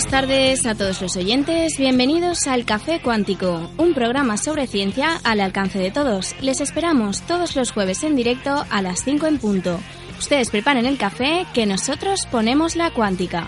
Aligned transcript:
Buenas 0.00 0.12
tardes 0.12 0.64
a 0.64 0.74
todos 0.74 1.02
los 1.02 1.14
oyentes, 1.18 1.76
bienvenidos 1.76 2.46
al 2.46 2.64
Café 2.64 3.02
Cuántico, 3.02 3.70
un 3.76 3.92
programa 3.92 4.38
sobre 4.38 4.66
ciencia 4.66 5.20
al 5.24 5.40
alcance 5.40 5.78
de 5.78 5.90
todos. 5.90 6.34
Les 6.40 6.62
esperamos 6.62 7.20
todos 7.20 7.54
los 7.54 7.70
jueves 7.70 8.02
en 8.02 8.16
directo 8.16 8.64
a 8.70 8.80
las 8.80 9.04
5 9.04 9.26
en 9.26 9.36
punto. 9.36 9.78
Ustedes 10.18 10.48
preparen 10.48 10.86
el 10.86 10.96
café 10.96 11.44
que 11.52 11.66
nosotros 11.66 12.26
ponemos 12.30 12.76
la 12.76 12.92
cuántica. 12.92 13.46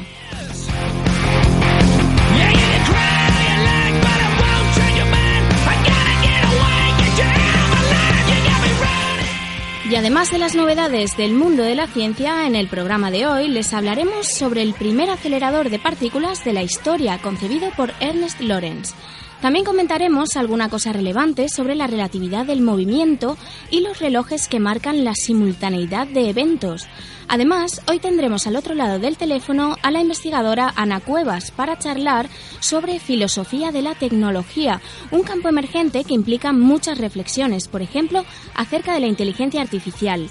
Y 9.92 9.96
además 9.96 10.30
de 10.30 10.38
las 10.38 10.54
novedades 10.54 11.18
del 11.18 11.34
mundo 11.34 11.62
de 11.62 11.74
la 11.74 11.86
ciencia, 11.86 12.46
en 12.46 12.56
el 12.56 12.66
programa 12.66 13.10
de 13.10 13.26
hoy 13.26 13.48
les 13.48 13.74
hablaremos 13.74 14.26
sobre 14.26 14.62
el 14.62 14.72
primer 14.72 15.10
acelerador 15.10 15.68
de 15.68 15.78
partículas 15.78 16.42
de 16.46 16.54
la 16.54 16.62
historia, 16.62 17.18
concebido 17.18 17.70
por 17.72 17.92
Ernest 18.00 18.40
Lawrence. 18.40 18.94
También 19.42 19.64
comentaremos 19.64 20.36
alguna 20.36 20.68
cosa 20.68 20.92
relevante 20.92 21.48
sobre 21.48 21.74
la 21.74 21.88
relatividad 21.88 22.46
del 22.46 22.62
movimiento 22.62 23.36
y 23.72 23.80
los 23.80 23.98
relojes 23.98 24.46
que 24.46 24.60
marcan 24.60 25.02
la 25.02 25.14
simultaneidad 25.16 26.06
de 26.06 26.30
eventos. 26.30 26.86
Además, 27.26 27.82
hoy 27.88 27.98
tendremos 27.98 28.46
al 28.46 28.54
otro 28.54 28.76
lado 28.76 29.00
del 29.00 29.16
teléfono 29.16 29.76
a 29.82 29.90
la 29.90 30.00
investigadora 30.00 30.72
Ana 30.76 31.00
Cuevas 31.00 31.50
para 31.50 31.76
charlar 31.76 32.28
sobre 32.60 33.00
filosofía 33.00 33.72
de 33.72 33.82
la 33.82 33.96
tecnología, 33.96 34.80
un 35.10 35.24
campo 35.24 35.48
emergente 35.48 36.04
que 36.04 36.14
implica 36.14 36.52
muchas 36.52 36.98
reflexiones, 36.98 37.66
por 37.66 37.82
ejemplo, 37.82 38.24
acerca 38.54 38.94
de 38.94 39.00
la 39.00 39.08
inteligencia 39.08 39.60
artificial. 39.60 40.30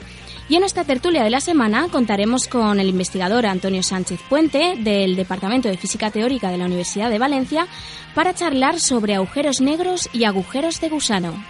Y 0.51 0.57
en 0.57 0.65
esta 0.65 0.83
tertulia 0.83 1.23
de 1.23 1.29
la 1.29 1.39
semana 1.39 1.87
contaremos 1.89 2.49
con 2.49 2.77
el 2.81 2.89
investigador 2.89 3.45
Antonio 3.45 3.81
Sánchez 3.83 4.19
Puente 4.27 4.75
del 4.77 5.15
Departamento 5.15 5.69
de 5.69 5.77
Física 5.77 6.11
Teórica 6.11 6.51
de 6.51 6.57
la 6.57 6.65
Universidad 6.65 7.09
de 7.09 7.19
Valencia 7.19 7.67
para 8.13 8.33
charlar 8.33 8.81
sobre 8.81 9.15
agujeros 9.15 9.61
negros 9.61 10.09
y 10.11 10.25
agujeros 10.25 10.81
de 10.81 10.89
gusano. 10.89 11.41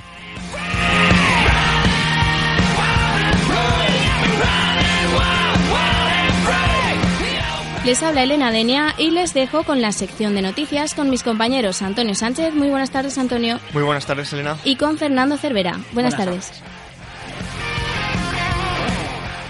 Les 7.84 8.04
habla 8.04 8.22
Elena 8.22 8.52
Denia 8.52 8.94
y 9.00 9.10
les 9.10 9.34
dejo 9.34 9.64
con 9.64 9.82
la 9.82 9.94
sección 9.94 10.36
de 10.36 10.44
noticias 10.44 10.94
con 10.94 11.10
mis 11.10 11.24
compañeros 11.24 11.82
Antonio 11.82 12.14
Sánchez. 12.14 12.54
Muy 12.54 12.70
buenas 12.70 12.92
tardes, 12.92 13.18
Antonio. 13.18 13.60
Muy 13.74 13.82
buenas 13.82 14.06
tardes, 14.06 14.32
Elena. 14.32 14.58
Y 14.64 14.76
con 14.76 15.00
Fernando 15.00 15.38
Cervera. 15.38 15.80
Buenas, 15.92 16.16
tardes. 16.16 16.62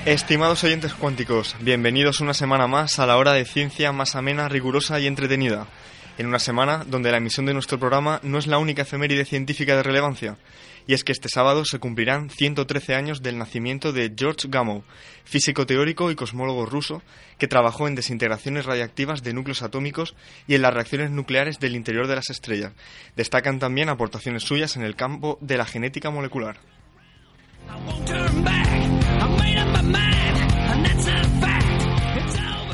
Estimados 0.05 0.63
oyentes 0.63 0.95
cuánticos, 0.95 1.55
bienvenidos 1.59 2.21
una 2.21 2.33
semana 2.33 2.65
más 2.65 2.97
a 2.97 3.05
la 3.05 3.17
hora 3.17 3.33
de 3.33 3.45
ciencia 3.45 3.91
más 3.91 4.15
amena, 4.15 4.49
rigurosa 4.49 4.99
y 4.99 5.05
entretenida. 5.05 5.67
En 6.17 6.25
una 6.25 6.39
semana 6.39 6.83
donde 6.87 7.11
la 7.11 7.17
emisión 7.17 7.45
de 7.45 7.53
nuestro 7.53 7.77
programa 7.77 8.19
no 8.23 8.39
es 8.39 8.47
la 8.47 8.57
única 8.57 8.81
efeméride 8.81 9.25
científica 9.25 9.75
de 9.75 9.83
relevancia, 9.83 10.39
y 10.87 10.95
es 10.95 11.03
que 11.03 11.11
este 11.11 11.29
sábado 11.29 11.65
se 11.65 11.77
cumplirán 11.77 12.31
113 12.31 12.95
años 12.95 13.21
del 13.21 13.37
nacimiento 13.37 13.93
de 13.93 14.11
George 14.17 14.47
Gamow, 14.49 14.83
físico 15.23 15.67
teórico 15.67 16.09
y 16.09 16.15
cosmólogo 16.15 16.65
ruso 16.65 17.03
que 17.37 17.47
trabajó 17.47 17.87
en 17.87 17.93
desintegraciones 17.93 18.65
radiactivas 18.65 19.21
de 19.21 19.33
núcleos 19.33 19.61
atómicos 19.61 20.15
y 20.47 20.55
en 20.55 20.63
las 20.63 20.73
reacciones 20.73 21.11
nucleares 21.11 21.59
del 21.59 21.75
interior 21.75 22.07
de 22.07 22.15
las 22.15 22.31
estrellas. 22.31 22.73
Destacan 23.15 23.59
también 23.59 23.87
aportaciones 23.87 24.41
suyas 24.41 24.75
en 24.77 24.81
el 24.81 24.95
campo 24.95 25.37
de 25.41 25.57
la 25.57 25.65
genética 25.65 26.09
molecular. 26.09 26.57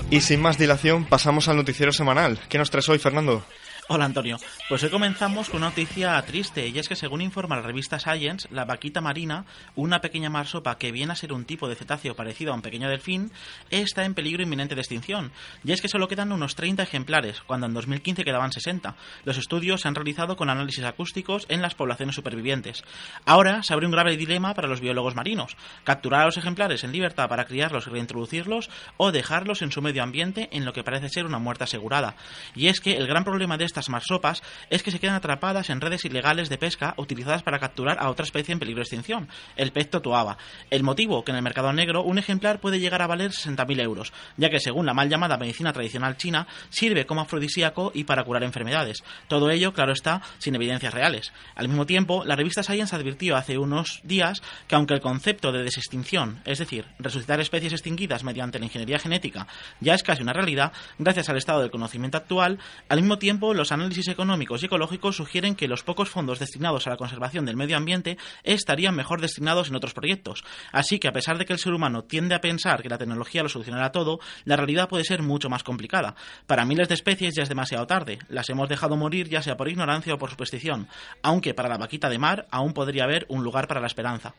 Y 0.09 0.21
sin 0.21 0.41
más 0.41 0.57
dilación, 0.57 1.03
pasamos 1.03 1.49
al 1.49 1.57
noticiero 1.57 1.91
semanal. 1.91 2.39
¿Qué 2.47 2.57
nos 2.57 2.71
traes 2.71 2.87
hoy, 2.87 2.97
Fernando? 2.97 3.43
Hola 3.89 4.03
Antonio, 4.03 4.37
pues 4.67 4.83
hoy 4.83 4.89
comenzamos 4.89 5.47
con 5.47 5.59
una 5.59 5.69
noticia 5.69 6.21
triste 6.23 6.67
y 6.67 6.77
es 6.77 6.89
que 6.89 6.97
según 6.97 7.21
informa 7.21 7.55
la 7.55 7.61
revista 7.61 7.97
Science, 7.97 8.45
la 8.51 8.65
vaquita 8.65 8.99
marina, 8.99 9.45
una 9.75 10.01
pequeña 10.01 10.29
marsopa 10.29 10.77
que 10.77 10.91
viene 10.91 11.13
a 11.13 11.15
ser 11.15 11.31
un 11.31 11.45
tipo 11.45 11.69
de 11.69 11.75
cetáceo 11.75 12.13
parecido 12.13 12.51
a 12.51 12.55
un 12.55 12.61
pequeño 12.61 12.89
delfín, 12.89 13.31
está 13.69 14.03
en 14.03 14.13
peligro 14.13 14.43
inminente 14.43 14.75
de 14.75 14.81
extinción. 14.81 15.31
Y 15.63 15.71
es 15.71 15.81
que 15.81 15.87
solo 15.87 16.09
quedan 16.09 16.33
unos 16.33 16.55
30 16.55 16.83
ejemplares, 16.83 17.39
cuando 17.47 17.65
en 17.65 17.73
2015 17.73 18.25
quedaban 18.25 18.51
60. 18.51 18.93
Los 19.23 19.37
estudios 19.37 19.79
se 19.79 19.87
han 19.87 19.95
realizado 19.95 20.35
con 20.35 20.49
análisis 20.49 20.83
acústicos 20.83 21.45
en 21.47 21.61
las 21.61 21.73
poblaciones 21.73 22.15
supervivientes. 22.15 22.83
Ahora 23.25 23.63
se 23.63 23.71
abre 23.71 23.85
un 23.85 23.93
grave 23.93 24.17
dilema 24.17 24.53
para 24.53 24.67
los 24.67 24.81
biólogos 24.81 25.15
marinos, 25.15 25.55
capturar 25.85 26.23
a 26.23 26.25
los 26.25 26.35
ejemplares 26.35 26.83
en 26.83 26.91
libertad 26.91 27.29
para 27.29 27.45
criarlos 27.45 27.87
y 27.87 27.91
reintroducirlos 27.91 28.69
o 28.97 29.13
dejarlos 29.13 29.61
en 29.61 29.71
su 29.71 29.81
medio 29.81 30.03
ambiente 30.03 30.49
en 30.51 30.65
lo 30.65 30.73
que 30.73 30.83
parece 30.83 31.07
ser 31.07 31.25
una 31.25 31.39
muerte 31.39 31.63
asegurada. 31.63 32.17
Y 32.53 32.67
es 32.67 32.81
que 32.81 32.97
el 32.97 33.07
gran 33.07 33.23
problema 33.23 33.57
de 33.57 33.63
esta 33.63 33.76
estas 33.77 33.89
marsopas 33.89 34.41
es 34.71 34.81
que 34.81 34.89
se 34.89 34.99
quedan 34.99 35.13
atrapadas 35.13 35.69
en 35.69 35.81
redes 35.81 36.03
ilegales 36.03 36.49
de 36.49 36.57
pesca 36.57 36.95
utilizadas 36.97 37.43
para 37.43 37.59
capturar 37.59 37.97
a 37.99 38.09
otra 38.09 38.25
especie 38.25 38.51
en 38.51 38.57
peligro 38.57 38.79
de 38.79 38.85
extinción, 38.85 39.29
el 39.55 39.71
pez 39.71 39.91
totuaba. 39.91 40.39
El 40.71 40.81
motivo 40.81 41.23
que 41.23 41.29
en 41.29 41.37
el 41.37 41.43
mercado 41.43 41.71
negro 41.73 42.01
un 42.01 42.17
ejemplar 42.17 42.59
puede 42.59 42.79
llegar 42.79 43.03
a 43.03 43.07
valer 43.07 43.31
60.000 43.31 43.79
euros, 43.81 44.13
ya 44.35 44.49
que 44.49 44.59
según 44.59 44.87
la 44.87 44.95
mal 44.95 45.09
llamada 45.09 45.37
medicina 45.37 45.73
tradicional 45.73 46.17
china, 46.17 46.47
sirve 46.69 47.05
como 47.05 47.21
afrodisíaco 47.21 47.91
y 47.93 48.05
para 48.05 48.23
curar 48.23 48.43
enfermedades. 48.43 49.03
Todo 49.27 49.51
ello, 49.51 49.73
claro 49.73 49.91
está, 49.91 50.23
sin 50.39 50.55
evidencias 50.55 50.93
reales. 50.93 51.31
Al 51.53 51.67
mismo 51.67 51.85
tiempo, 51.85 52.25
la 52.25 52.35
revista 52.35 52.63
Science 52.63 52.95
advirtió 52.95 53.35
hace 53.35 53.59
unos 53.59 54.01
días 54.03 54.41
que 54.67 54.75
aunque 54.75 54.95
el 54.95 55.01
concepto 55.01 55.51
de 55.51 55.63
desextinción, 55.63 56.41
es 56.45 56.57
decir, 56.57 56.85
resucitar 56.97 57.39
especies 57.39 57.73
extinguidas 57.73 58.23
mediante 58.23 58.57
la 58.57 58.65
ingeniería 58.65 58.97
genética, 58.97 59.45
ya 59.81 59.93
es 59.93 60.01
casi 60.01 60.23
una 60.23 60.33
realidad, 60.33 60.71
gracias 60.97 61.29
al 61.29 61.37
estado 61.37 61.61
del 61.61 61.69
conocimiento 61.69 62.17
actual, 62.17 62.57
al 62.89 63.01
mismo 63.01 63.19
tiempo 63.19 63.53
los 63.53 63.66
análisis 63.71 64.07
económicos 64.07 64.61
y 64.61 64.65
ecológicos 64.65 65.15
sugieren 65.15 65.55
que 65.55 65.67
los 65.67 65.83
pocos 65.83 66.09
fondos 66.09 66.39
destinados 66.39 66.87
a 66.87 66.89
la 66.89 66.97
conservación 66.97 67.45
del 67.45 67.57
medio 67.57 67.77
ambiente 67.77 68.17
estarían 68.43 68.95
mejor 68.95 69.21
destinados 69.21 69.69
en 69.69 69.75
otros 69.75 69.93
proyectos. 69.93 70.43
Así 70.71 70.99
que 70.99 71.07
a 71.07 71.13
pesar 71.13 71.37
de 71.37 71.45
que 71.45 71.53
el 71.53 71.59
ser 71.59 71.73
humano 71.73 72.03
tiende 72.03 72.35
a 72.35 72.41
pensar 72.41 72.81
que 72.81 72.89
la 72.89 72.97
tecnología 72.97 73.43
lo 73.43 73.49
solucionará 73.49 73.91
todo, 73.91 74.19
la 74.45 74.55
realidad 74.55 74.89
puede 74.89 75.03
ser 75.03 75.21
mucho 75.21 75.49
más 75.49 75.63
complicada. 75.63 76.15
Para 76.45 76.65
miles 76.65 76.87
de 76.87 76.95
especies 76.95 77.35
ya 77.35 77.43
es 77.43 77.49
demasiado 77.49 77.87
tarde. 77.87 78.19
Las 78.29 78.49
hemos 78.49 78.69
dejado 78.69 78.95
morir 78.95 79.29
ya 79.29 79.41
sea 79.41 79.57
por 79.57 79.69
ignorancia 79.69 80.13
o 80.13 80.17
por 80.17 80.29
superstición, 80.29 80.87
aunque 81.21 81.53
para 81.53 81.69
la 81.69 81.77
vaquita 81.77 82.09
de 82.09 82.19
mar 82.19 82.47
aún 82.51 82.73
podría 82.73 83.03
haber 83.03 83.25
un 83.29 83.43
lugar 83.43 83.67
para 83.67 83.81
la 83.81 83.87
esperanza. 83.87 84.33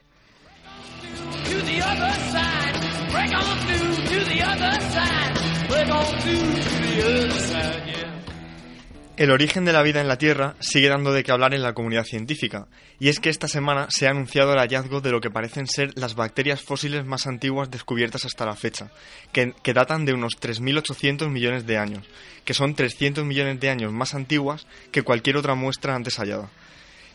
El 9.18 9.32
origen 9.32 9.64
de 9.64 9.72
la 9.72 9.82
vida 9.82 10.00
en 10.00 10.06
la 10.06 10.16
Tierra 10.16 10.54
sigue 10.60 10.88
dando 10.88 11.12
de 11.12 11.24
qué 11.24 11.32
hablar 11.32 11.52
en 11.52 11.62
la 11.62 11.72
comunidad 11.72 12.04
científica, 12.04 12.68
y 13.00 13.08
es 13.08 13.18
que 13.18 13.30
esta 13.30 13.48
semana 13.48 13.88
se 13.90 14.06
ha 14.06 14.10
anunciado 14.10 14.52
el 14.52 14.60
hallazgo 14.60 15.00
de 15.00 15.10
lo 15.10 15.20
que 15.20 15.28
parecen 15.28 15.66
ser 15.66 15.90
las 15.96 16.14
bacterias 16.14 16.62
fósiles 16.62 17.04
más 17.04 17.26
antiguas 17.26 17.68
descubiertas 17.68 18.24
hasta 18.24 18.46
la 18.46 18.54
fecha, 18.54 18.92
que, 19.32 19.74
datan 19.74 20.04
de 20.04 20.12
unos 20.12 20.34
3.800 20.40 21.30
millones 21.30 21.66
de 21.66 21.78
años, 21.78 22.06
que 22.44 22.54
son 22.54 22.76
300 22.76 23.24
millones 23.24 23.58
de 23.58 23.70
años 23.70 23.92
más 23.92 24.14
antiguas 24.14 24.68
que 24.92 25.02
cualquier 25.02 25.36
otra 25.36 25.56
muestra 25.56 25.96
antes 25.96 26.20
hallada. 26.20 26.48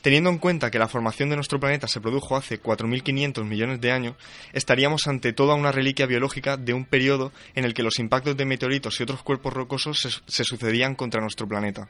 Teniendo 0.03 0.29
en 0.29 0.38
cuenta 0.38 0.69
que 0.69 0.79
la 0.79 0.89
formación 0.89 1.29
de 1.29 1.38
nuestro 1.38 1.61
planeta 1.61 1.88
se 1.88 2.01
produjo 2.01 2.35
hace 2.35 2.61
4.500 2.61 3.45
millones 3.45 3.79
de 3.79 3.94
años, 3.94 4.17
estaríamos 4.51 5.07
ante 5.07 5.31
toda 5.31 5.55
una 5.55 5.71
reliquia 5.71 6.05
biológica 6.05 6.57
de 6.57 6.73
un 6.73 6.83
periodo 6.83 7.31
en 7.55 7.63
el 7.63 7.73
que 7.73 7.83
los 7.83 8.00
impactos 8.00 8.35
de 8.35 8.44
meteoritos 8.44 9.00
y 9.00 9.03
otros 9.03 9.23
cuerpos 9.23 9.53
rocosos 9.53 10.21
se, 10.25 10.44
sucedían 10.44 10.95
contra 10.95 11.21
nuestro 11.21 11.47
planeta. 11.47 11.88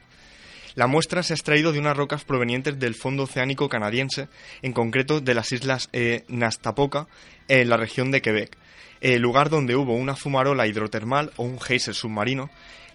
La 0.76 0.86
muestra 0.86 1.24
se 1.24 1.32
ha 1.32 1.34
extraído 1.34 1.72
de 1.72 1.80
unas 1.80 1.96
rocas 1.96 2.22
provenientes 2.22 2.78
del 2.78 2.94
fondo 2.94 3.24
oceánico 3.24 3.68
canadiense, 3.68 4.28
en 4.62 4.72
concreto 4.72 5.20
de 5.20 5.34
las 5.34 5.50
islas 5.50 5.88
eh, 5.92 6.22
Nastapoca, 6.28 7.08
en 7.48 7.68
la 7.68 7.76
región 7.76 8.12
de 8.12 8.22
Quebec, 8.22 8.56
el 9.00 9.22
lugar 9.22 9.50
donde 9.50 9.74
hubo 9.74 9.96
una 9.96 10.14
fumarola 10.14 10.68
hidrotermal 10.68 11.32
o 11.34 11.42
un 11.42 11.60
geyser 11.60 11.96
submarino 11.96 12.48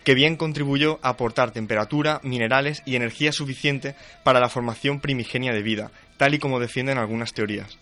que 0.10 0.16
bien 0.16 0.38
contribuyó 0.38 0.98
a 1.04 1.10
aportar 1.10 1.52
temperatura, 1.52 2.20
minerales 2.24 2.82
y 2.84 2.96
energía 2.96 3.32
suficiente 3.32 3.94
para 4.24 4.40
la 4.40 4.50
formación 4.50 5.02
primigenia 5.02 5.54
de 5.54 5.62
vida, 5.62 5.92
tal 6.18 6.34
y 6.34 6.40
como 6.40 6.60
defienden 6.60 6.98
algunas 6.98 7.32
teorías. 7.32 7.78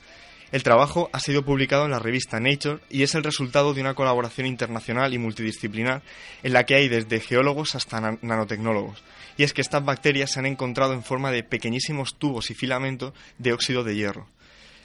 El 0.52 0.62
trabajo 0.62 1.10
ha 1.14 1.22
sido 1.22 1.46
publicado 1.46 1.86
en 1.86 1.92
la 1.92 2.00
revista 2.00 2.42
Nature 2.42 2.80
y 2.90 3.04
es 3.04 3.16
el 3.16 3.24
resultado 3.24 3.74
de 3.74 3.80
una 3.80 3.94
colaboración 3.94 4.46
internacional 4.46 5.14
y 5.14 5.18
multidisciplinar 5.18 6.02
en 6.44 6.52
la 6.52 6.66
que 6.66 6.76
hay 6.76 6.90
desde 6.90 7.22
geólogos 7.22 7.76
hasta 7.76 8.18
nanotecnólogos. 8.22 9.02
Y 9.38 9.44
es 9.44 9.54
que 9.54 9.62
estas 9.62 9.86
bacterias 9.86 10.30
se 10.30 10.40
han 10.40 10.48
encontrado 10.48 10.92
en 10.92 11.04
forma 11.04 11.32
de 11.32 11.44
pequeñísimos 11.44 12.16
tubos 12.16 12.52
y 12.52 12.56
filamentos 12.56 13.14
de 13.38 13.54
óxido 13.54 13.86
de 13.86 13.96
hierro. 13.96 14.28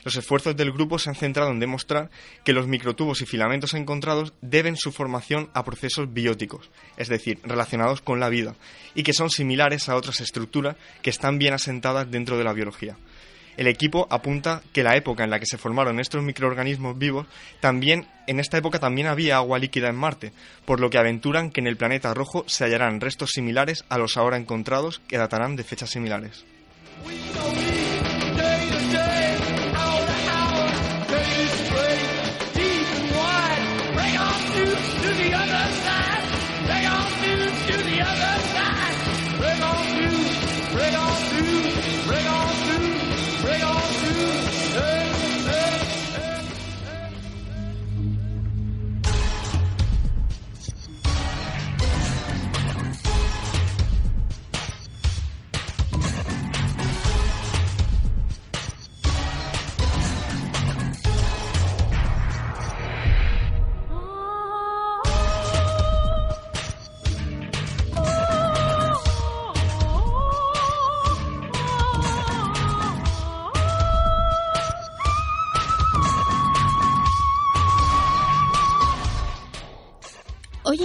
Los 0.05 0.17
esfuerzos 0.17 0.57
del 0.57 0.73
grupo 0.73 0.99
se 0.99 1.11
han 1.11 1.17
centrado 1.17 1.51
en 1.51 1.61
demostrar 1.61 2.11
que 2.45 2.53
los 2.53 2.67
microtubos 2.67 3.23
y 3.23 3.27
filamentos 3.27 3.75
encontrados 3.75 4.33
deben 4.41 4.77
su 4.77 4.91
formación 4.91 5.49
a 5.55 5.65
procesos 5.65 6.13
bióticos, 6.13 6.71
es 6.97 7.09
decir, 7.09 7.39
relacionados 7.45 8.01
con 8.01 8.19
la 8.19 8.29
vida, 8.29 8.57
y 8.95 9.05
que 9.05 9.13
son 9.13 9.31
similares 9.31 9.89
a 9.89 9.97
otras 9.97 10.21
estructuras 10.21 10.77
que 11.03 11.11
están 11.11 11.39
bien 11.39 11.55
asentadas 11.55 12.11
dentro 12.11 12.37
de 12.37 12.45
la 12.45 12.53
biología. 12.53 12.97
El 13.57 13.67
equipo 13.67 14.07
apunta 14.11 14.63
que 14.73 14.83
la 14.83 14.97
época 14.97 15.25
en 15.25 15.31
la 15.31 15.39
que 15.39 15.47
se 15.47 15.59
formaron 15.59 16.01
estos 16.01 16.23
microorganismos 16.23 16.99
vivos, 16.99 17.27
también 17.61 18.07
en 18.27 18.41
esta 18.41 18.57
época 18.57 18.79
también 18.79 19.07
había 19.07 19.37
agua 19.37 19.59
líquida 19.59 19.89
en 19.89 19.97
Marte, 19.97 20.33
por 20.65 20.81
lo 20.81 20.89
que 20.89 20.99
aventuran 20.99 21.51
que 21.51 21.61
en 21.61 21.67
el 21.67 21.77
planeta 21.77 22.15
rojo 22.15 22.45
se 22.49 22.65
hallarán 22.65 23.01
restos 23.01 23.31
similares 23.35 23.85
a 23.91 23.99
los 23.99 24.17
ahora 24.17 24.39
encontrados 24.39 25.01
que 25.07 25.19
datarán 25.19 25.57
de 25.57 25.65
fechas 25.65 25.91
similares. 25.91 26.45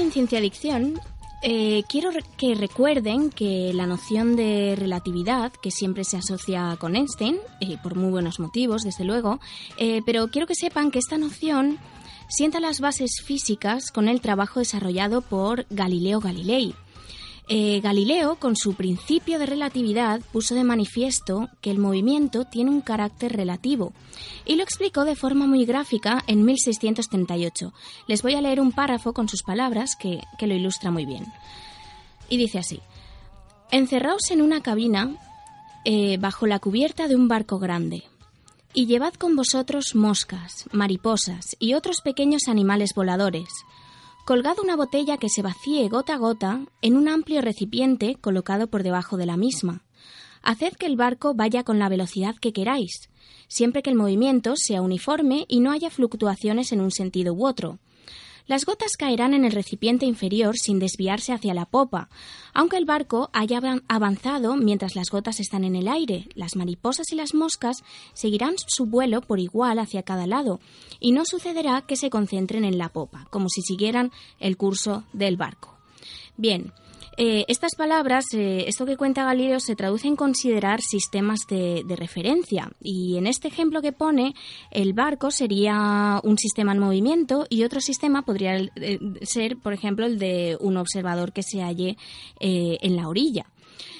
En 0.07 0.13
Ciencia 0.13 0.39
Adicción 0.39 1.00
eh, 1.42 1.83
quiero 1.89 2.12
que 2.38 2.56
recuerden 2.56 3.30
que 3.30 3.71
la 3.74 3.86
noción 3.86 4.38
de 4.38 4.75
relatividad, 4.77 5.51
que 5.51 5.69
siempre 5.69 6.06
se 6.06 6.18
asocia 6.18 6.77
con 6.80 6.95
Einstein, 6.95 7.38
eh, 7.59 7.77
por 7.83 7.95
muy 7.95 8.09
buenos 8.09 8.39
motivos, 8.39 8.83
desde 8.83 9.04
luego, 9.04 9.39
eh, 9.77 10.01
pero 10.06 10.30
quiero 10.30 10.48
que 10.48 10.56
sepan 10.56 10.92
que 10.92 11.00
esta 11.00 11.18
noción 11.18 11.77
sienta 12.30 12.59
las 12.59 12.80
bases 12.80 13.21
físicas 13.24 13.92
con 13.92 14.07
el 14.07 14.21
trabajo 14.21 14.59
desarrollado 14.59 15.21
por 15.21 15.65
Galileo 15.69 16.21
Galilei, 16.21 16.74
eh, 17.49 17.79
Galileo, 17.79 18.35
con 18.35 18.57
su 18.57 18.73
principio 18.73 19.39
de 19.39 19.45
relatividad, 19.45 20.19
puso 20.33 20.53
de 20.53 20.65
manifiesto 20.65 21.47
que 21.61 21.71
el 21.71 21.77
movimiento 21.77 22.44
tiene 22.44 22.71
un 22.71 22.81
carácter 22.81 23.31
relativo 23.38 23.94
y 24.45 24.55
lo 24.55 24.63
explicó 24.63 25.05
de 25.05 25.15
forma 25.15 25.47
muy 25.47 25.65
gráfica 25.65 26.23
en 26.27 26.44
1638. 26.44 27.73
Les 28.07 28.21
voy 28.21 28.33
a 28.33 28.41
leer 28.41 28.59
un 28.59 28.73
párrafo 28.73 29.13
con 29.13 29.29
sus 29.29 29.44
palabras 29.44 29.95
que, 29.95 30.21
lo 30.45 30.53
ilustra 30.53 30.91
muy 30.91 31.05
bien. 31.05 31.25
Y 32.29 32.35
dice 32.38 32.59
así, 32.59 32.81
Encerraos 33.71 34.29
en 34.31 34.41
una 34.41 34.61
cabina 34.61 35.15
eh, 35.85 36.17
bajo 36.17 36.47
la 36.47 36.59
cubierta 36.59 37.07
de 37.07 37.15
un 37.15 37.29
barco 37.29 37.59
grande 37.59 38.03
y 38.73 38.88
llevad 38.88 39.13
con 39.13 39.38
vosotros 39.38 39.95
moscas, 39.95 40.65
mariposas 40.73 41.55
y 41.59 41.75
otros 41.75 42.01
pequeños 42.01 42.49
animales 42.49 42.91
voladores 42.94 43.47
Colgad 44.27 44.59
una 44.62 44.75
botella 44.75 45.15
que 45.15 45.29
se 45.29 45.41
vacíe 45.41 45.88
gota 45.88 46.15
a 46.15 46.18
gota 46.18 46.65
en 46.81 46.97
un 46.97 47.07
amplio 47.07 47.39
recipiente 47.39 48.15
colocado 48.15 48.68
por 48.68 48.83
debajo 48.83 49.15
de 49.15 49.25
la 49.25 49.38
misma. 49.38 49.85
Haced 50.41 50.74
que 50.74 50.85
el 50.85 50.97
barco 50.97 51.33
vaya 51.33 51.63
con 51.63 51.79
la 51.79 51.88
velocidad 51.88 52.35
que 52.35 52.51
queráis, 52.51 53.09
siempre 53.47 53.81
que 53.81 53.89
el 53.89 53.95
movimiento 53.95 54.57
sea 54.57 54.81
uniforme 54.81 55.45
y 55.47 55.62
no 55.62 55.71
haya 55.71 55.89
fluctuaciones 55.89 56.74
en 56.74 56.81
un 56.81 56.91
sentido 56.91 57.33
u 57.33 57.47
otro. 57.47 57.79
Las 58.47 58.65
gotas 58.65 58.95
caerán 58.97 59.33
en 59.33 59.44
el 59.44 59.51
recipiente 59.51 60.05
inferior 60.05 60.57
sin 60.57 60.79
desviarse 60.79 61.33
hacia 61.33 61.53
la 61.53 61.65
popa, 61.65 62.09
aunque 62.53 62.77
el 62.77 62.85
barco 62.85 63.29
haya 63.33 63.59
avanzado 63.89 64.55
mientras 64.55 64.95
las 64.95 65.09
gotas 65.09 65.41
están 65.41 65.65
en 65.65 65.75
el 65.75 65.89
aire. 65.89 66.29
Las 66.33 66.55
mariposas 66.55 67.11
y 67.11 67.15
las 67.15 67.33
moscas 67.33 67.83
seguirán 68.13 68.55
su 68.65 68.85
vuelo 68.85 69.19
por 69.19 69.41
igual 69.41 69.79
hacia 69.79 70.03
cada 70.03 70.27
lado, 70.27 70.61
y 71.01 71.11
no 71.11 71.25
sucederá 71.25 71.81
que 71.81 71.97
se 71.97 72.09
concentren 72.09 72.63
en 72.63 72.77
la 72.77 72.88
popa, 72.88 73.27
como 73.31 73.49
si 73.49 73.61
siguieran 73.61 74.13
el 74.39 74.55
curso 74.55 75.03
del 75.11 75.35
barco. 75.35 75.75
Bien, 76.38 76.71
eh, 77.17 77.45
estas 77.47 77.73
palabras, 77.75 78.25
eh, 78.33 78.65
esto 78.67 78.85
que 78.85 78.95
cuenta 78.95 79.23
Galileo, 79.23 79.59
se 79.59 79.75
traduce 79.75 80.07
en 80.07 80.15
considerar 80.15 80.81
sistemas 80.81 81.39
de, 81.49 81.83
referencia. 81.97 82.71
Y 82.79 83.17
en 83.17 83.25
este 83.25 83.47
ejemplo 83.47 83.81
que 83.81 83.91
pone, 83.91 84.35
el 84.69 84.93
barco 84.93 85.31
sería 85.31 86.19
un 86.23 86.37
sistema 86.37 86.73
en 86.73 86.79
movimiento 86.79 87.47
y 87.49 87.63
otro 87.63 87.81
sistema 87.81 88.21
podría 88.21 88.57
eh, 88.57 88.99
ser, 89.23 89.57
por 89.57 89.73
ejemplo, 89.73 90.05
el 90.05 90.19
de 90.19 90.57
un 90.59 90.77
observador 90.77 91.33
que 91.33 91.41
se 91.41 91.63
halle 91.63 91.97
en 92.39 92.95
la 92.95 93.07
orilla. 93.07 93.47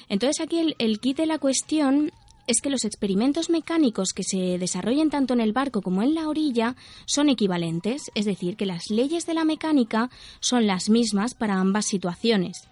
Entonces 0.10 0.40
aquí 0.40 0.60
el, 0.60 0.76
el 0.78 1.00
kit 1.00 1.18
de 1.18 1.26
la 1.26 1.40
cuestión 1.40 2.12
es 2.46 2.62
que 2.62 2.70
los 2.70 2.86
experimentos 2.86 3.50
mecánicos 3.50 4.14
que 4.14 4.24
se 4.24 4.58
desarrollen 4.58 5.10
tanto 5.10 5.34
en 5.34 5.42
el 5.42 5.54
barco 5.54 5.82
como 5.82 6.02
en 6.02 6.14
la 6.14 6.30
orilla 6.30 6.76
son 7.06 7.30
equivalentes, 7.30 8.04
es 8.16 8.26
decir, 8.26 8.56
que 8.56 8.66
las 8.66 8.90
leyes 8.90 9.26
de 9.26 9.34
la 9.34 9.44
mecánica 9.44 10.10
son 10.40 10.68
las 10.68 10.90
mismas 10.90 11.34
para 11.34 11.60
ambas 11.60 11.86
situaciones. 11.86 12.68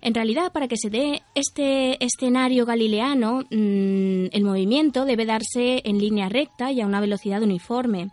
En 0.00 0.14
realidad, 0.14 0.52
para 0.52 0.68
que 0.68 0.76
se 0.76 0.90
dé 0.90 1.22
este 1.34 2.04
escenario 2.04 2.66
galileano, 2.66 3.40
mm, 3.50 4.26
el 4.32 4.44
movimiento 4.44 5.04
debe 5.04 5.24
darse 5.24 5.82
en 5.84 5.98
línea 5.98 6.28
recta 6.28 6.72
y 6.72 6.80
a 6.80 6.86
una 6.86 7.00
velocidad 7.00 7.42
uniforme. 7.42 8.10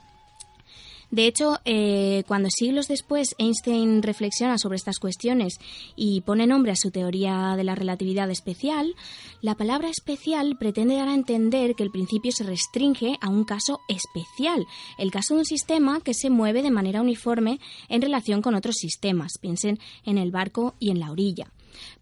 De 1.11 1.27
hecho, 1.27 1.59
eh, 1.65 2.23
cuando 2.25 2.49
siglos 2.49 2.87
después 2.87 3.35
Einstein 3.37 4.01
reflexiona 4.01 4.57
sobre 4.57 4.77
estas 4.77 4.97
cuestiones 4.97 5.59
y 5.97 6.21
pone 6.21 6.47
nombre 6.47 6.71
a 6.71 6.77
su 6.77 6.89
teoría 6.89 7.55
de 7.57 7.65
la 7.65 7.75
relatividad 7.75 8.31
especial, 8.31 8.95
la 9.41 9.55
palabra 9.55 9.89
especial 9.89 10.55
pretende 10.57 10.95
dar 10.95 11.09
a 11.09 11.13
entender 11.13 11.75
que 11.75 11.83
el 11.83 11.91
principio 11.91 12.31
se 12.31 12.45
restringe 12.45 13.17
a 13.19 13.27
un 13.27 13.43
caso 13.43 13.81
especial, 13.89 14.65
el 14.97 15.11
caso 15.11 15.33
de 15.33 15.41
un 15.41 15.45
sistema 15.45 15.99
que 15.99 16.13
se 16.13 16.29
mueve 16.29 16.63
de 16.63 16.71
manera 16.71 17.01
uniforme 17.01 17.59
en 17.89 18.01
relación 18.01 18.41
con 18.41 18.55
otros 18.55 18.75
sistemas. 18.77 19.37
Piensen 19.37 19.79
en 20.05 20.17
el 20.17 20.31
barco 20.31 20.75
y 20.79 20.91
en 20.91 20.99
la 21.01 21.11
orilla. 21.11 21.51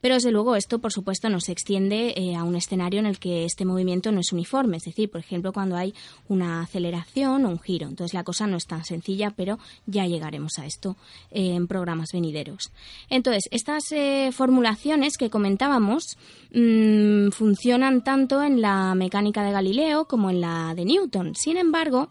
Pero 0.01 0.15
desde 0.15 0.31
luego 0.31 0.55
esto, 0.55 0.79
por 0.79 0.91
supuesto, 0.91 1.29
no 1.29 1.39
se 1.39 1.51
extiende 1.51 2.13
eh, 2.15 2.35
a 2.35 2.43
un 2.43 2.55
escenario 2.55 2.99
en 2.99 3.05
el 3.05 3.19
que 3.19 3.45
este 3.45 3.65
movimiento 3.65 4.11
no 4.11 4.19
es 4.19 4.31
uniforme, 4.31 4.77
es 4.77 4.83
decir, 4.83 5.09
por 5.09 5.21
ejemplo, 5.21 5.53
cuando 5.53 5.75
hay 5.75 5.93
una 6.27 6.61
aceleración 6.61 7.45
o 7.45 7.49
un 7.49 7.59
giro. 7.59 7.87
Entonces 7.87 8.13
la 8.13 8.23
cosa 8.23 8.47
no 8.47 8.57
es 8.57 8.65
tan 8.65 8.83
sencilla, 8.85 9.31
pero 9.31 9.59
ya 9.85 10.05
llegaremos 10.05 10.59
a 10.59 10.65
esto 10.65 10.95
en 11.31 11.67
programas 11.67 12.09
venideros. 12.13 12.71
Entonces, 13.09 13.47
estas 13.51 13.91
eh, 13.91 14.31
formulaciones 14.31 15.17
que 15.17 15.29
comentábamos 15.29 16.17
mm, 16.53 17.29
funcionan 17.31 18.03
tanto 18.03 18.43
en 18.43 18.61
la 18.61 18.95
mecánica 18.95 19.43
de 19.43 19.51
Galileo 19.51 20.05
como 20.05 20.29
en 20.29 20.41
la 20.41 20.73
de 20.75 20.85
Newton. 20.85 21.35
Sin 21.35 21.57
embargo, 21.57 22.09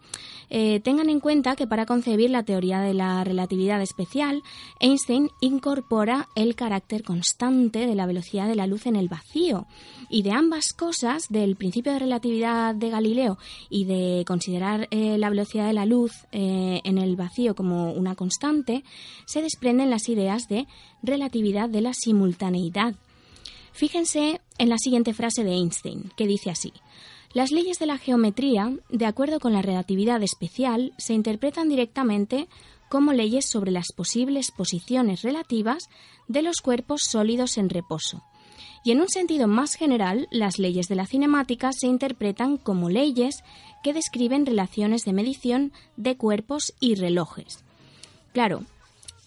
tengan 0.49 1.11
en 1.11 1.21
cuenta 1.21 1.57
que 1.57 1.67
para 1.67 1.87
concebir 1.87 2.31
la 2.31 2.43
teoría 2.43 2.81
de 2.81 2.95
la 2.95 3.23
relatividad 3.25 3.83
especial, 3.83 4.43
Einstein 4.81 5.31
incorpora 5.41 6.29
el 6.35 6.55
carácter 6.55 7.03
constante 7.03 7.87
de 7.87 7.95
la 7.95 8.07
velocidad 8.07 8.49
de 8.49 8.57
la 8.57 8.67
luz 8.67 8.87
en 8.87 8.97
el 8.97 9.09
vacío. 9.09 9.67
Y 10.09 10.23
de 10.23 10.33
ambas 10.33 10.73
cosas, 10.73 11.29
del 11.29 11.57
principio 11.57 11.93
de 11.93 11.99
relatividad 11.99 12.75
de 12.75 12.91
Galileo 12.91 13.39
y 13.69 13.85
de 13.85 14.25
considerar 14.27 14.89
eh, 14.91 15.19
la 15.19 15.31
velocidad 15.31 15.67
de 15.67 15.73
la 15.73 15.87
luz 15.87 16.13
eh, 16.33 16.81
en 16.85 16.99
el 16.99 17.17
vacío 17.17 17.55
como 17.55 17.93
una 17.93 18.15
constante, 18.15 18.85
se 19.27 19.43
desprenden 19.43 19.91
las 19.91 20.09
ideas 20.09 20.49
de 20.49 20.67
relatividad 21.03 21.69
de 21.69 21.83
la 21.83 21.93
simultaneidad. 21.93 22.95
Fíjense 23.73 24.41
en 24.59 24.69
la 24.69 24.79
siguiente 24.79 25.15
frase 25.15 25.45
de 25.45 25.53
Einstein, 25.53 26.11
que 26.17 26.27
dice 26.27 26.51
así. 26.51 26.73
Las 27.35 27.51
leyes 27.51 27.79
de 27.79 27.87
la 27.87 27.99
geometría, 27.99 28.73
de 28.89 29.07
acuerdo 29.07 29.39
con 29.39 29.53
la 29.53 29.63
relatividad 29.63 30.23
especial, 30.23 30.93
se 30.97 31.13
interpretan 31.13 31.69
directamente 31.69 32.49
como 32.89 33.13
leyes 33.13 33.49
sobre 33.49 33.71
las 33.71 33.93
posibles 33.95 34.51
posiciones 34.51 35.23
relativas 35.23 35.89
de 36.27 36.43
los 36.43 36.63
cuerpos 36.63 37.03
sólidos 37.03 37.59
en 37.59 37.69
reposo. 37.69 38.25
Y 38.83 38.93
en 38.93 39.01
un 39.01 39.09
sentido 39.09 39.47
más 39.47 39.75
general, 39.75 40.27
las 40.31 40.59
leyes 40.59 40.89
de 40.89 40.95
la 40.95 41.07
cinemática 41.07 41.73
se 41.73 41.87
interpretan 41.87 42.57
como 42.57 42.89
leyes 42.89 43.43
que 43.83 43.93
describen 43.93 44.47
relaciones 44.47 45.05
de 45.05 45.13
medición 45.13 45.73
de 45.97 46.17
cuerpos 46.17 46.73
y 46.81 46.95
relojes. 46.95 47.65
Claro, 48.33 48.65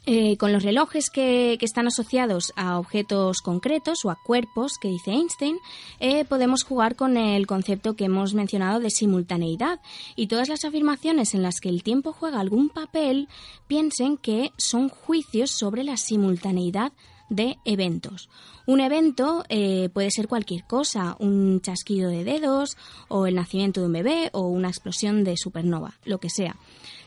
Eh, 0.07 0.35
con 0.37 0.51
los 0.51 0.63
relojes 0.63 1.11
que, 1.11 1.59
están 1.61 1.85
asociados 1.85 2.53
a 2.55 2.79
objetos 2.79 3.41
concretos 3.41 4.03
o 4.03 4.09
a 4.09 4.15
cuerpos, 4.15 4.79
que 4.81 4.87
dice 4.87 5.11
Einstein, 5.11 5.59
eh, 5.99 6.25
podemos 6.25 6.63
jugar 6.63 6.95
con 6.95 7.17
el 7.17 7.45
concepto 7.45 7.95
que 7.95 8.05
hemos 8.05 8.33
mencionado 8.33 8.79
de 8.79 8.89
simultaneidad. 8.89 9.79
Y 10.15 10.25
todas 10.25 10.49
las 10.49 10.65
afirmaciones 10.65 11.35
en 11.35 11.43
las 11.43 11.59
que 11.59 11.69
el 11.69 11.83
tiempo 11.83 12.13
juega 12.13 12.39
algún 12.39 12.69
papel 12.69 13.27
piensen 13.67 14.17
que 14.17 14.51
son 14.57 14.89
juicios 14.89 15.51
sobre 15.51 15.83
la 15.83 15.97
simultaneidad 15.97 16.93
de 17.31 17.57
eventos. 17.63 18.29
Un 18.67 18.81
evento 18.81 19.45
eh, 19.47 19.89
puede 19.93 20.11
ser 20.11 20.27
cualquier 20.27 20.65
cosa, 20.65 21.15
un 21.19 21.61
chasquido 21.61 22.09
de 22.09 22.25
dedos 22.25 22.77
o 23.07 23.25
el 23.25 23.35
nacimiento 23.35 23.79
de 23.79 23.87
un 23.87 23.93
bebé 23.93 24.29
o 24.33 24.41
una 24.41 24.67
explosión 24.67 25.23
de 25.23 25.37
supernova, 25.37 25.95
lo 26.03 26.19
que 26.19 26.29
sea. 26.29 26.57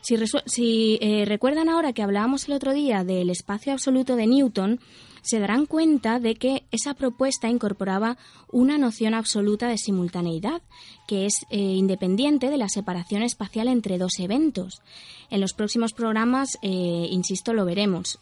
Si, 0.01 0.97
eh, 0.99 1.25
recuerdan 1.25 1.69
ahora 1.69 1.93
que 1.93 2.01
hablábamos 2.01 2.47
el 2.47 2.55
otro 2.55 2.73
día 2.73 3.03
del 3.03 3.29
espacio 3.29 3.71
absoluto 3.71 4.15
de 4.15 4.27
Newton, 4.27 4.79
se 5.21 5.39
darán 5.39 5.65
cuenta 5.65 6.19
de 6.19 6.35
que 6.35 6.63
esa 6.71 6.93
propuesta 6.93 7.49
incorporaba 7.49 8.17
una 8.51 8.77
noción 8.77 9.15
absoluta 9.15 9.67
de 9.67 9.77
simultaneidad, 9.77 10.61
que 11.07 11.25
es 11.25 11.45
eh, 11.49 11.57
independiente 11.57 12.49
de 12.49 12.57
la 12.57 12.69
separación 12.69 13.23
espacial 13.23 13.67
entre 13.67 13.97
dos 13.97 14.19
eventos. 14.19 14.81
En 15.31 15.41
los 15.41 15.53
próximos 15.53 15.93
programas, 15.93 16.59
insisto, 16.61 17.53
lo 17.53 17.65
veremos 17.65 18.19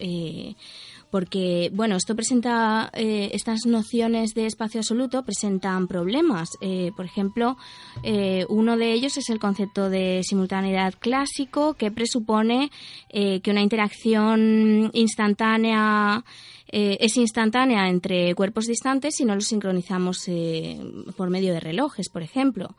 porque, 1.13 1.69
bueno, 1.71 1.95
esto 1.95 2.15
presenta, 2.15 2.89
eh, 2.91 3.29
estas 3.33 3.67
nociones 3.67 4.33
de 4.33 4.47
espacio 4.47 4.79
absoluto 4.79 5.21
presentan 5.21 5.87
problemas. 5.87 6.49
Eh, 6.59 6.91
por 6.95 7.05
ejemplo, 7.05 7.55
eh, 8.01 8.47
uno 8.49 8.77
de 8.77 8.93
ellos 8.93 9.15
es 9.17 9.29
el 9.29 9.37
concepto 9.37 9.91
de 9.91 10.21
simultaneidad 10.23 10.95
clásico, 10.97 11.75
que 11.75 11.91
presupone 11.91 12.71
que 13.11 13.51
una 13.51 13.61
interacción 13.61 14.89
instantánea 14.93 16.25
es 16.67 17.15
instantánea 17.15 17.89
entre 17.89 18.33
cuerpos 18.33 18.65
distantes 18.65 19.15
si 19.15 19.23
no 19.23 19.35
los 19.35 19.45
sincronizamos 19.45 20.27
por 21.15 21.29
medio 21.29 21.53
de 21.53 21.59
relojes, 21.59 22.09
por 22.09 22.23
ejemplo. 22.23 22.75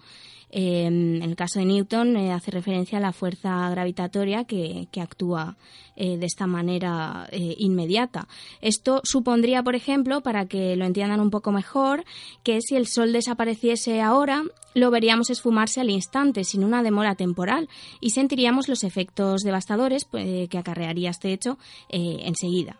Em, 0.56 1.16
en 1.16 1.22
el 1.24 1.34
caso 1.34 1.58
de 1.58 1.64
Newton 1.64 2.16
eh, 2.16 2.32
hace 2.32 2.52
referencia 2.52 2.98
a 2.98 3.00
la 3.00 3.12
fuerza 3.12 3.68
gravitatoria 3.70 4.44
que, 4.44 4.86
actúa 5.02 5.56
eh, 5.96 6.16
de 6.16 6.26
esta 6.26 6.46
manera 6.46 7.28
eh, 7.32 7.56
inmediata. 7.58 8.28
Esto 8.60 9.00
supondría, 9.02 9.64
por 9.64 9.74
ejemplo, 9.74 10.20
para 10.20 10.46
que 10.46 10.76
lo 10.76 10.84
entiendan 10.84 11.18
un 11.18 11.30
poco 11.30 11.50
mejor, 11.50 12.04
que 12.44 12.60
si 12.60 12.76
el 12.76 12.86
Sol 12.86 13.12
desapareciese 13.12 14.00
ahora, 14.00 14.44
lo 14.74 14.92
veríamos 14.92 15.28
esfumarse 15.28 15.80
al 15.80 15.90
instante, 15.90 16.44
sin 16.44 16.62
una 16.62 16.84
demora 16.84 17.16
temporal, 17.16 17.68
y 18.00 18.10
sentiríamos 18.10 18.68
los 18.68 18.84
efectos 18.84 19.42
devastadores 19.42 20.04
pues, 20.04 20.48
que 20.48 20.58
acarrearía 20.58 21.10
este 21.10 21.32
hecho 21.32 21.58
enseguida. 21.88 22.76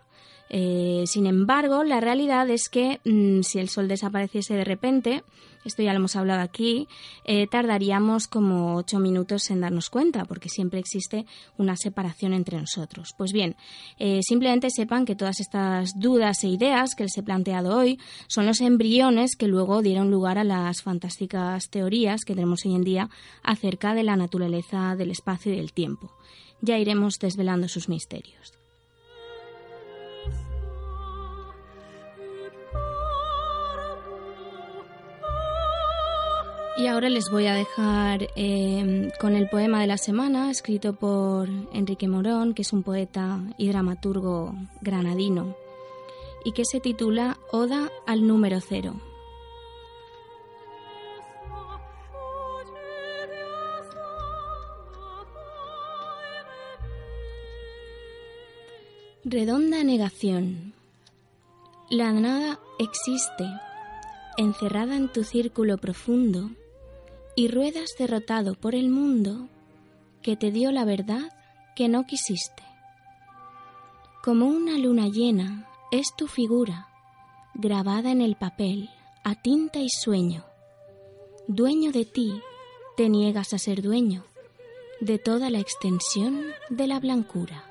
sin 0.49 1.25
embargo, 1.25 1.83
la 1.83 1.99
realidad 1.99 2.49
es 2.49 2.69
que 2.69 3.01
mm, 3.03 3.41
si 3.41 3.59
el 3.59 3.67
Sol 3.67 3.89
desapareciese 3.89 4.55
de 4.55 4.63
repente, 4.63 5.23
esto 5.65 5.83
ya 5.83 5.91
lo 5.91 5.97
hemos 5.97 6.15
hablado 6.15 6.41
aquí, 6.41 6.87
eh, 7.25 7.47
tardaríamos 7.47 8.27
como 8.27 8.75
ocho 8.75 8.99
minutos 8.99 9.49
en 9.49 9.61
darnos 9.61 9.89
cuenta, 9.89 10.25
porque 10.25 10.49
siempre 10.49 10.79
existe 10.79 11.25
una 11.57 11.75
separación 11.75 12.33
entre 12.33 12.59
nosotros. 12.59 13.13
Pues 13.17 13.33
bien, 13.33 13.55
eh, 13.97 14.21
simplemente 14.21 14.69
sepan 14.69 15.05
que 15.05 15.15
todas 15.15 15.39
estas 15.39 15.99
dudas 15.99 16.43
e 16.43 16.49
ideas 16.49 16.95
que 16.95 17.03
les 17.03 17.17
he 17.17 17.23
planteado 17.23 17.77
hoy 17.77 17.99
son 18.27 18.45
los 18.45 18.61
embriones 18.61 19.35
que 19.35 19.47
luego 19.47 19.81
dieron 19.81 20.11
lugar 20.11 20.37
a 20.37 20.43
las 20.43 20.81
fantásticas 20.81 21.69
teorías 21.69 22.23
que 22.25 22.35
tenemos 22.35 22.65
hoy 22.65 22.75
en 22.75 22.83
día 22.83 23.09
acerca 23.43 23.93
de 23.93 24.03
la 24.03 24.15
naturaleza 24.15 24.95
del 24.95 25.11
espacio 25.11 25.53
y 25.53 25.57
del 25.57 25.73
tiempo. 25.73 26.11
Ya 26.61 26.77
iremos 26.77 27.19
desvelando 27.19 27.67
sus 27.67 27.89
misterios. 27.89 28.64
Y 36.77 36.87
ahora 36.87 37.07
les 37.07 37.29
voy 37.31 37.47
a 37.47 37.53
dejar 37.53 38.27
em, 38.35 39.09
con 39.17 39.33
el 39.37 39.47
poema 39.47 39.79
de 39.79 39.87
la 39.87 39.97
semana, 39.97 40.51
escrito 40.51 40.93
por 40.93 41.47
Enrique 41.71 42.09
Morón, 42.09 42.53
que 42.53 42.63
es 42.63 42.73
un 42.73 42.83
poeta 42.83 43.39
y 43.57 43.69
dramaturgo 43.69 44.53
granadino, 44.81 45.55
y 46.43 46.51
que 46.51 46.65
se 46.65 46.81
titula 46.81 47.37
Oda 47.49 47.89
al 48.05 48.27
número 48.27 48.59
cero. 48.59 48.99
Redonda 59.23 59.81
negación. 59.85 60.73
La 61.89 62.11
nada 62.11 62.59
existe, 62.79 63.45
encerrada 64.37 64.97
en 64.97 65.07
tu 65.07 65.23
círculo 65.23 65.77
profundo 65.77 66.49
y 67.35 67.49
ruedas 67.49 67.95
derrotado 67.99 68.55
por 68.55 68.75
el 68.75 68.89
mundo 68.89 69.49
que 70.21 70.35
te 70.35 70.51
dio 70.51 70.71
la 70.71 70.85
verdad 70.85 71.31
que 71.75 71.89
no 71.89 72.05
quisiste. 72.05 72.63
Como 74.23 74.47
una 74.47 74.77
luna 74.77 75.07
llena 75.07 75.69
es 75.91 76.07
tu 76.17 76.27
figura, 76.27 76.87
grabada 77.53 78.11
en 78.11 78.21
el 78.21 78.35
papel, 78.35 78.89
a 79.23 79.35
tinta 79.35 79.79
y 79.79 79.89
sueño. 79.89 80.45
Dueño 81.47 81.91
de 81.91 82.05
ti, 82.05 82.41
te 82.97 83.09
niegas 83.09 83.53
a 83.53 83.59
ser 83.59 83.81
dueño 83.81 84.23
de 85.01 85.19
toda 85.19 85.49
la 85.49 85.59
extensión 85.59 86.41
de 86.69 86.87
la 86.87 86.99
blancura. 86.99 87.65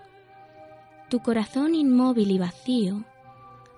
Tu 1.08 1.20
corazón 1.20 1.74
inmóvil 1.74 2.30
y 2.30 2.38
vacío 2.38 3.04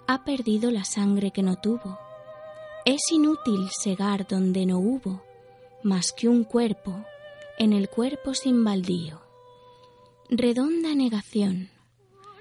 ha 0.06 0.24
perdido 0.24 0.70
la 0.70 0.84
sangre 0.84 1.30
que 1.30 1.42
no 1.42 1.56
tuvo. 1.56 1.98
Es 2.84 3.00
inútil 3.10 3.68
segar 3.70 4.26
donde 4.26 4.66
no 4.66 4.78
hubo 4.78 5.25
más 5.86 6.12
que 6.12 6.28
un 6.28 6.42
cuerpo 6.42 7.04
en 7.58 7.72
el 7.72 7.88
cuerpo 7.88 8.34
sin 8.34 8.64
baldío. 8.64 9.20
Redonda 10.28 10.96
negación, 10.96 11.70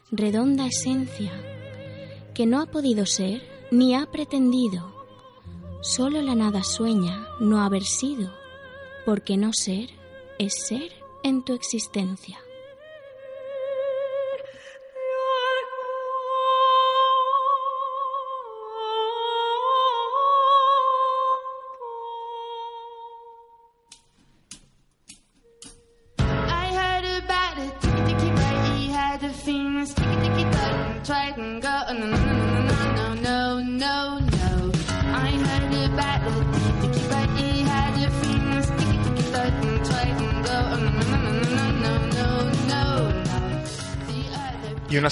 redonda 0.09 0.65
esencia, 0.65 1.31
que 2.33 2.47
no 2.47 2.59
ha 2.59 2.65
podido 2.65 3.05
ser 3.05 3.43
ni 3.69 3.93
ha 3.93 4.07
pretendido. 4.07 4.91
Solo 5.83 6.23
la 6.23 6.33
nada 6.33 6.63
sueña 6.63 7.27
no 7.39 7.61
haber 7.61 7.83
sido, 7.83 8.33
porque 9.05 9.37
no 9.37 9.53
ser 9.53 9.91
es 10.39 10.55
ser 10.67 10.91
en 11.21 11.45
tu 11.45 11.53
existencia. 11.53 12.39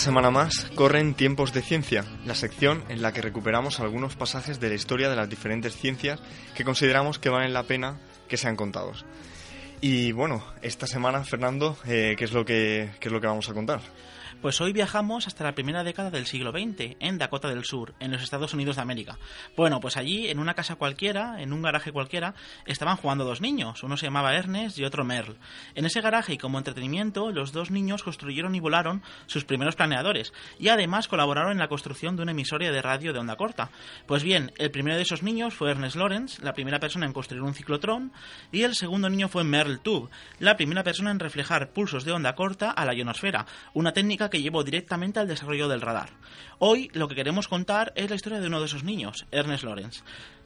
Semana 0.03 0.31
más 0.31 0.69
corren 0.75 1.13
Tiempos 1.13 1.53
de 1.53 1.61
Ciencia, 1.61 2.03
la 2.25 2.35
sección 2.35 2.83
en 2.89 3.01
la 3.01 3.13
que 3.13 3.21
recuperamos 3.21 3.79
algunos 3.79 4.17
pasajes 4.17 4.59
de 4.59 4.67
la 4.67 4.75
historia 4.75 5.09
de 5.09 5.15
las 5.15 5.29
diferentes 5.29 5.77
ciencias 5.77 6.19
que 6.53 6.65
consideramos 6.65 7.19
que 7.19 7.29
valen 7.29 7.53
la 7.53 7.63
pena 7.63 8.01
que 8.27 8.35
sean 8.35 8.57
contados. 8.57 9.05
Y 9.79 10.11
bueno, 10.11 10.43
esta 10.61 10.87
semana, 10.87 11.23
Fernando, 11.23 11.77
eh, 11.85 12.15
¿qué, 12.17 12.25
es 12.25 12.33
lo 12.33 12.43
que, 12.43 12.91
¿qué 12.99 13.07
es 13.07 13.13
lo 13.13 13.21
que 13.21 13.27
vamos 13.27 13.47
a 13.47 13.53
contar? 13.53 13.79
Pues 14.43 14.59
hoy 14.59 14.73
viajamos 14.73 15.25
hasta 15.25 15.45
la 15.45 15.55
primera 15.55 15.85
década 15.85 16.11
del 16.11 16.25
siglo 16.25 16.51
XX, 16.51 16.97
en 16.99 17.17
Dakota 17.17 17.47
del 17.47 17.63
Sur, 17.63 17.93
en 18.01 18.11
los 18.11 18.21
Estados 18.21 18.53
Unidos 18.53 18.75
de 18.75 18.81
América. 18.81 19.17
Bueno, 19.55 19.79
pues 19.79 19.95
allí, 19.95 20.27
en 20.27 20.37
una 20.37 20.53
casa 20.53 20.75
cualquiera, 20.75 21.41
en 21.41 21.53
un 21.53 21.61
garaje 21.61 21.93
cualquiera, 21.93 22.35
estaban 22.65 22.97
jugando 22.97 23.23
dos 23.23 23.39
niños. 23.39 23.83
Uno 23.83 23.95
se 23.95 24.07
llamaba 24.07 24.35
Ernest 24.35 24.77
y 24.77 24.83
otro 24.83 25.05
Merle. 25.05 25.37
En 25.75 25.85
ese 25.85 26.01
garaje 26.01 26.33
y 26.33 26.37
como 26.37 26.57
entretenimiento, 26.57 27.31
los 27.31 27.53
dos 27.53 27.71
niños 27.71 28.03
construyeron 28.03 28.53
y 28.53 28.59
volaron 28.59 29.01
sus 29.27 29.45
primeros 29.45 29.77
planeadores 29.77 30.33
y 30.59 30.67
además 30.67 31.07
colaboraron 31.07 31.53
en 31.53 31.59
la 31.59 31.69
construcción 31.69 32.17
de 32.17 32.23
una 32.23 32.31
emisoria 32.31 32.73
de 32.73 32.81
radio 32.81 33.13
de 33.13 33.19
onda 33.19 33.37
corta. 33.37 33.69
Pues 34.07 34.23
bien, 34.23 34.51
el 34.57 34.71
primero 34.71 34.97
de 34.97 35.03
esos 35.03 35.23
niños 35.23 35.53
fue 35.53 35.71
Ernest 35.71 35.95
Lawrence, 35.95 36.43
la 36.43 36.51
primera 36.51 36.81
persona 36.81 37.05
en 37.05 37.13
construir 37.13 37.43
un 37.43 37.53
ciclotrón, 37.53 38.11
y 38.51 38.63
el 38.63 38.75
segundo 38.75 39.09
niño 39.09 39.29
fue 39.29 39.45
Merle 39.45 39.77
Tube, 39.77 40.09
la 40.39 40.57
primera 40.57 40.83
persona 40.83 41.11
en 41.11 41.19
reflejar 41.19 41.71
pulsos 41.71 42.03
de 42.03 42.11
onda 42.11 42.35
corta 42.35 42.71
a 42.71 42.83
la 42.83 42.93
ionosfera, 42.93 43.45
una 43.73 43.93
técnica 43.93 44.32
que 44.33 44.41
llevó 44.41 44.63
directamente 44.63 45.19
al 45.19 45.27
desarrollo 45.27 45.67
del 45.67 45.81
radar. 45.81 46.09
Hoy 46.57 46.89
lo 46.93 47.07
que 47.07 47.13
queremos 47.13 47.47
contar 47.47 47.93
es 47.95 48.09
la 48.09 48.15
historia 48.15 48.39
de 48.39 48.47
uno 48.47 48.59
de 48.59 48.65
esos 48.65 48.83
niños, 48.83 49.27
Ernest 49.29 49.63
Lawrence. 49.63 50.01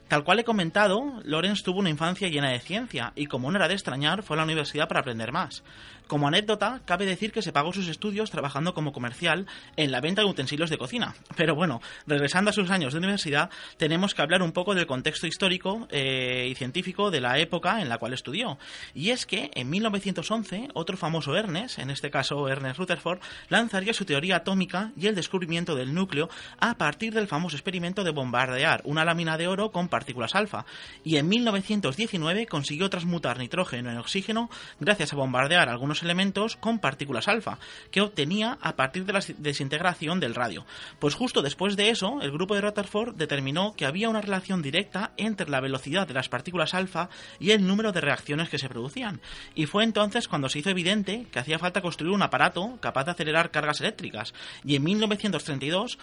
Tal 0.08 0.24
cual 0.24 0.40
he 0.40 0.44
comentado, 0.44 1.22
Lawrence 1.24 1.62
tuvo 1.64 1.78
una 1.78 1.88
infancia 1.88 2.28
llena 2.28 2.50
de 2.50 2.60
ciencia 2.60 3.14
y 3.16 3.24
como 3.24 3.50
no 3.50 3.56
era 3.56 3.66
de 3.66 3.72
extrañar, 3.72 4.22
fue 4.22 4.36
a 4.36 4.38
la 4.38 4.44
universidad 4.44 4.88
para 4.88 5.00
aprender 5.00 5.32
más. 5.32 5.62
Como 6.08 6.26
anécdota, 6.26 6.80
cabe 6.86 7.04
decir 7.04 7.32
que 7.32 7.42
se 7.42 7.52
pagó 7.52 7.74
sus 7.74 7.86
estudios 7.86 8.30
trabajando 8.30 8.72
como 8.72 8.92
comercial 8.92 9.46
en 9.76 9.92
la 9.92 10.00
venta 10.00 10.22
de 10.22 10.28
utensilios 10.28 10.70
de 10.70 10.78
cocina. 10.78 11.14
Pero 11.36 11.54
bueno, 11.54 11.82
regresando 12.06 12.48
a 12.48 12.54
sus 12.54 12.70
años 12.70 12.94
de 12.94 12.98
universidad, 12.98 13.50
tenemos 13.76 14.14
que 14.14 14.22
hablar 14.22 14.40
un 14.40 14.52
poco 14.52 14.74
del 14.74 14.86
contexto 14.86 15.26
histórico 15.26 15.86
eh, 15.90 16.48
y 16.50 16.54
científico 16.54 17.10
de 17.10 17.20
la 17.20 17.38
época 17.38 17.82
en 17.82 17.90
la 17.90 17.98
cual 17.98 18.14
estudió. 18.14 18.58
Y 18.94 19.10
es 19.10 19.26
que 19.26 19.50
en 19.52 19.68
1911, 19.68 20.68
otro 20.72 20.96
famoso 20.96 21.36
Ernest, 21.36 21.78
en 21.78 21.90
este 21.90 22.10
caso 22.10 22.48
Ernest 22.48 22.78
Rutherford, 22.78 23.20
lanzaría 23.50 23.92
su 23.92 24.06
teoría 24.06 24.36
atómica 24.36 24.92
y 24.96 25.08
el 25.08 25.14
descubrimiento 25.14 25.74
del 25.74 25.92
núcleo 25.92 26.30
a 26.58 26.78
partir 26.78 27.12
del 27.12 27.28
famoso 27.28 27.56
experimento 27.56 28.02
de 28.02 28.12
bombardear 28.12 28.80
una 28.84 29.04
lámina 29.04 29.36
de 29.36 29.46
oro 29.46 29.72
con 29.72 29.88
partículas 29.88 30.34
alfa. 30.34 30.64
Y 31.04 31.16
en 31.16 31.28
1919 31.28 32.46
consiguió 32.46 32.88
transmutar 32.88 33.38
nitrógeno 33.38 33.90
en 33.90 33.98
oxígeno 33.98 34.48
gracias 34.80 35.12
a 35.12 35.16
bombardear 35.16 35.68
algunos 35.68 35.97
elementos 36.02 36.56
con 36.56 36.78
partículas 36.78 37.28
alfa, 37.28 37.58
que 37.90 38.00
obtenía 38.00 38.58
a 38.60 38.76
partir 38.76 39.04
de 39.04 39.12
la 39.12 39.20
desintegración 39.38 40.20
del 40.20 40.34
radio. 40.34 40.66
Pues 40.98 41.14
justo 41.14 41.42
después 41.42 41.76
de 41.76 41.90
eso, 41.90 42.20
el 42.22 42.32
grupo 42.32 42.54
de 42.54 42.60
Rutherford 42.60 43.14
determinó 43.16 43.74
que 43.74 43.86
había 43.86 44.08
una 44.08 44.20
relación 44.20 44.62
directa 44.62 45.12
entre 45.16 45.48
la 45.48 45.60
velocidad 45.60 46.06
de 46.06 46.14
las 46.14 46.28
partículas 46.28 46.74
alfa 46.74 47.08
y 47.38 47.50
el 47.50 47.66
número 47.66 47.92
de 47.92 48.00
reacciones 48.00 48.48
que 48.48 48.58
se 48.58 48.68
producían. 48.68 49.20
Y 49.54 49.66
fue 49.66 49.84
entonces 49.84 50.28
cuando 50.28 50.48
se 50.48 50.58
hizo 50.58 50.70
evidente 50.70 51.26
que 51.30 51.38
hacía 51.38 51.58
falta 51.58 51.82
construir 51.82 52.12
un 52.12 52.22
aparato 52.22 52.78
capaz 52.80 53.04
de 53.04 53.12
acelerar 53.12 53.50
cargas 53.50 53.80
eléctricas. 53.80 54.34
Y 54.64 54.76
en 54.76 54.84
1932 54.84 55.98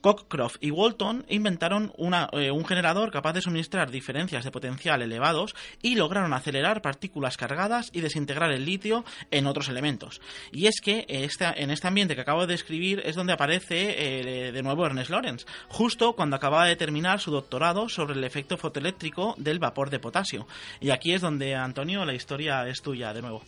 Cockcroft 0.00 0.56
y 0.60 0.70
Walton 0.70 1.24
inventaron 1.28 1.92
eh, 2.32 2.50
un 2.50 2.64
generador 2.64 3.10
capaz 3.10 3.32
de 3.34 3.42
suministrar 3.42 3.90
diferencias 3.90 4.44
de 4.44 4.50
potencial 4.50 5.02
elevados 5.02 5.54
y 5.82 5.94
lograron 5.94 6.32
acelerar 6.32 6.82
partículas 6.82 7.36
cargadas 7.36 7.90
y 7.92 8.00
desintegrar 8.00 8.52
el 8.52 8.64
litio 8.64 9.04
en 9.30 9.46
otros 9.46 9.68
elementos. 9.68 10.20
Y 10.52 10.66
es 10.66 10.80
que 10.80 11.06
en 11.08 11.70
este 11.70 11.86
ambiente 11.86 12.14
que 12.14 12.20
acabo 12.20 12.46
de 12.46 12.54
describir 12.54 13.02
es 13.04 13.16
donde 13.16 13.32
aparece 13.32 14.48
eh, 14.48 14.52
de 14.52 14.62
nuevo 14.62 14.86
Ernest 14.86 15.10
Lawrence, 15.10 15.46
justo 15.68 16.14
cuando 16.14 16.36
acababa 16.36 16.66
de 16.66 16.76
terminar 16.76 17.20
su 17.20 17.30
doctorado 17.30 17.88
sobre 17.88 18.14
el 18.14 18.24
efecto 18.24 18.56
fotoeléctrico 18.56 19.34
del 19.38 19.58
vapor 19.58 19.90
de 19.90 19.98
potasio. 19.98 20.46
Y 20.80 20.90
aquí 20.90 21.12
es 21.12 21.20
donde, 21.20 21.54
Antonio, 21.54 22.04
la 22.04 22.14
historia 22.14 22.66
es 22.68 22.82
tuya 22.82 23.12
de 23.12 23.22
nuevo. 23.22 23.42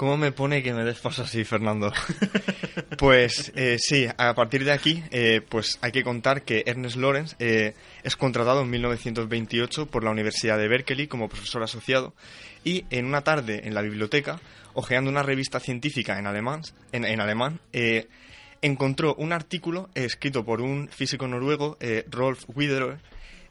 ¿Cómo 0.00 0.16
me 0.16 0.32
pone 0.32 0.62
que 0.62 0.72
me 0.72 0.82
des 0.82 0.98
paso 0.98 1.24
así, 1.24 1.44
Fernando? 1.44 1.92
pues 2.96 3.52
eh, 3.54 3.76
sí, 3.78 4.06
a 4.16 4.34
partir 4.34 4.64
de 4.64 4.72
aquí, 4.72 5.04
eh, 5.10 5.42
pues 5.46 5.78
hay 5.82 5.92
que 5.92 6.02
contar 6.02 6.40
que 6.40 6.62
Ernest 6.64 6.96
Lawrence 6.96 7.36
eh, 7.38 7.74
es 8.02 8.16
contratado 8.16 8.62
en 8.62 8.70
1928 8.70 9.90
por 9.90 10.02
la 10.02 10.10
Universidad 10.10 10.56
de 10.56 10.68
Berkeley 10.68 11.06
como 11.06 11.28
profesor 11.28 11.62
asociado 11.62 12.14
y 12.64 12.86
en 12.88 13.04
una 13.04 13.20
tarde 13.20 13.60
en 13.64 13.74
la 13.74 13.82
biblioteca, 13.82 14.40
hojeando 14.72 15.10
una 15.10 15.22
revista 15.22 15.60
científica 15.60 16.18
en 16.18 16.26
alemán, 16.26 16.62
en, 16.92 17.20
alemán 17.20 17.60
encontró 18.62 19.14
un 19.16 19.34
artículo 19.34 19.90
escrito 19.94 20.46
por 20.46 20.62
un 20.62 20.88
físico 20.88 21.28
noruego, 21.28 21.76
Rolf 22.10 22.44
Widerer, 22.54 23.00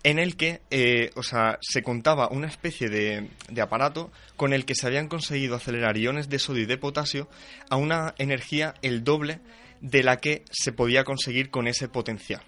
en 0.04 0.20
el 0.20 0.36
que 0.36 0.62
eh, 0.72 1.12
o 1.16 1.24
sea, 1.24 1.58
se 1.62 1.84
contaba 1.84 2.30
una 2.30 2.48
especie 2.48 2.90
de, 2.90 3.30
de, 3.50 3.62
aparato 3.62 4.12
con 4.38 4.54
el 4.54 4.66
que 4.66 4.76
se 4.76 4.88
habían 4.88 5.08
conseguido 5.08 5.56
acelerar 5.56 5.98
iones 5.98 6.30
de 6.30 6.40
sodio 6.40 6.64
y 6.64 6.68
de 6.68 6.78
potasio 6.78 7.28
a 7.70 7.76
una 7.76 8.16
energía 8.18 8.76
el 8.82 9.04
doble 9.04 9.40
de 9.82 10.04
la 10.04 10.18
que 10.18 10.44
se 10.52 10.72
podía 10.72 11.04
conseguir 11.04 11.50
con 11.50 11.68
ese 11.68 11.90
potencial. 11.90 12.42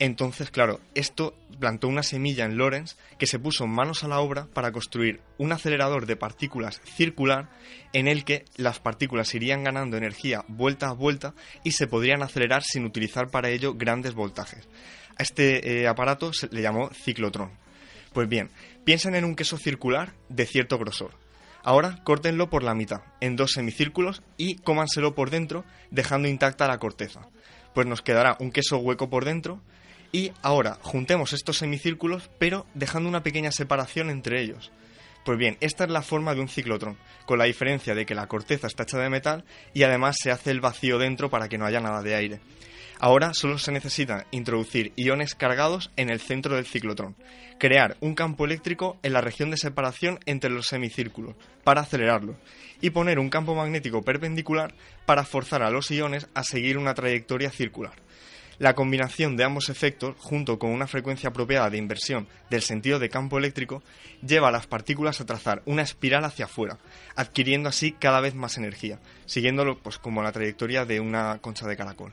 Entonces, 0.00 0.50
claro, 0.50 0.80
esto 0.94 1.34
plantó 1.58 1.86
una 1.86 2.02
semilla 2.02 2.46
en 2.46 2.56
Lorenz 2.56 2.96
que 3.18 3.26
se 3.26 3.38
puso 3.38 3.66
manos 3.66 4.02
a 4.02 4.08
la 4.08 4.20
obra 4.20 4.46
para 4.46 4.72
construir 4.72 5.20
un 5.36 5.52
acelerador 5.52 6.06
de 6.06 6.16
partículas 6.16 6.80
circular 6.96 7.50
en 7.92 8.08
el 8.08 8.24
que 8.24 8.46
las 8.56 8.80
partículas 8.80 9.34
irían 9.34 9.62
ganando 9.62 9.98
energía 9.98 10.42
vuelta 10.48 10.88
a 10.88 10.94
vuelta 10.94 11.34
y 11.64 11.72
se 11.72 11.86
podrían 11.86 12.22
acelerar 12.22 12.62
sin 12.62 12.86
utilizar 12.86 13.28
para 13.28 13.50
ello 13.50 13.74
grandes 13.74 14.14
voltajes. 14.14 14.66
A 15.20 15.22
este 15.22 15.82
eh, 15.82 15.86
aparato 15.86 16.32
se 16.32 16.48
le 16.50 16.62
llamó 16.62 16.88
ciclotrón. 16.94 17.50
Pues 18.14 18.26
bien, 18.26 18.48
piensen 18.84 19.14
en 19.14 19.26
un 19.26 19.36
queso 19.36 19.58
circular 19.58 20.14
de 20.30 20.46
cierto 20.46 20.78
grosor. 20.78 21.10
Ahora 21.62 22.00
córtenlo 22.04 22.48
por 22.48 22.62
la 22.62 22.74
mitad, 22.74 23.02
en 23.20 23.36
dos 23.36 23.50
semicírculos, 23.52 24.22
y 24.38 24.56
cómanselo 24.56 25.14
por 25.14 25.28
dentro, 25.28 25.66
dejando 25.90 26.26
intacta 26.26 26.66
la 26.66 26.78
corteza. 26.78 27.28
Pues 27.74 27.86
nos 27.86 28.00
quedará 28.00 28.38
un 28.40 28.50
queso 28.50 28.78
hueco 28.78 29.10
por 29.10 29.26
dentro, 29.26 29.60
y 30.10 30.32
ahora 30.40 30.78
juntemos 30.80 31.34
estos 31.34 31.58
semicírculos, 31.58 32.30
pero 32.38 32.64
dejando 32.72 33.06
una 33.06 33.22
pequeña 33.22 33.52
separación 33.52 34.08
entre 34.08 34.40
ellos. 34.40 34.72
Pues 35.26 35.36
bien, 35.36 35.58
esta 35.60 35.84
es 35.84 35.90
la 35.90 36.00
forma 36.00 36.34
de 36.34 36.40
un 36.40 36.48
ciclotrón, 36.48 36.96
con 37.26 37.38
la 37.38 37.44
diferencia 37.44 37.94
de 37.94 38.06
que 38.06 38.14
la 38.14 38.26
corteza 38.26 38.68
está 38.68 38.84
hecha 38.84 38.96
de 38.96 39.10
metal 39.10 39.44
y 39.74 39.82
además 39.82 40.16
se 40.18 40.30
hace 40.30 40.50
el 40.50 40.62
vacío 40.62 40.96
dentro 40.96 41.28
para 41.28 41.50
que 41.50 41.58
no 41.58 41.66
haya 41.66 41.80
nada 41.80 42.00
de 42.00 42.14
aire. 42.14 42.40
Ahora 43.02 43.32
solo 43.32 43.56
se 43.56 43.72
necesita 43.72 44.26
introducir 44.30 44.92
iones 44.94 45.34
cargados 45.34 45.90
en 45.96 46.10
el 46.10 46.20
centro 46.20 46.56
del 46.56 46.66
ciclotrón, 46.66 47.16
crear 47.58 47.96
un 48.00 48.14
campo 48.14 48.44
eléctrico 48.44 48.98
en 49.02 49.14
la 49.14 49.22
región 49.22 49.50
de 49.50 49.56
separación 49.56 50.18
entre 50.26 50.50
los 50.50 50.66
semicírculos 50.66 51.34
para 51.64 51.80
acelerarlo 51.80 52.36
y 52.82 52.90
poner 52.90 53.18
un 53.18 53.30
campo 53.30 53.54
magnético 53.54 54.02
perpendicular 54.02 54.74
para 55.06 55.24
forzar 55.24 55.62
a 55.62 55.70
los 55.70 55.90
iones 55.90 56.28
a 56.34 56.44
seguir 56.44 56.76
una 56.76 56.92
trayectoria 56.92 57.50
circular. 57.50 57.94
La 58.58 58.74
combinación 58.74 59.34
de 59.34 59.44
ambos 59.44 59.70
efectos, 59.70 60.14
junto 60.18 60.58
con 60.58 60.70
una 60.70 60.86
frecuencia 60.86 61.30
apropiada 61.30 61.70
de 61.70 61.78
inversión 61.78 62.28
del 62.50 62.60
sentido 62.60 62.98
de 62.98 63.08
campo 63.08 63.38
eléctrico, 63.38 63.82
lleva 64.22 64.48
a 64.48 64.52
las 64.52 64.66
partículas 64.66 65.22
a 65.22 65.24
trazar 65.24 65.62
una 65.64 65.80
espiral 65.80 66.26
hacia 66.26 66.44
afuera, 66.44 66.76
adquiriendo 67.16 67.70
así 67.70 67.92
cada 67.92 68.20
vez 68.20 68.34
más 68.34 68.58
energía, 68.58 69.00
siguiéndolo 69.24 69.78
pues, 69.78 69.96
como 69.96 70.22
la 70.22 70.32
trayectoria 70.32 70.84
de 70.84 71.00
una 71.00 71.38
concha 71.38 71.66
de 71.66 71.78
caracol. 71.78 72.12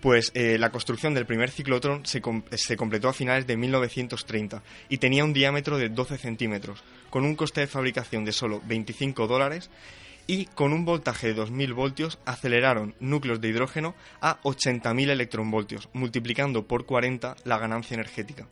Pues 0.00 0.30
eh, 0.34 0.58
la 0.58 0.70
construcción 0.70 1.12
del 1.14 1.26
primer 1.26 1.50
ciclotrón 1.50 2.06
se, 2.06 2.22
se, 2.52 2.76
completó 2.76 3.08
a 3.08 3.12
finales 3.12 3.46
de 3.46 3.56
1930 3.56 4.62
y 4.88 4.98
tenía 4.98 5.24
un 5.24 5.32
diámetro 5.32 5.76
de 5.76 5.88
12 5.88 6.18
centímetros, 6.18 6.84
con 7.10 7.24
un 7.24 7.34
coste 7.34 7.62
de 7.62 7.66
fabricación 7.66 8.24
de 8.24 8.32
solo 8.32 8.62
25 8.66 9.26
dólares 9.26 9.70
y 10.28 10.44
con 10.44 10.72
un 10.72 10.84
voltaje 10.84 11.28
de 11.28 11.34
2000 11.34 11.72
voltios 11.72 12.18
aceleraron 12.26 12.94
núcleos 13.00 13.40
de 13.40 13.48
hidrógeno 13.48 13.94
a 14.20 14.40
80.000 14.42 15.08
electronvoltios, 15.08 15.88
multiplicando 15.94 16.68
por 16.68 16.84
40 16.84 17.34
la 17.44 17.58
ganancia 17.58 17.94
energética. 17.94 18.46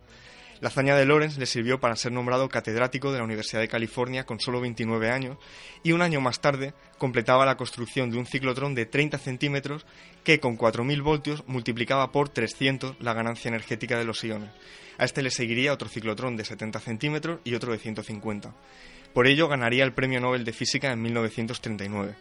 La 0.60 0.68
hazaña 0.68 0.96
de 0.96 1.04
Lorenz 1.04 1.36
le 1.36 1.44
sirvió 1.44 1.80
para 1.80 1.96
ser 1.96 2.12
nombrado 2.12 2.48
catedrático 2.48 3.12
de 3.12 3.18
la 3.18 3.24
Universidad 3.24 3.60
de 3.60 3.68
California 3.68 4.24
con 4.24 4.40
solo 4.40 4.60
29 4.62 5.10
años 5.10 5.36
y 5.82 5.92
un 5.92 6.00
año 6.00 6.22
más 6.22 6.40
tarde 6.40 6.72
completaba 6.96 7.44
la 7.44 7.58
construcción 7.58 8.10
de 8.10 8.16
un 8.16 8.26
ciclotrón 8.26 8.74
de 8.74 8.86
30 8.86 9.18
centímetros 9.18 9.84
que 10.24 10.40
con 10.40 10.56
4.000 10.56 11.02
voltios 11.02 11.44
multiplicaba 11.46 12.10
por 12.10 12.30
300 12.30 12.96
la 13.00 13.12
ganancia 13.12 13.48
energética 13.48 13.98
de 13.98 14.04
los 14.04 14.24
iones. 14.24 14.50
A 14.96 15.04
este 15.04 15.22
le 15.22 15.30
seguiría 15.30 15.74
otro 15.74 15.90
ciclotrón 15.90 16.36
de 16.38 16.46
70 16.46 16.80
centímetros 16.80 17.40
y 17.44 17.54
otro 17.54 17.72
de 17.72 17.78
150. 17.78 18.54
Por 19.12 19.26
ello 19.26 19.48
ganaría 19.48 19.84
el 19.84 19.92
Premio 19.92 20.20
Nobel 20.20 20.44
de 20.44 20.52
Física 20.54 20.90
en 20.90 21.02
1939. 21.02 22.14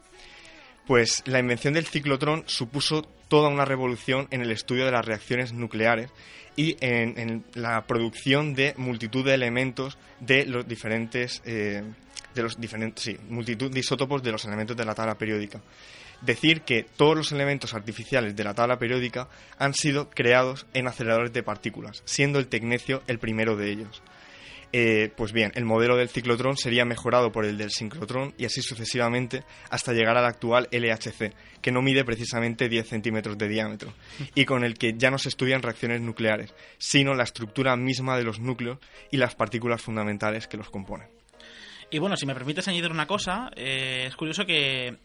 Pues 0.88 1.24
la 1.26 1.40
invención 1.40 1.74
del 1.74 1.88
ciclotrón 1.88 2.44
supuso 2.46 3.02
toda 3.28 3.50
una 3.50 3.66
revolución 3.66 4.28
en 4.30 4.42
el 4.42 4.52
estudio 4.52 4.86
de 4.86 4.92
las 4.92 5.06
reacciones 5.06 5.52
nucleares 5.52 6.12
y 6.56 6.78
en, 6.80 7.44
la 7.54 7.86
producción 7.86 8.54
de 8.54 8.74
multitud 8.78 9.26
de 9.26 9.34
elementos 9.34 9.98
de 10.20 10.46
los 10.46 10.68
diferentes 10.68 11.42
eh, 11.46 11.84
de 12.34 12.44
los 12.44 12.60
diferentes 12.60 13.04
sí, 13.04 13.18
multitud 13.30 13.72
de 13.72 13.80
isótopos 13.80 14.22
de 14.22 14.32
los 14.32 14.46
elementos 14.46 14.78
de 14.78 14.86
la 14.86 14.94
tabla 14.94 15.18
periódica. 15.18 15.62
Decir 16.22 16.62
que 16.62 16.84
todos 16.84 17.16
los 17.16 17.32
elementos 17.32 17.74
artificiales 17.74 18.36
de 18.36 18.44
la 18.44 18.54
tabla 18.54 18.78
periódica 18.78 19.28
han 19.58 19.74
sido 19.74 20.10
creados 20.10 20.66
en 20.74 20.88
aceleradores 20.88 21.34
de 21.34 21.44
partículas, 21.44 22.04
siendo 22.06 22.40
el 22.40 22.48
tecnecio 22.48 23.04
el 23.08 23.20
primero 23.20 23.56
de 23.56 23.72
ellos. 23.72 24.02
Eh, 24.72 25.12
pues 25.16 25.32
bien, 25.32 25.52
el 25.56 25.66
modelo 25.66 25.96
del 25.96 26.10
ciclotrón 26.10 26.58
sería 26.58 26.86
mejorado 26.86 27.32
por 27.32 27.46
el 27.46 27.58
del 27.58 27.72
sincrotrón 27.72 28.34
y 28.38 28.46
así 28.46 28.62
sucesivamente 28.62 29.44
hasta 29.70 29.94
llegar 29.94 30.18
al 30.18 30.26
actual 30.26 30.68
LHC, 30.72 31.34
que 31.62 31.72
no 31.72 31.82
mide 31.82 32.04
precisamente 32.04 32.68
10 32.68 32.88
centímetros 32.88 33.38
de 33.38 33.48
diámetro 33.48 33.94
y 34.34 34.46
con 34.46 34.64
el 34.64 34.76
que 34.76 34.94
ya 34.98 35.12
no 35.12 35.18
se 35.18 35.30
estudian 35.30 35.62
reacciones 35.62 36.02
nucleares, 36.02 36.54
sino 36.78 37.14
la 37.14 37.24
estructura 37.24 37.76
misma 37.76 38.18
de 38.18 38.24
los 38.24 38.40
núcleos 38.40 38.80
y 39.12 39.18
las 39.18 39.36
partículas 39.36 39.82
fundamentales 39.82 40.48
que 40.48 40.58
los 40.58 40.70
componen. 40.70 41.08
Y 41.90 42.00
bueno, 42.00 42.18
si 42.18 42.26
me 42.26 42.34
permites 42.34 42.68
añadir 42.68 42.92
una 42.92 43.06
cosa, 43.06 43.52
eh, 43.56 44.06
es 44.08 44.16
curioso 44.16 44.46
que 44.46 44.98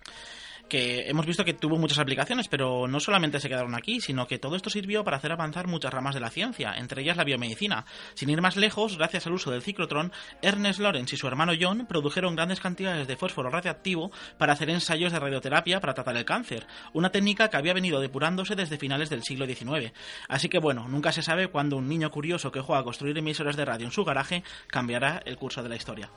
que 0.71 1.11
hemos 1.11 1.27
visto 1.27 1.45
que 1.45 1.53
tuvo 1.53 1.77
muchas 1.77 1.99
aplicaciones, 1.99 2.49
pero 2.49 2.89
no 2.89 3.01
solamente 3.01 3.41
se 3.41 3.51
quedaron 3.51 3.75
aquí, 3.75 4.01
sino 4.01 4.27
que 4.27 4.39
todo 4.39 4.57
esto 4.57 4.71
sirvió 4.71 5.05
para 5.05 5.19
hacer 5.19 5.33
avanzar 5.33 5.67
muchas 5.67 5.93
ramas 5.93 6.15
de 6.15 6.21
la 6.21 6.31
ciencia, 6.31 6.73
entre 6.79 7.03
ellas 7.03 7.19
la 7.19 7.25
biomedicina. 7.25 7.85
Sin 8.15 8.31
ir 8.31 8.41
más 8.41 8.57
lejos, 8.57 8.97
gracias 8.97 9.27
al 9.27 9.35
uso 9.35 9.51
del 9.51 9.61
ciclotrón, 9.61 10.13
Ernest 10.41 10.81
Lawrence 10.81 11.15
y 11.15 11.19
su 11.19 11.27
hermano 11.27 11.53
John 11.61 11.87
produjeron 11.87 12.37
grandes 12.37 12.61
cantidades 12.61 13.07
de 13.07 13.17
fósforo 13.17 13.51
radiactivo 13.51 14.11
para 14.39 14.55
hacer 14.55 14.71
ensayos 14.71 15.13
de 15.13 15.19
radioterapia 15.19 15.81
para 15.81 15.93
tratar 15.93 16.17
el 16.17 16.25
cáncer, 16.25 16.67
una 16.95 17.11
técnica 17.11 17.51
que 17.51 17.57
había 17.57 17.75
venido 17.75 18.01
depurándose 18.01 18.55
desde 18.55 18.79
finales 18.79 19.11
del 19.11 19.25
siglo 19.25 19.47
XIX. 19.47 19.93
Así 20.29 20.49
que 20.49 20.59
bueno, 20.59 20.89
nunca 20.89 21.13
se 21.13 21.23
sabe 21.23 21.49
cuándo 21.49 21.77
un 21.77 21.89
niño 21.89 22.11
curioso 22.11 22.53
que 22.53 22.61
juega 22.61 22.81
a 22.81 22.85
construir 22.85 23.19
emisoras 23.19 23.57
de 23.57 23.65
radio 23.65 23.87
en 23.87 23.93
su 23.93 24.05
garaje 24.05 24.45
cambiará 24.69 25.21
el 25.27 25.37
curso 25.37 25.63
de 25.63 25.69
la 25.69 25.77
historia. 25.77 26.11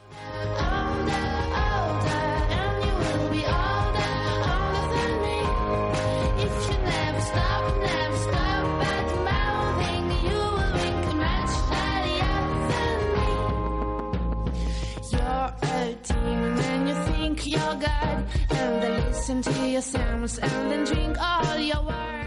Listen 19.23 19.41
to 19.41 19.69
your 19.69 19.81
sermons 19.81 20.38
and 20.38 20.69
then 20.69 20.83
drink 20.83 21.15
all 21.17 21.57
your 21.57 21.81
words. 21.83 22.22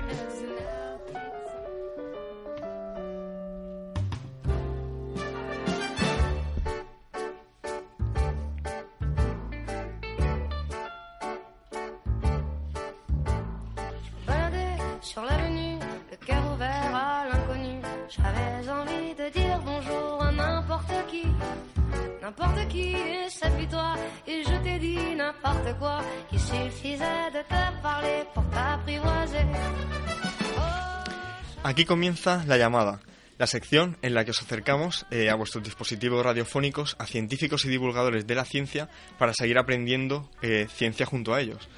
N'importe 22.26 22.66
qui, 22.68 22.92
et 22.92 23.30
ça 23.30 23.48
puis 23.50 23.68
toi, 23.68 23.94
et 24.26 24.42
je 24.42 24.56
t'ai 24.64 24.78
dit 24.80 25.14
n'importe 25.14 25.78
quoi. 25.78 26.02
Il 26.32 26.40
suffisait 26.40 27.30
de 27.32 27.42
te 27.42 27.82
parler 27.82 28.24
pour 28.34 28.44
t'apprivoiser. 28.50 29.46
Aquí 31.62 31.84
comienza 31.84 32.44
la 32.46 32.58
llamada, 32.58 33.00
la 33.38 33.46
sección 33.46 33.96
en 34.02 34.14
la 34.14 34.24
que 34.24 34.32
os 34.32 34.42
acercamos 34.42 35.06
eh, 35.10 35.30
a 35.30 35.36
vuestros 35.36 35.62
dispositivos 35.62 36.24
radiofónicos 36.24 36.96
a 36.98 37.06
científicos 37.06 37.64
y 37.64 37.68
divulgadores 37.68 38.26
de 38.26 38.34
la 38.34 38.44
ciencia 38.44 38.88
para 39.18 39.32
seguir 39.32 39.58
aprendiendo 39.58 40.28
eh, 40.42 40.66
ciencia 40.68 41.06
junto 41.06 41.32
a 41.32 41.40
ellos. 41.40 41.68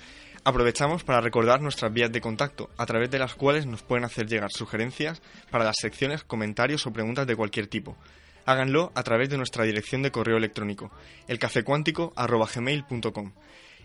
Aprovechamos 0.44 1.04
para 1.04 1.20
recordar 1.20 1.60
nuestras 1.60 1.92
vías 1.92 2.10
de 2.10 2.22
contacto, 2.22 2.70
a 2.78 2.86
través 2.86 3.10
de 3.10 3.18
las 3.18 3.34
cuales 3.34 3.66
nos 3.66 3.82
pueden 3.82 4.04
hacer 4.04 4.26
llegar 4.26 4.50
sugerencias 4.50 5.20
para 5.50 5.64
las 5.64 5.76
secciones, 5.78 6.24
comentarios 6.24 6.86
o 6.86 6.92
preguntas 6.92 7.26
de 7.26 7.36
cualquier 7.36 7.66
tipo. 7.66 7.98
Háganlo 8.48 8.90
a 8.94 9.02
través 9.02 9.28
de 9.28 9.36
nuestra 9.36 9.64
dirección 9.64 10.00
de 10.00 10.10
correo 10.10 10.38
electrónico, 10.38 10.90
elcafecuántico.gmail.com. 11.26 13.32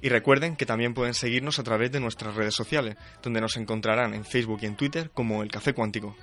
Y 0.02 0.08
recuerden 0.08 0.56
que 0.56 0.65
también 0.65 0.93
pueden 0.93 1.13
seguirnos 1.13 1.60
a 1.60 1.63
través 1.63 1.91
de 1.91 1.99
nuestras 1.99 2.34
redes 2.34 2.56
sociales, 2.56 2.95
donde 3.21 3.41
nos 3.41 3.58
encontrarán 3.58 4.13
en 4.13 4.23
Facebook 4.23 4.60
y 4.62 4.67
en 4.67 4.78
Twitter 4.78 5.12
como 5.13 5.43
El 5.43 5.52
Café 5.52 5.73
Cuántico. 5.73 6.15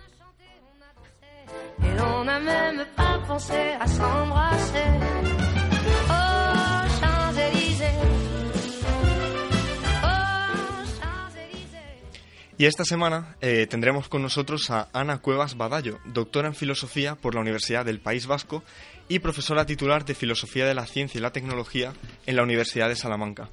Y 12.61 12.67
esta 12.67 12.85
semana 12.85 13.37
eh, 13.41 13.67
tendremos 13.71 14.11
con 14.11 14.21
nosotros 14.21 14.71
a 14.71 14.91
Ana 14.93 15.23
Cuevas 15.23 15.57
Badallo, 15.57 15.99
doctora 16.05 16.49
en 16.49 16.55
Filosofía 16.55 17.15
por 17.15 17.35
la 17.35 17.41
Universidad 17.41 17.87
del 17.87 18.01
País 18.01 18.27
Vasco 18.27 18.63
y 19.09 19.21
profesora 19.21 19.65
titular 19.65 20.05
de 20.05 20.15
Filosofía 20.15 20.67
de 20.67 20.75
la 20.75 20.85
Ciencia 20.85 21.19
y 21.19 21.23
la 21.23 21.33
Tecnología 21.33 21.95
en 22.27 22.37
la 22.37 22.43
Universidad 22.43 22.91
de 22.91 22.97
Salamanca. 22.97 23.49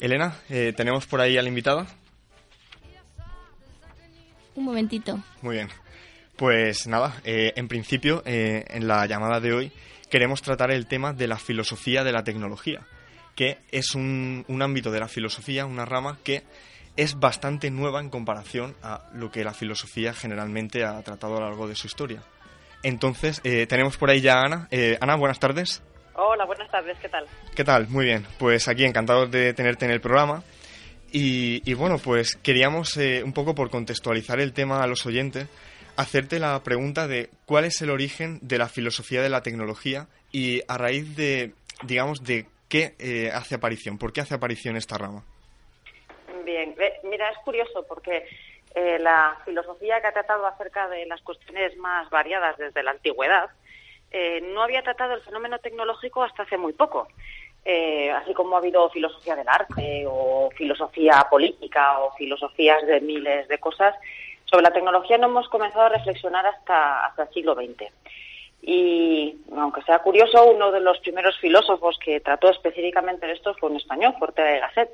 Elena, 0.00 0.38
eh, 0.48 0.72
¿tenemos 0.74 1.06
por 1.06 1.20
ahí 1.20 1.36
a 1.36 1.42
la 1.42 1.50
invitada? 1.50 1.88
Un 4.54 4.64
momentito. 4.64 5.22
Muy 5.42 5.56
bien. 5.56 5.68
Pues 6.34 6.86
nada, 6.86 7.20
eh, 7.24 7.52
en 7.54 7.68
principio, 7.68 8.22
eh, 8.24 8.64
en 8.68 8.88
la 8.88 9.04
llamada 9.04 9.40
de 9.40 9.52
hoy 9.52 9.72
queremos 10.08 10.40
tratar 10.40 10.70
el 10.70 10.86
tema 10.86 11.12
de 11.12 11.28
la 11.28 11.36
filosofía 11.36 12.02
de 12.02 12.12
la 12.12 12.24
tecnología, 12.24 12.80
que 13.36 13.58
es 13.70 13.94
un, 13.94 14.46
un 14.48 14.62
ámbito 14.62 14.90
de 14.90 15.00
la 15.00 15.08
filosofía, 15.08 15.66
una 15.66 15.84
rama 15.84 16.18
que 16.24 16.44
es 16.98 17.20
bastante 17.20 17.70
nueva 17.70 18.00
en 18.00 18.10
comparación 18.10 18.74
a 18.82 19.08
lo 19.14 19.30
que 19.30 19.44
la 19.44 19.54
filosofía 19.54 20.12
generalmente 20.12 20.84
ha 20.84 21.00
tratado 21.02 21.36
a 21.36 21.40
lo 21.40 21.46
largo 21.46 21.68
de 21.68 21.76
su 21.76 21.86
historia. 21.86 22.24
Entonces, 22.82 23.40
eh, 23.44 23.68
tenemos 23.68 23.96
por 23.96 24.10
ahí 24.10 24.20
ya 24.20 24.40
a 24.40 24.44
Ana. 24.44 24.68
Eh, 24.72 24.98
Ana, 25.00 25.14
buenas 25.14 25.38
tardes. 25.38 25.80
Hola, 26.14 26.44
buenas 26.44 26.68
tardes, 26.72 26.98
¿qué 26.98 27.08
tal? 27.08 27.24
¿Qué 27.54 27.62
tal? 27.62 27.86
Muy 27.88 28.04
bien. 28.04 28.26
Pues 28.40 28.66
aquí 28.66 28.84
encantados 28.84 29.30
de 29.30 29.54
tenerte 29.54 29.84
en 29.84 29.92
el 29.92 30.00
programa. 30.00 30.42
Y, 31.12 31.62
y 31.70 31.74
bueno, 31.74 31.98
pues 31.98 32.34
queríamos 32.34 32.96
eh, 32.96 33.22
un 33.22 33.32
poco 33.32 33.54
por 33.54 33.70
contextualizar 33.70 34.40
el 34.40 34.52
tema 34.52 34.82
a 34.82 34.88
los 34.88 35.06
oyentes, 35.06 35.46
hacerte 35.96 36.40
la 36.40 36.60
pregunta 36.64 37.06
de 37.06 37.30
cuál 37.46 37.64
es 37.64 37.80
el 37.80 37.90
origen 37.90 38.40
de 38.42 38.58
la 38.58 38.68
filosofía 38.68 39.22
de 39.22 39.28
la 39.28 39.42
tecnología 39.42 40.08
y 40.32 40.62
a 40.66 40.76
raíz 40.76 41.14
de, 41.14 41.54
digamos, 41.84 42.24
de 42.24 42.46
qué 42.68 43.30
hace 43.32 43.54
aparición, 43.54 43.98
por 43.98 44.12
qué 44.12 44.20
hace 44.20 44.34
aparición 44.34 44.76
esta 44.76 44.98
rama. 44.98 45.22
Eh, 46.56 47.00
mira, 47.04 47.30
es 47.30 47.38
curioso 47.38 47.84
porque 47.86 48.26
eh, 48.74 48.98
la 49.00 49.36
filosofía 49.44 50.00
que 50.00 50.06
ha 50.08 50.12
tratado 50.12 50.46
acerca 50.46 50.88
de 50.88 51.06
las 51.06 51.20
cuestiones 51.22 51.76
más 51.76 52.08
variadas 52.10 52.56
desde 52.58 52.82
la 52.82 52.92
antigüedad 52.92 53.50
eh, 54.10 54.40
no 54.52 54.62
había 54.62 54.82
tratado 54.82 55.14
el 55.14 55.20
fenómeno 55.20 55.58
tecnológico 55.58 56.22
hasta 56.22 56.42
hace 56.42 56.56
muy 56.56 56.72
poco. 56.72 57.08
Eh, 57.64 58.10
así 58.10 58.32
como 58.32 58.56
ha 58.56 58.60
habido 58.60 58.88
filosofía 58.90 59.36
del 59.36 59.48
arte 59.48 60.04
o 60.06 60.50
filosofía 60.56 61.26
política 61.30 61.98
o 62.00 62.14
filosofías 62.14 62.86
de 62.86 63.00
miles 63.00 63.48
de 63.48 63.58
cosas, 63.58 63.94
sobre 64.46 64.62
la 64.62 64.72
tecnología 64.72 65.18
no 65.18 65.26
hemos 65.26 65.48
comenzado 65.48 65.84
a 65.84 65.90
reflexionar 65.90 66.46
hasta, 66.46 67.06
hasta 67.06 67.24
el 67.24 67.28
siglo 67.30 67.54
XX. 67.54 67.92
Y 68.62 69.36
aunque 69.56 69.82
sea 69.82 70.00
curioso, 70.00 70.44
uno 70.46 70.72
de 70.72 70.80
los 70.80 70.98
primeros 71.00 71.38
filósofos 71.38 71.98
que 71.98 72.20
trató 72.20 72.50
específicamente 72.50 73.26
de 73.26 73.32
esto 73.32 73.54
fue 73.54 73.70
un 73.70 73.76
español, 73.76 74.14
Ortega 74.20 74.50
de 74.50 74.60
Gasset, 74.60 74.90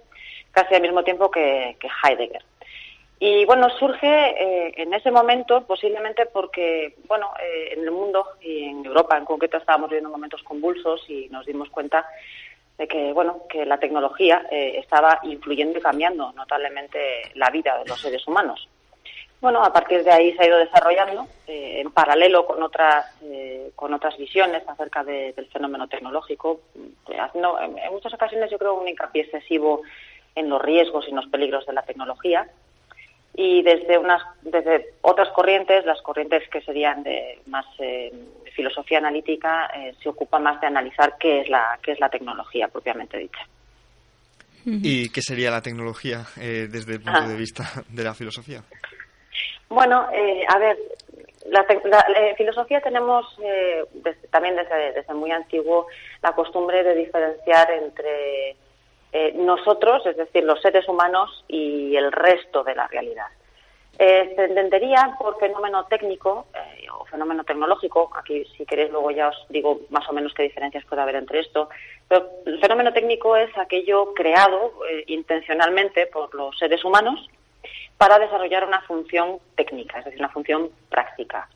casi 0.53 0.74
al 0.74 0.83
mismo 0.83 1.03
tiempo 1.03 1.31
que, 1.31 1.77
Heidegger. 2.03 2.44
Y 3.18 3.44
bueno, 3.46 3.70
surge 3.79 4.07
eh, 4.07 4.74
en 4.77 4.92
ese 4.92 5.11
momento 5.11 5.64
posiblemente 5.66 6.27
porque, 6.27 6.96
bueno, 7.07 7.31
eh, 7.40 7.72
en 7.72 7.85
el 7.85 7.90
mundo 7.90 8.27
y 8.40 8.64
en 8.64 8.85
Europa 8.85 9.16
en 9.16 9.24
concreto 9.24 9.57
estábamos 9.57 9.88
viviendo 9.88 10.11
momentos 10.11 10.42
convulsos 10.42 11.09
y 11.09 11.29
nos 11.31 11.46
dimos 11.46 11.70
cuenta 11.70 12.07
de 12.77 12.88
que, 12.88 13.12
bueno, 13.12 13.42
que 13.48 13.64
la 13.64 13.79
tecnología 13.79 14.46
eh, 14.50 14.74
estaba 14.79 15.20
influyendo 15.22 15.79
y 15.79 15.83
cambiando 15.83 16.33
notablemente 16.33 17.31
la 17.35 17.50
vida 17.50 17.79
de 17.79 17.87
los 17.87 18.00
seres 18.00 18.27
humanos. 18.27 18.68
Bueno, 19.44 19.62
a 19.62 19.70
partir 19.74 20.02
de 20.02 20.11
ahí 20.11 20.33
se 20.33 20.42
ha 20.42 20.46
ido 20.46 20.57
desarrollando 20.57 21.26
eh, 21.46 21.83
en 21.83 21.90
paralelo 21.90 22.46
con 22.46 22.62
otras 22.62 23.04
eh, 23.22 23.72
con 23.76 23.92
otras 23.92 24.16
visiones 24.16 24.62
acerca 24.66 25.04
de- 25.04 25.35
del 25.35 25.46
fenómeno 25.48 25.87
tecnológico, 25.87 26.62
haciendo 27.20 27.61
en, 27.61 27.76
en 27.76 27.92
muchas 27.92 28.14
ocasiones 28.14 28.50
yo 28.50 28.57
creo 28.59 28.72
un 28.80 28.88
hincapié 28.88 29.20
excesivo 29.24 29.83
en 30.35 30.48
los 30.48 30.62
riesgos 30.62 31.04
y 31.07 31.11
en 31.11 31.16
los 31.16 31.26
peligros 31.26 31.66
de 31.66 31.74
la 31.74 31.83
tecnología 31.83 32.48
y 33.35 33.61
desde 33.62 33.98
unas 33.98 34.22
desde 34.40 34.94
otras 35.02 35.28
corrientes, 35.35 35.85
las 35.85 36.00
corrientes 36.00 36.48
que 36.48 36.62
serían 36.62 37.02
de 37.02 37.38
más 37.44 37.66
eh, 37.80 38.12
de 38.44 38.50
filosofía 38.52 38.96
analítica, 38.96 39.66
eh, 39.76 39.94
se 40.02 40.09
ocupa 40.09 40.38
más 40.38 40.59
de 40.62 40.68
analizar 40.68 41.16
qué 41.20 41.42
es 41.42 41.50
la 41.50 41.78
qué 41.83 41.92
es 41.92 42.00
la 42.00 42.09
tecnología 42.09 42.68
propiamente 42.68 43.18
dicha. 43.18 43.46
¿Y 44.64 45.11
qué 45.11 45.20
sería 45.20 45.50
la 45.50 45.61
tecnología 45.61 46.24
desde 46.37 46.94
el 46.94 47.02
punto 47.02 47.18
Ah. 47.22 47.28
de 47.28 47.37
vista 47.37 47.64
de 47.90 48.02
la 48.04 48.14
filosofía? 48.14 48.62
Bueno, 49.68 50.09
eh, 50.12 50.44
a 50.48 50.59
ver, 50.59 50.79
la, 51.46 51.61
eh, 52.16 52.35
filosofía 52.37 52.81
tenemos 52.81 53.27
eh, 53.42 53.85
también 54.31 54.57
desde, 54.57 54.92
desde 54.92 55.14
muy 55.14 55.31
antiguo 55.31 55.87
la 56.22 56.33
costumbre 56.33 56.83
de 56.83 56.94
diferenciar 56.94 57.70
entre 57.70 58.57
eh, 59.12 59.33
nosotros, 59.35 60.05
es 60.07 60.16
decir, 60.16 60.44
los 60.44 60.61
seres 60.61 60.88
humanos, 60.88 61.44
y 61.48 61.94
el 61.96 62.11
resto 62.12 62.64
de 62.64 62.74
la 62.74 62.87
realidad. 62.88 63.27
Eh, 63.96 64.33
se 64.35 64.44
entendería 64.44 65.16
por 65.20 65.38
fenómeno 65.38 65.85
técnico 65.85 66.46
o 66.98 67.05
fenómeno 67.05 67.44
tecnológico, 67.44 68.11
aquí 68.16 68.44
si 68.57 68.66
queréis 68.66 68.90
luego 68.90 69.12
ya 69.12 69.29
os 69.29 69.46
digo 69.48 69.83
más 69.90 70.09
o 70.09 70.12
menos 70.12 70.35
qué 70.35 70.42
diferencias 70.42 70.85
puede 70.85 71.03
haber 71.03 71.16
entre 71.16 71.40
esto, 71.40 71.68
pero 72.09 72.29
el 72.46 72.59
fenómeno 72.61 72.92
técnico 72.92 73.37
es 73.37 73.57
aquello 73.57 74.12
creado 74.14 74.72
intencionalmente 75.07 76.07
por 76.07 76.35
los 76.35 76.59
seres 76.59 76.85
humanos 76.85 77.29
para 77.98 78.18
desarrollar 78.18 78.66
una 78.66 78.80
función 78.83 79.38
técnica, 79.54 79.98
es 79.98 80.07
decir, 80.07 80.20
una 80.20 80.30
función 80.30 80.70
práctica. 80.88 81.48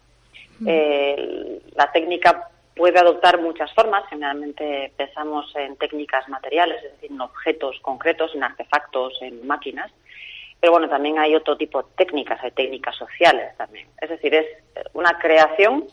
Eh, 0.67 1.61
la 1.77 1.91
técnica 1.93 2.49
puede 2.75 2.99
adoptar 2.99 3.41
muchas 3.41 3.73
formas, 3.75 4.05
generalmente 4.09 4.93
pensamos 4.97 5.55
en 5.57 5.77
técnicas 5.77 6.29
materiales, 6.29 6.83
es 6.85 6.93
decir, 6.93 7.11
en 7.11 7.21
objetos 7.21 7.79
concretos, 7.83 8.35
en 8.35 8.45
artefactos, 8.45 9.15
en 9.21 9.47
máquinas, 9.47 9.93
pero 10.61 10.73
bueno, 10.73 10.89
también 10.89 11.19
hay 11.19 11.35
otro 11.35 11.57
tipo 11.57 11.83
de 11.83 11.89
técnicas, 11.97 12.43
hay 12.43 12.51
técnicas 12.51 12.97
sociales 12.97 13.57
también. 13.57 13.89
Es 14.01 14.11
decir, 14.11 14.35
es 14.35 14.47
una 14.93 15.19
creación 15.19 15.87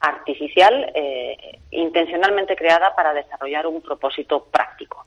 artificial 0.00 0.92
eh, 0.94 1.58
intencionalmente 1.70 2.56
creada 2.56 2.94
para 2.94 3.12
desarrollar 3.12 3.66
un 3.66 3.82
propósito 3.82 4.44
práctico. 4.44 5.06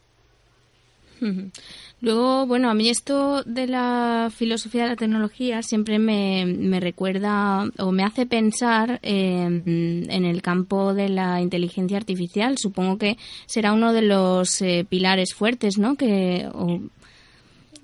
Luego, 2.02 2.46
bueno, 2.48 2.70
a 2.70 2.74
mí 2.74 2.88
esto 2.90 3.44
de 3.44 3.68
la 3.68 4.32
filosofía 4.34 4.84
de 4.84 4.90
la 4.90 4.96
tecnología 4.96 5.62
siempre 5.62 6.00
me, 6.00 6.46
me 6.46 6.80
recuerda 6.80 7.70
o 7.78 7.92
me 7.92 8.04
hace 8.04 8.26
pensar 8.26 9.00
en, 9.02 10.08
en 10.10 10.24
el 10.26 10.42
campo 10.42 10.94
de 10.94 11.10
la 11.10 11.42
inteligencia 11.42 11.98
artificial. 11.98 12.58
Supongo 12.58 12.98
que 12.98 13.18
será 13.48 13.74
uno 13.74 13.92
de 13.92 14.02
los 14.04 14.62
eh, 14.62 14.86
pilares 14.88 15.34
fuertes, 15.34 15.78
¿no? 15.78 15.96
Que 15.96 16.48
o 16.54 16.80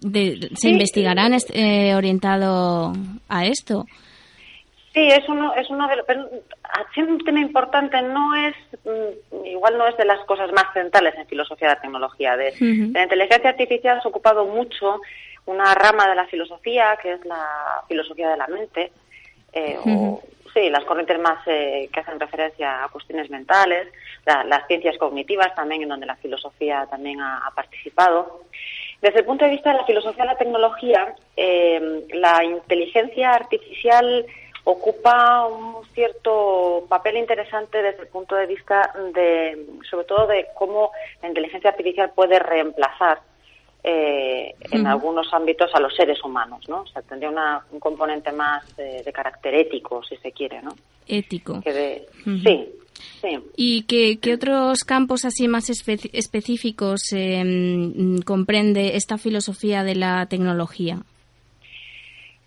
de- 0.02 0.50
se 0.56 0.56
Sí. 0.62 0.69
investigarán 0.69 1.34
est- 1.34 1.52
eh, 1.54 1.93
orientado 1.95 2.93
a 3.28 3.45
esto. 3.45 3.86
Sí, 4.95 5.10
es 5.12 5.27
uno, 5.27 5.53
es 5.55 5.69
uno 5.69 5.88
de 5.89 5.97
los. 5.97 6.05
Un 6.97 7.19
tema 7.25 7.39
importante 7.41 8.01
no 8.01 8.34
es 8.47 8.55
mm, 8.86 9.45
igual 9.45 9.77
no 9.77 9.86
es 9.88 9.95
de 9.97 10.05
las 10.05 10.19
cosas 10.25 10.51
más 10.53 10.65
centrales 10.73 11.13
en 11.15 11.27
filosofía 11.27 11.67
de 11.67 11.75
la 11.75 11.81
tecnología. 11.81 12.38
De, 12.38 12.51
de 12.53 12.89
la 12.93 13.03
inteligencia 13.03 13.49
artificial 13.51 14.01
se 14.01 14.08
ha 14.08 14.10
ocupado 14.10 14.45
mucho 14.45 15.01
una 15.45 15.75
rama 15.75 16.08
de 16.08 16.15
la 16.15 16.25
filosofía, 16.27 16.97
que 17.01 17.12
es 17.13 17.25
la 17.25 17.45
filosofía 17.89 18.29
de 18.29 18.38
la 18.38 18.47
mente, 18.47 18.91
eh, 19.53 19.77
o 19.86 20.21
sí, 20.53 20.69
las 20.69 20.86
corrientes 20.86 21.19
más 21.19 21.39
eh, 21.45 21.89
que 21.93 21.99
hacen 21.99 22.17
referencia 22.19 22.86
a 22.86 22.88
cuestiones 22.88 23.29
mentales, 23.29 23.88
la- 24.25 24.43
las 24.45 24.65
ciencias 24.67 24.97
cognitivas 24.97 25.53
también, 25.55 25.84
en 25.84 25.89
donde 25.89 26.05
la 26.05 26.15
filosofía 26.15 26.88
también 26.89 27.19
ha, 27.19 27.45
ha 27.45 27.51
participado. 27.51 28.43
Desde 29.01 29.19
el 29.19 29.25
punto 29.25 29.43
de 29.45 29.51
vista 29.51 29.71
de 29.71 29.77
la 29.79 29.86
filosofía 29.86 30.23
de 30.23 30.29
la 30.31 30.38
tecnología, 30.38 31.13
eh, 31.36 32.05
la 32.13 32.43
inteligencia 32.45 33.34
artificial 33.34 34.25
ocupa 34.65 35.45
un 35.47 35.86
cierto 35.93 36.86
papel 36.89 37.17
interesante 37.17 37.82
desde 37.82 38.01
el 38.01 38.08
punto 38.10 38.36
de 38.36 38.45
vista 38.47 38.91
de, 39.13 39.65
sobre 39.89 40.06
todo, 40.06 40.28
de 40.28 40.47
cómo 40.58 40.91
la 41.21 41.30
inteligencia 41.30 41.69
artificial 41.69 42.12
puede 42.13 42.38
reemplazar 42.39 43.21
eh, 43.84 44.56
en 44.71 44.88
algunos 44.88 45.32
ámbitos 45.32 45.69
a 45.75 45.80
los 45.80 45.95
seres 45.95 46.21
humanos, 46.23 46.67
¿no? 46.67 46.82
O 46.82 46.88
sea, 46.88 47.04
tendría 47.04 47.30
una- 47.30 47.63
un 47.71 47.80
componente 47.80 48.32
más 48.32 48.63
eh, 48.80 49.04
de 49.06 49.13
carácter 49.13 49.54
ético, 49.54 50.04
si 50.04 50.17
se 50.17 50.32
quiere, 50.32 50.62
¿no? 50.63 50.71
Ético. 51.08 51.62
Que 51.62 51.71
de. 51.71 52.08
Sí, 52.23 52.67
sí. 53.21 53.39
¿Y 53.56 53.84
qué, 53.84 54.17
qué 54.19 54.34
otros 54.34 54.80
campos 54.80 55.23
así 55.23 55.47
más 55.47 55.69
espe- 55.69 56.10
específicos 56.13 57.01
eh, 57.13 57.43
comprende 58.25 58.95
esta 58.95 59.19
filosofía 59.19 59.84
de 59.84 59.93
la 59.95 60.25
tecnología? 60.25 60.97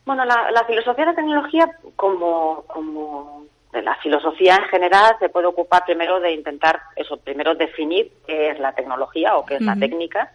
Bueno, 0.08 0.24
la, 0.24 0.50
la 0.52 0.64
filosofía 0.64 1.04
de 1.04 1.10
la 1.10 1.16
tecnología, 1.16 1.70
como, 1.94 2.64
como 2.66 3.44
de 3.70 3.82
la 3.82 3.94
filosofía 3.96 4.56
en 4.56 4.64
general, 4.64 5.16
se 5.18 5.28
puede 5.28 5.48
ocupar 5.48 5.84
primero 5.84 6.18
de 6.18 6.32
intentar, 6.32 6.80
eso, 6.96 7.18
primero 7.18 7.54
definir 7.54 8.10
qué 8.26 8.48
es 8.48 8.58
la 8.58 8.72
tecnología 8.72 9.36
o 9.36 9.44
qué 9.44 9.56
es 9.56 9.60
la 9.60 9.76
técnica, 9.76 10.32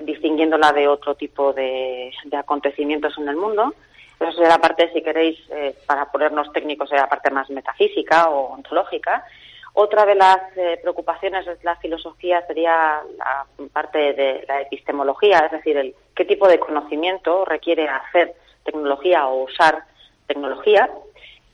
distinguiéndola 0.00 0.72
de 0.72 0.88
otro 0.88 1.14
tipo 1.14 1.52
de, 1.52 2.10
de 2.24 2.36
acontecimientos 2.38 3.18
en 3.18 3.28
el 3.28 3.36
mundo. 3.36 3.74
Eso 4.18 4.32
sería 4.32 4.48
la 4.48 4.62
parte, 4.62 4.90
si 4.94 5.02
queréis, 5.02 5.38
eh, 5.50 5.76
para 5.86 6.06
ponernos 6.06 6.50
técnicos, 6.50 6.88
sería 6.88 7.02
la 7.02 7.10
parte 7.10 7.30
más 7.30 7.50
metafísica 7.50 8.30
o 8.30 8.54
ontológica. 8.54 9.26
Otra 9.74 10.06
de 10.06 10.14
las 10.14 10.38
eh, 10.56 10.78
preocupaciones 10.80 11.44
de 11.44 11.58
la 11.64 11.76
filosofía 11.76 12.46
sería 12.46 13.02
la 13.18 13.44
parte 13.74 14.14
de 14.14 14.46
la 14.48 14.62
epistemología, 14.62 15.40
es 15.40 15.52
decir, 15.52 15.76
el 15.76 15.94
qué 16.16 16.24
tipo 16.24 16.48
de 16.48 16.58
conocimiento 16.58 17.44
requiere 17.44 17.86
hacer 17.86 18.36
tecnología 18.64 19.26
o 19.28 19.44
usar 19.44 19.84
tecnología. 20.26 20.90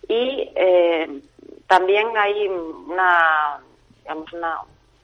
Y 0.09 0.51
eh, 0.55 1.21
también 1.67 2.09
hay 2.17 2.49
una, 2.49 3.61
digamos, 4.03 4.33
una 4.33 4.61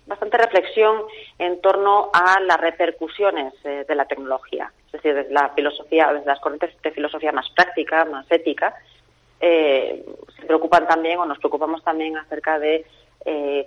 bastante 0.06 0.36
reflexión 0.36 1.02
en 1.38 1.60
torno 1.60 2.10
a 2.12 2.38
las 2.40 2.60
repercusiones 2.60 3.54
eh, 3.64 3.84
de 3.86 3.94
la 3.94 4.04
tecnología. 4.04 4.70
Es 4.86 4.92
decir, 4.92 5.14
desde 5.14 5.32
la 5.32 5.48
filosofía, 5.50 6.12
desde 6.12 6.26
las 6.26 6.40
corrientes 6.40 6.70
de 6.82 6.90
filosofía 6.90 7.32
más 7.32 7.48
práctica, 7.50 8.04
más 8.04 8.30
ética, 8.30 8.74
eh, 9.40 10.04
se 10.36 10.46
preocupan 10.46 10.86
también 10.86 11.18
o 11.18 11.26
nos 11.26 11.38
preocupamos 11.38 11.82
también 11.82 12.16
acerca 12.16 12.58
de 12.58 12.86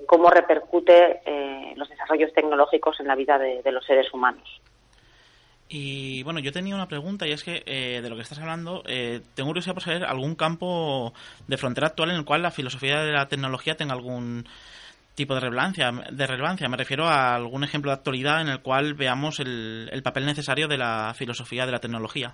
cómo 0.06 0.30
repercute 0.30 1.22
los 1.76 1.90
desarrollos 1.90 2.32
tecnológicos 2.32 3.00
en 3.00 3.08
la 3.08 3.16
vida 3.16 3.40
de 3.40 3.72
los 3.72 3.84
seres 3.84 4.14
humanos. 4.14 4.62
Y 5.70 6.24
bueno, 6.24 6.40
yo 6.40 6.52
tenía 6.52 6.76
una 6.76 6.88
pregunta 6.88 7.28
y 7.28 7.32
es 7.32 7.44
que 7.44 7.64
eh, 7.66 8.02
de 8.02 8.10
lo 8.10 8.16
que 8.16 8.22
estás 8.22 8.40
hablando, 8.40 8.84
eh, 8.88 9.22
tengo 9.36 9.50
curiosidad 9.50 9.74
por 9.74 9.84
saber 9.84 10.06
algún 10.06 10.36
campo 10.36 11.14
de 11.48 11.58
frontera 11.58 11.88
actual 11.88 12.12
en 12.12 12.18
el 12.18 12.26
cual 12.26 12.42
la 12.42 12.52
filosofía 12.52 13.02
de 13.02 13.12
la 13.12 13.28
tecnología 13.28 13.76
tenga 13.76 13.94
algún 13.94 14.46
tipo 15.16 15.34
de 15.34 15.42
relevancia. 15.42 15.92
De 16.12 16.28
relevancia. 16.28 16.70
Me 16.70 16.78
refiero 16.78 17.08
a 17.08 17.36
algún 17.36 17.64
ejemplo 17.64 17.92
de 17.92 17.98
actualidad 17.98 18.42
en 18.42 18.50
el 18.50 18.62
cual 18.62 18.94
veamos 18.94 19.40
el, 19.40 19.90
el 19.92 20.04
papel 20.04 20.26
necesario 20.26 20.68
de 20.68 20.78
la 20.78 21.14
filosofía 21.16 21.66
de 21.66 21.72
la 21.72 21.80
tecnología. 21.80 22.34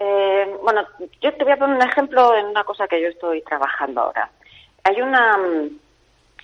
Eh, 0.00 0.56
bueno, 0.62 0.82
yo 1.20 1.32
te 1.34 1.44
voy 1.44 1.52
a 1.52 1.56
poner 1.58 1.76
un 1.76 1.82
ejemplo 1.82 2.34
en 2.34 2.46
una 2.46 2.64
cosa 2.64 2.88
que 2.88 3.00
yo 3.00 3.08
estoy 3.08 3.42
trabajando 3.42 4.00
ahora. 4.00 4.30
Hay 4.82 5.00
una 5.00 5.36
mm, 5.36 5.78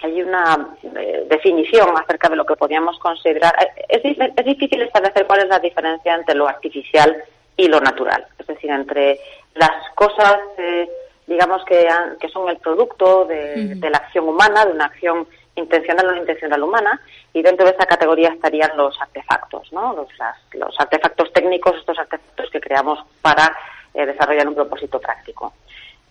hay 0.03 0.23
una 0.23 0.77
eh, 0.97 1.27
definición 1.29 1.97
acerca 1.97 2.29
de 2.29 2.37
lo 2.37 2.45
que 2.45 2.57
podríamos 2.57 2.99
considerar. 2.99 3.55
eh, 3.61 3.85
Es, 3.89 4.03
es 4.37 4.45
difícil 4.45 4.83
establecer 4.83 5.27
cuál 5.27 5.41
es 5.41 5.49
la 5.49 5.59
diferencia 5.59 6.15
entre 6.15 6.35
lo 6.35 6.47
artificial 6.49 7.17
y 7.57 7.69
lo 7.69 7.81
natural. 7.81 8.27
Es 8.39 8.47
decir, 8.47 8.71
entre 8.71 9.19
las 9.55 9.91
cosas, 9.95 10.37
eh, 10.59 10.89
digamos, 11.27 11.65
que, 11.65 11.89
han- 11.89 12.17
que 12.19 12.29
son 12.29 12.49
el 12.49 12.59
producto 12.59 13.25
de, 13.25 13.75
de 13.77 13.91
la 13.91 13.99
acción 13.99 14.29
humana, 14.29 14.65
de 14.67 14.73
una 14.73 14.85
acción 14.87 15.27
intencional 15.55 16.07
o 16.09 16.13
no 16.13 16.19
intencional 16.19 16.63
humana, 16.63 17.01
y 17.33 17.41
dentro 17.41 17.65
de 17.65 17.73
esa 17.73 17.87
categoría 17.87 18.29
estarían 18.29 18.77
los 18.77 19.01
artefactos, 19.01 19.73
¿no? 19.73 19.95
Los, 19.95 20.09
las- 20.19 20.37
los 20.53 20.79
artefactos 20.79 21.33
técnicos, 21.33 21.75
estos 21.77 21.99
artefactos 21.99 22.51
que 22.51 22.61
creamos 22.61 22.99
para 23.23 23.57
eh, 23.95 24.05
desarrollar 24.05 24.47
un 24.47 24.55
propósito 24.55 25.01
práctico. 25.01 25.55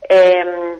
Eh, 0.09 0.77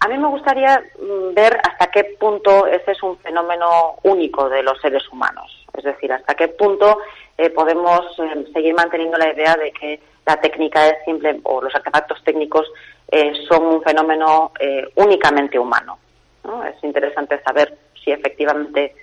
a 0.00 0.08
mí 0.08 0.18
me 0.18 0.28
gustaría 0.28 0.82
mm, 0.98 1.34
ver 1.34 1.58
hasta 1.62 1.86
qué 1.86 2.16
punto 2.18 2.66
ese 2.66 2.92
es 2.92 3.02
un 3.02 3.18
fenómeno 3.18 3.96
único 4.02 4.48
de 4.48 4.62
los 4.62 4.80
seres 4.80 5.08
humanos. 5.10 5.66
Es 5.76 5.84
decir, 5.84 6.12
hasta 6.12 6.34
qué 6.34 6.48
punto 6.48 6.98
eh, 7.36 7.50
podemos 7.50 8.00
eh, 8.18 8.46
seguir 8.52 8.74
manteniendo 8.74 9.18
la 9.18 9.32
idea 9.32 9.54
de 9.56 9.72
que 9.72 10.00
la 10.26 10.36
técnica 10.40 10.88
es 10.88 11.04
simple, 11.04 11.40
o 11.44 11.62
los 11.62 11.74
artefactos 11.74 12.22
técnicos 12.24 12.66
eh, 13.08 13.32
son 13.48 13.64
un 13.64 13.82
fenómeno 13.82 14.52
eh, 14.58 14.84
únicamente 14.96 15.58
humano. 15.58 15.98
¿no? 16.44 16.64
Es 16.64 16.82
interesante 16.82 17.40
saber 17.42 17.76
si 18.02 18.10
efectivamente 18.10 18.94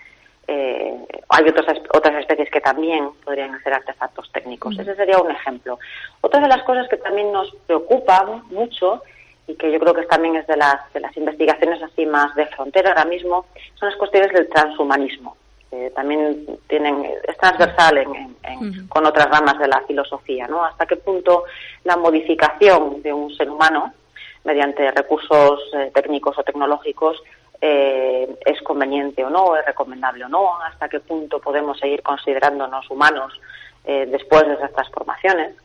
eh, 0.47 0.97
hay 1.29 1.47
otras, 1.47 1.79
otras 1.93 2.15
especies 2.15 2.49
que 2.49 2.59
también 2.59 3.09
podrían 3.23 3.55
hacer 3.55 3.73
artefactos 3.73 4.29
técnicos. 4.33 4.77
Ese 4.77 4.95
sería 4.95 5.19
un 5.19 5.31
ejemplo. 5.31 5.79
Otra 6.19 6.41
de 6.41 6.49
las 6.49 6.63
cosas 6.63 6.87
que 6.89 6.97
también 6.97 7.31
nos 7.31 7.53
preocupa 7.65 8.25
mucho 8.49 9.01
y 9.47 9.55
que 9.55 9.71
yo 9.71 9.79
creo 9.79 9.93
que 9.93 10.03
también 10.03 10.35
es 10.37 10.47
de 10.47 10.55
las, 10.57 10.91
de 10.93 10.99
las 11.01 11.15
investigaciones 11.17 11.81
así 11.83 12.05
más 12.05 12.33
de 12.35 12.45
frontera 12.47 12.89
ahora 12.89 13.05
mismo, 13.05 13.45
son 13.75 13.89
las 13.89 13.97
cuestiones 13.97 14.31
del 14.33 14.49
transhumanismo. 14.49 15.35
que 15.69 15.89
también 15.89 16.45
tienen, 16.67 17.03
es 17.27 17.35
transversal 17.39 17.97
en- 17.97 18.13
en- 18.15 18.35
en- 18.43 18.69
Ujú. 18.69 18.87
con 18.89 19.07
otras 19.07 19.27
ramas 19.31 19.57
de 19.57 19.67
la 19.67 19.81
filosofía, 19.87 20.45
¿no? 20.47 20.63
Hasta 20.63 20.85
qué 20.85 20.97
punto 20.97 21.45
la 21.83 21.97
modificación 21.97 23.01
de 23.01 23.11
un 23.11 23.33
ser 23.35 23.49
humano 23.49 23.91
mediante 24.43 24.91
recursos 24.91 25.59
eh, 25.73 25.89
técnicos 25.91 26.37
o 26.37 26.43
tecnológicos 26.43 27.17
eh, 27.59 28.35
es 28.45 28.61
conveniente 28.61 29.25
o 29.25 29.31
no, 29.31 29.55
es 29.55 29.65
recomendable 29.65 30.25
o 30.25 30.29
no, 30.29 30.61
hasta 30.61 30.87
qué 30.89 30.99
punto 30.99 31.39
podemos 31.39 31.79
seguir 31.79 32.03
considerándonos 32.03 32.87
humanos 32.91 33.33
eh, 33.85 34.05
después 34.05 34.45
de 34.47 34.53
esas 34.53 34.71
transformaciones 34.73 35.55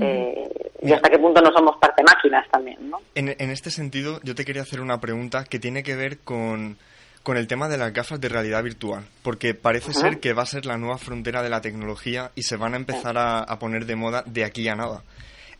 eh, 0.00 0.48
y 0.82 0.92
hasta 0.92 1.10
qué 1.10 1.18
punto 1.18 1.40
no 1.40 1.50
somos 1.52 1.76
parte 1.80 2.02
máquinas 2.02 2.48
también, 2.50 2.90
¿no? 2.90 2.98
En, 3.14 3.28
en 3.28 3.50
este 3.50 3.70
sentido, 3.70 4.20
yo 4.22 4.34
te 4.34 4.44
quería 4.44 4.62
hacer 4.62 4.80
una 4.80 5.00
pregunta 5.00 5.44
que 5.44 5.58
tiene 5.58 5.82
que 5.82 5.96
ver 5.96 6.18
con, 6.18 6.78
con 7.22 7.36
el 7.36 7.46
tema 7.46 7.68
de 7.68 7.78
las 7.78 7.92
gafas 7.92 8.20
de 8.20 8.28
realidad 8.28 8.62
virtual, 8.62 9.04
porque 9.22 9.54
parece 9.54 9.92
ser 9.92 10.18
que 10.20 10.32
va 10.32 10.42
a 10.42 10.46
ser 10.46 10.66
la 10.66 10.78
nueva 10.78 10.98
frontera 10.98 11.42
de 11.42 11.50
la 11.50 11.60
tecnología 11.60 12.32
y 12.34 12.42
se 12.42 12.56
van 12.56 12.74
a 12.74 12.76
empezar 12.76 13.16
a, 13.18 13.40
a 13.40 13.58
poner 13.58 13.86
de 13.86 13.96
moda 13.96 14.22
de 14.26 14.44
aquí 14.44 14.68
a 14.68 14.74
nada. 14.74 15.02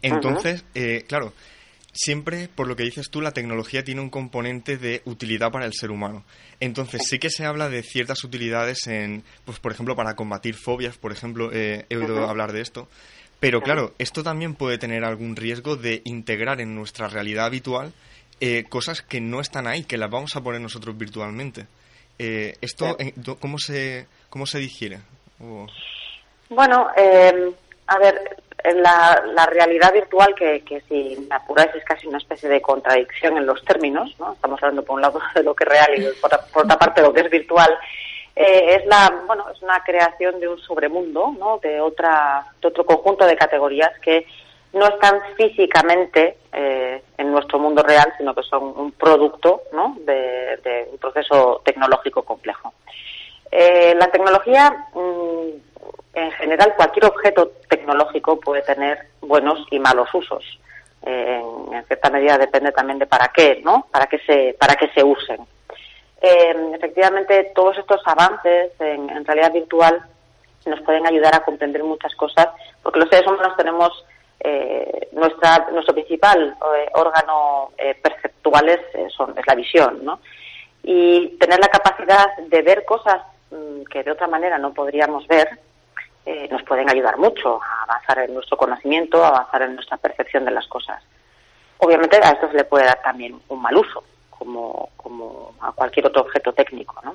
Entonces, 0.03 0.64
eh, 0.75 1.05
claro, 1.07 1.33
siempre, 1.92 2.49
por 2.53 2.66
lo 2.66 2.75
que 2.75 2.83
dices 2.83 3.09
tú, 3.11 3.21
la 3.21 3.31
tecnología 3.31 3.85
tiene 3.85 4.01
un 4.01 4.11
componente 4.11 4.77
de 4.77 5.03
utilidad 5.05 5.53
para 5.53 5.66
el 5.66 5.73
ser 5.75 5.90
humano. 5.90 6.25
Entonces, 6.59 7.03
sí 7.09 7.18
que 7.18 7.31
se 7.31 7.45
habla 7.45 7.68
de 7.68 7.83
ciertas 7.83 8.25
utilidades 8.25 8.87
en, 8.88 9.23
pues, 9.45 9.61
por 9.61 9.73
ejemplo, 9.73 9.95
para 9.95 10.16
combatir 10.16 10.55
fobias, 10.55 10.99
por 10.99 11.12
ejemplo, 11.12 11.51
eh, 11.53 11.87
he 11.88 11.97
oído 11.97 12.29
hablar 12.29 12.53
de 12.53 12.62
esto. 12.62 12.88
Pero 13.42 13.61
claro, 13.61 13.92
esto 13.98 14.22
también 14.22 14.55
puede 14.55 14.78
tener 14.78 15.05
algún 15.05 15.37
riesgo 15.37 15.76
de 15.76 16.00
integrar 16.05 16.61
en 16.61 16.74
nuestra 16.76 17.09
realidad 17.09 17.44
habitual 17.46 17.92
eh, 18.40 18.64
cosas 18.68 19.02
que 19.02 19.20
no 19.20 19.40
están 19.40 19.66
ahí, 19.66 19.85
que 19.85 19.98
las 19.98 20.09
vamos 20.11 20.35
a 20.37 20.40
poner 20.40 20.61
nosotros 20.61 20.96
virtualmente. 20.96 21.66
Eh, 22.18 22.55
¿Esto 22.61 22.96
eh, 23.00 23.12
cómo 23.40 23.59
se, 23.59 24.07
cómo 24.31 24.46
se 24.46 24.59
digiere? 24.59 25.00
O- 25.40 25.66
Bueno, 26.50 26.87
eh, 26.96 27.50
a 27.88 27.98
ver, 27.98 28.37
la, 28.76 29.22
la 29.35 29.46
realidad 29.46 29.92
virtual, 29.92 30.35
que, 30.38 30.61
que 30.61 30.81
si 30.83 31.16
me 31.28 31.35
apuráis 31.35 31.74
es 31.74 31.85
casi 31.85 32.07
una 32.07 32.18
especie 32.18 32.48
de 32.48 32.61
contradicción 32.62 33.37
en 33.38 33.46
los 33.46 33.64
términos, 33.64 34.14
¿no? 34.20 34.35
Estamos 34.35 34.62
hablando 34.62 34.85
por 34.85 34.96
un 34.96 35.02
lado 35.02 35.20
de 35.35 35.42
lo 35.42 35.55
que 35.55 35.64
es 35.64 35.70
real 35.70 35.90
y 35.98 36.20
por, 36.20 36.31
por 36.52 36.64
otra 36.64 36.78
parte 36.78 37.00
de 37.00 37.09
lo 37.09 37.12
que 37.12 37.22
es 37.22 37.31
virtual. 37.31 37.70
Eh, 38.35 38.77
es 38.77 38.87
la, 38.87 39.23
bueno, 39.27 39.47
es 39.51 39.61
una 39.62 39.83
creación 39.85 40.40
de 40.40 40.49
un 40.49 40.59
sobremundo, 40.59 41.35
¿no? 41.38 41.59
De 41.59 41.81
otra, 41.81 42.47
de 42.61 42.68
otro 42.68 42.85
conjunto 42.85 43.27
de 43.27 43.37
categorías 43.37 43.90
que 44.01 44.27
no 44.73 44.87
están 44.87 45.21
físicamente 45.37 46.38
eh, 46.53 47.03
en 47.18 47.31
nuestro 47.31 47.59
mundo 47.59 47.83
real, 47.83 48.12
sino 48.16 48.35
que 48.35 48.42
son 48.42 48.73
un 48.77 48.92
producto, 48.92 49.62
¿no? 49.73 49.97
De, 50.01 50.88
un 50.90 50.99
proceso 50.99 51.61
tecnológico 51.64 52.23
complejo. 52.23 52.73
Eh, 53.51 53.95
la 53.99 54.11
tecnología, 54.11 54.87
mm, 54.95 55.49
en 56.14 56.31
general, 56.33 56.75
cualquier 56.75 57.07
objeto 57.07 57.53
tecnológico 57.68 58.40
puede 58.40 58.62
tener 58.62 58.99
buenos 59.21 59.66
y 59.71 59.79
malos 59.79 60.09
usos. 60.14 60.59
Eh, 61.05 61.42
en, 61.42 61.75
en 61.75 61.85
cierta 61.85 62.09
medida 62.09 62.38
depende 62.38 62.73
también 62.73 62.99
de 62.99 63.07
para 63.07 63.29
qué, 63.29 63.61
¿no? 63.62 63.87
Para 63.90 64.07
qué 64.07 64.18
se, 64.21 64.57
para 64.59 64.75
qué 64.77 64.88
se 64.95 65.05
usen. 65.05 65.40
Eh, 66.23 66.55
efectivamente 66.75 67.53
todos 67.55 67.77
estos 67.79 68.01
avances 68.07 68.73
en, 68.79 69.25
realidad 69.25 69.53
virtual 69.53 70.03
nos 70.67 70.81
pueden 70.83 71.07
ayudar 71.07 71.35
a 71.35 71.45
comprender 71.45 71.83
muchas 71.83 72.15
cosas, 72.15 72.49
porque 72.83 73.01
los 73.01 73.09
seres 73.09 73.27
humanos 73.27 73.57
tenemos 73.57 74.05
eh, 74.41 75.09
nuestra, 75.13 75.69
nuestro 75.73 75.95
principal 75.95 76.57
eh, 76.77 76.91
órgano 76.95 77.71
eh, 77.77 77.95
perceptual 78.01 78.69
es, 78.69 78.81
eh, 78.95 79.09
son, 79.17 79.37
es 79.37 79.47
la 79.47 79.55
visión. 79.55 80.19
Y 80.85 81.37
tener 81.39 81.61
la 81.61 81.69
capacidad 81.69 82.37
de 82.37 82.63
ver 82.63 82.85
cosas 82.85 83.23
mm, 83.51 83.85
que 83.85 84.03
de 84.03 84.11
otra 84.11 84.27
manera 84.27 84.59
no 84.59 84.73
podríamos 84.73 85.27
ver 85.27 85.49
eh, 86.25 86.47
nos 86.51 86.63
pueden 86.63 86.89
ayudar 86.89 87.19
mucho 87.19 87.61
a 87.61 87.83
avanzar 87.83 88.21
en 88.21 88.35
nuestro 88.35 88.57
conocimiento, 88.57 89.25
a 89.25 89.29
avanzar 89.29 89.63
en 89.63 89.75
nuestra 89.75 89.97
percepción 89.97 90.45
de 90.45 90.53
las 90.53 90.69
cosas. 90.69 91.03
Obviamente 91.79 92.17
a 92.23 92.31
esto 92.31 92.49
se 92.49 92.59
le 92.59 92.65
puede 92.65 92.85
dar 92.85 93.03
también 93.03 93.41
un 93.49 93.61
mal 93.61 93.77
uso, 93.77 94.05
como, 94.42 94.90
como 94.96 95.55
a 95.61 95.70
cualquier 95.72 96.07
otro 96.07 96.22
objeto 96.22 96.52
técnico, 96.52 97.00
¿no? 97.05 97.14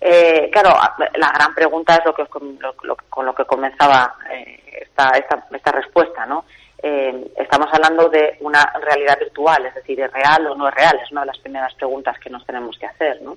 Eh, 0.00 0.48
claro, 0.52 0.70
la 1.14 1.30
gran 1.32 1.54
pregunta 1.54 1.94
es 1.96 2.04
lo 2.04 2.14
que 2.14 2.26
con 2.26 2.58
lo, 2.60 2.74
lo- 2.82 2.96
con 3.08 3.26
lo 3.26 3.34
que 3.34 3.44
comenzaba 3.44 4.14
eh, 4.32 4.80
esta, 4.82 5.10
esta, 5.10 5.46
esta 5.52 5.72
respuesta, 5.72 6.26
¿no? 6.26 6.44
Eh, 6.82 7.32
estamos 7.36 7.68
hablando 7.72 8.08
de 8.08 8.36
una 8.40 8.72
realidad 8.80 9.18
virtual, 9.18 9.66
es 9.66 9.74
decir, 9.74 10.00
¿es 10.00 10.12
real 10.12 10.46
o 10.48 10.54
no 10.56 10.68
es 10.68 10.74
real? 10.74 10.98
Es 11.04 11.10
una 11.12 11.20
de 11.22 11.26
las 11.28 11.38
primeras 11.38 11.74
preguntas 11.74 12.18
que 12.18 12.30
nos 12.30 12.44
tenemos 12.46 12.76
que 12.78 12.86
hacer, 12.86 13.22
¿no? 13.22 13.36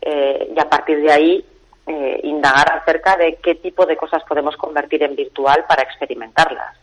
Eh, 0.00 0.52
y 0.56 0.58
a 0.60 0.68
partir 0.68 1.00
de 1.00 1.12
ahí 1.12 1.44
indagar 2.22 2.70
acerca 2.78 3.16
de 3.16 3.36
qué 3.36 3.56
tipo 3.56 3.84
de 3.86 3.96
cosas 3.96 4.22
podemos 4.24 4.56
convertir 4.56 5.02
en 5.02 5.16
virtual 5.16 5.64
para 5.68 5.82
experimentarlas. 5.82 6.76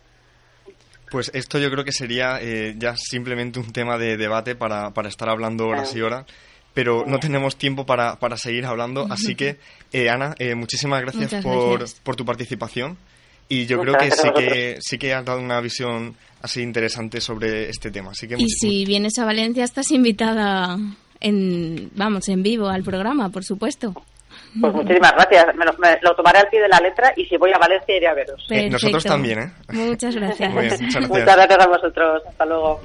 Pues 1.12 1.32
esto 1.34 1.60
yo 1.60 1.72
creo 1.72 1.84
que 1.84 1.92
sería 1.92 2.40
eh, 2.42 2.76
ya 2.78 2.96
simplemente 2.96 3.60
un 3.60 3.72
tema 3.72 3.98
de 3.98 4.18
debate 4.18 4.56
para, 4.56 4.92
para 4.94 5.10
estar 5.10 5.30
hablando 5.30 5.68
horas 5.68 5.96
y 5.96 6.02
horas, 6.02 6.26
pero 6.74 7.04
no 7.08 7.20
tenemos 7.20 7.58
tiempo 7.58 7.86
para, 7.86 8.20
para 8.20 8.38
seguir 8.38 8.66
hablando, 8.66 9.08
así 9.10 9.36
que, 9.36 9.58
eh, 9.92 10.10
Ana, 10.10 10.36
eh, 10.40 10.56
muchísimas 10.56 11.02
gracias, 11.02 11.24
Muchas 11.24 11.44
por, 11.44 11.80
gracias. 11.80 12.00
por 12.02 12.16
tu 12.16 12.26
participación 12.26 12.98
y 13.48 13.66
yo 13.66 13.78
Muchas 13.78 13.96
creo 13.96 14.10
que 14.10 14.16
sí 14.16 14.30
que 14.36 14.78
sí 14.80 14.98
que 15.00 15.14
has 15.14 15.26
dado 15.26 15.40
una 15.40 15.60
visión 15.60 16.16
así 16.42 16.62
interesante 16.62 17.20
sobre 17.20 17.70
este 17.70 17.90
tema, 17.90 18.12
así 18.12 18.28
que 18.28 18.36
Y 18.38 18.48
si 18.48 18.86
vienes 18.86 19.18
a 19.18 19.26
Valencia 19.26 19.64
estás 19.64 19.92
invitada 19.92 20.78
en, 21.20 21.90
vamos, 21.96 22.30
en 22.30 22.44
vivo 22.44 22.70
al 22.70 22.84
programa, 22.84 23.30
por 23.30 23.44
supuesto. 23.44 23.94
Pues 24.60 24.74
muchísimas 24.74 25.12
gracias. 25.14 25.56
Me 25.56 25.66
lo, 25.66 25.74
me 25.78 25.98
lo 26.02 26.16
tomaré 26.16 26.40
al 26.40 26.48
pie 26.50 26.62
de 26.62 26.68
la 26.70 26.80
letra 26.80 27.14
y 27.16 27.26
si 27.26 27.38
voy 27.38 27.52
a 27.54 27.58
Valencia 27.58 27.96
iré 27.96 28.08
a 28.08 28.14
veros. 28.14 28.46
Eh, 28.50 28.70
nosotros 28.70 29.04
también, 29.04 29.40
¿eh? 29.40 29.52
Muchas 29.70 30.16
gracias. 30.16 30.52
Muy 30.52 30.66
bien, 30.66 30.78
muchas 30.82 30.94
gracias. 31.08 31.10
Muchas 31.10 31.36
gracias 31.36 31.60
a 31.60 31.68
vosotros. 31.68 32.24
Hasta 32.28 32.46
luego. 32.46 32.80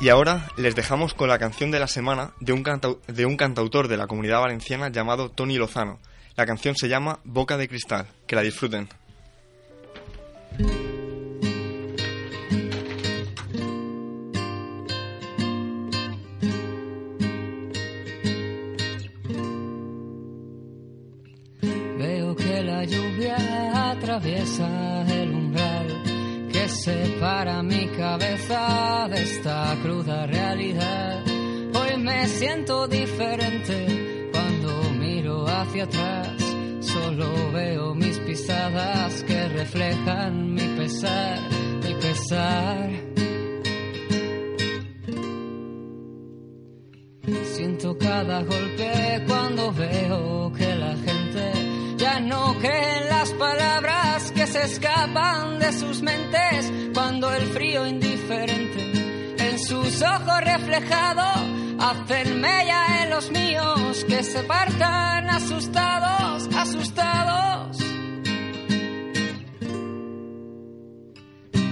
Y 0.00 0.08
ahora 0.08 0.46
les 0.56 0.74
dejamos 0.74 1.12
con 1.12 1.28
la 1.28 1.38
canción 1.38 1.70
de 1.70 1.78
la 1.78 1.86
semana 1.86 2.32
de 2.40 2.54
un, 2.54 2.64
cantau- 2.64 3.00
de 3.06 3.26
un 3.26 3.36
cantautor 3.36 3.86
de 3.86 3.98
la 3.98 4.06
comunidad 4.06 4.40
valenciana 4.40 4.88
llamado 4.88 5.30
Tony 5.30 5.56
Lozano. 5.58 5.98
La 6.36 6.46
canción 6.46 6.74
se 6.74 6.88
llama 6.88 7.18
Boca 7.24 7.58
de 7.58 7.68
Cristal. 7.68 8.06
Que 8.26 8.34
la 8.36 8.40
disfruten. 8.42 8.88
La 22.80 22.86
lluvia 22.86 23.90
atraviesa 23.90 25.04
el 25.06 25.34
umbral 25.34 26.02
que 26.50 26.66
separa 26.66 27.62
mi 27.62 27.86
cabeza 27.88 29.06
de 29.10 29.22
esta 29.22 29.76
cruda 29.82 30.26
realidad. 30.26 31.22
Hoy 31.74 31.98
me 31.98 32.26
siento 32.26 32.88
diferente 32.88 34.30
cuando 34.32 34.90
miro 34.98 35.46
hacia 35.46 35.84
atrás. 35.84 36.42
Solo 36.80 37.52
veo 37.52 37.94
mis 37.94 38.18
pisadas 38.20 39.24
que 39.24 39.48
reflejan 39.48 40.54
mi 40.54 40.66
pesar, 40.78 41.38
mi 41.84 41.94
pesar. 42.00 42.90
Siento 47.44 47.98
cada 47.98 48.42
golpe 48.42 49.22
cuando 49.26 49.70
veo 49.70 50.50
que 50.56 50.74
la 50.76 50.96
gente 50.96 51.59
no 52.18 52.58
cree 52.58 52.98
en 52.98 53.08
las 53.08 53.30
palabras 53.32 54.32
que 54.32 54.46
se 54.46 54.64
escapan 54.64 55.58
de 55.58 55.72
sus 55.72 56.02
mentes. 56.02 56.72
Cuando 56.92 57.32
el 57.32 57.46
frío 57.48 57.86
indiferente 57.86 59.36
en 59.38 59.58
sus 59.58 60.02
ojos 60.02 60.40
reflejado 60.42 61.22
hacen 61.78 62.40
mella 62.40 63.02
en 63.02 63.10
los 63.10 63.30
míos 63.30 64.04
que 64.08 64.22
se 64.24 64.42
partan 64.42 65.30
asustados, 65.30 66.48
asustados. 66.56 67.78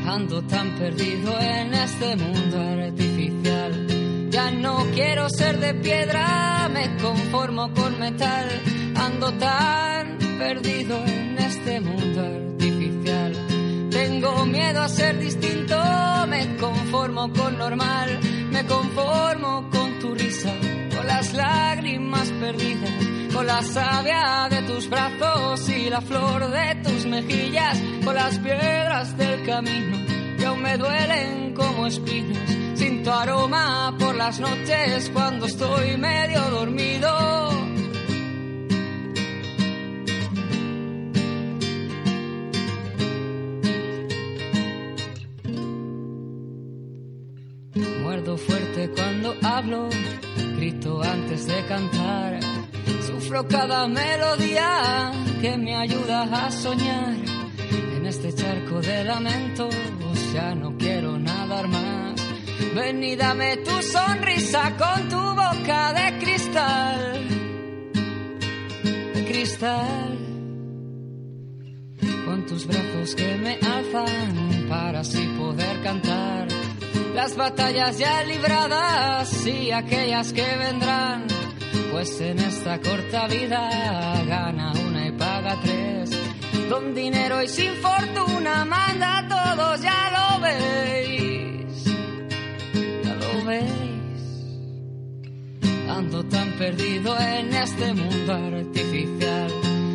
Ando 0.07 0.42
tan 0.42 0.74
perdido 0.77 1.38
en 1.40 1.74
este 1.74 2.16
mundo 2.16 2.61
artificial. 2.61 3.98
No 4.51 4.87
quiero 4.95 5.29
ser 5.29 5.59
de 5.59 5.75
piedra, 5.75 6.69
me 6.73 6.97
conformo 6.97 7.73
con 7.75 7.99
metal. 8.01 8.49
Ando 8.97 9.33
tan 9.33 10.19
perdido 10.39 10.97
en 11.05 11.39
este 11.39 11.81
mundo 11.81 12.21
artificial. 12.21 13.33
Tengo 13.91 14.47
miedo 14.47 14.83
a 14.83 14.89
ser 14.89 15.19
distinto, 15.19 15.77
me 16.29 16.57
conformo 16.57 17.31
con 17.33 17.59
normal. 17.59 18.19
Me 18.51 18.65
conformo 18.65 19.69
con 19.71 19.99
tu 20.01 20.15
risa, 20.15 20.53
con 20.97 21.07
las 21.07 21.35
lágrimas 21.35 22.29
perdidas, 22.41 22.91
con 23.33 23.47
la 23.47 23.63
savia 23.63 24.49
de 24.51 24.63
tus 24.63 24.89
brazos 24.89 25.69
y 25.69 25.91
la 25.91 26.01
flor 26.01 26.51
de 26.51 26.75
tus 26.83 27.07
mejillas, 27.07 27.79
con 28.05 28.15
las 28.15 28.39
piedras 28.39 29.17
del 29.17 29.45
camino 29.45 29.99
que 30.39 30.47
aún 30.47 30.63
me 30.63 30.77
duelen 30.79 31.55
como 31.55 31.87
espinos. 31.87 32.68
Sin 32.79 33.03
tu 33.03 33.11
aroma 33.11 33.93
por 33.99 34.14
las 34.14 34.38
noches 34.38 35.11
cuando 35.12 35.47
estoy 35.47 35.97
medio 35.97 36.41
dormido. 36.51 37.11
Muerdo 48.03 48.37
fuerte 48.37 48.91
cuando 48.95 49.35
hablo, 49.43 49.88
grito 50.57 51.03
antes 51.03 51.47
de 51.47 51.67
cantar. 51.67 52.38
Sufro 53.09 53.49
cada 53.49 53.88
melodía 53.88 55.11
que 55.41 55.57
me 55.57 55.75
ayuda 55.75 56.47
a 56.47 56.51
soñar. 56.53 57.17
En 57.97 58.07
este 58.07 58.33
charco 58.33 58.81
de 58.81 59.03
lamentos 59.03 59.75
ya 60.33 60.55
no. 60.55 60.78
Ven 62.75 63.05
y 63.05 63.17
dame 63.17 63.57
tu 63.59 63.83
sonrisa 63.83 64.77
con 64.77 65.09
tu 65.09 65.17
boca 65.17 65.93
de 65.93 66.19
cristal. 66.19 67.29
De 69.15 69.25
cristal 69.27 70.19
con 72.29 72.45
tus 72.45 72.67
brazos 72.67 73.15
que 73.15 73.37
me 73.37 73.55
alzan 73.55 74.67
para 74.69 75.01
así 75.01 75.27
poder 75.39 75.83
cantar. 75.83 76.47
Las 77.15 77.37
batallas 77.37 77.99
ya 77.99 78.23
libradas 78.25 79.47
y 79.47 79.73
aquellas 79.73 80.33
que 80.33 80.47
vendrán, 80.57 81.27
pues 81.91 82.21
en 82.21 82.39
esta 82.39 82.81
corta 82.81 83.27
vida 83.29 83.69
gana 84.27 84.73
una 84.87 85.09
y 85.09 85.12
paga 85.12 85.57
tres. 85.62 86.11
Con 86.69 86.95
dinero 86.95 87.43
y 87.43 87.49
sin 87.49 87.73
fortuna 87.77 88.64
manda 88.66 89.19
a 89.19 89.29
todos, 89.29 89.81
ya 89.81 90.01
lo 90.16 90.41
veis, 90.41 91.38
Ando 95.88 96.22
tan 96.24 96.53
perdido 96.59 97.18
en 97.18 97.55
este 97.55 97.94
mundo 97.94 98.34
artificial. 98.34 99.51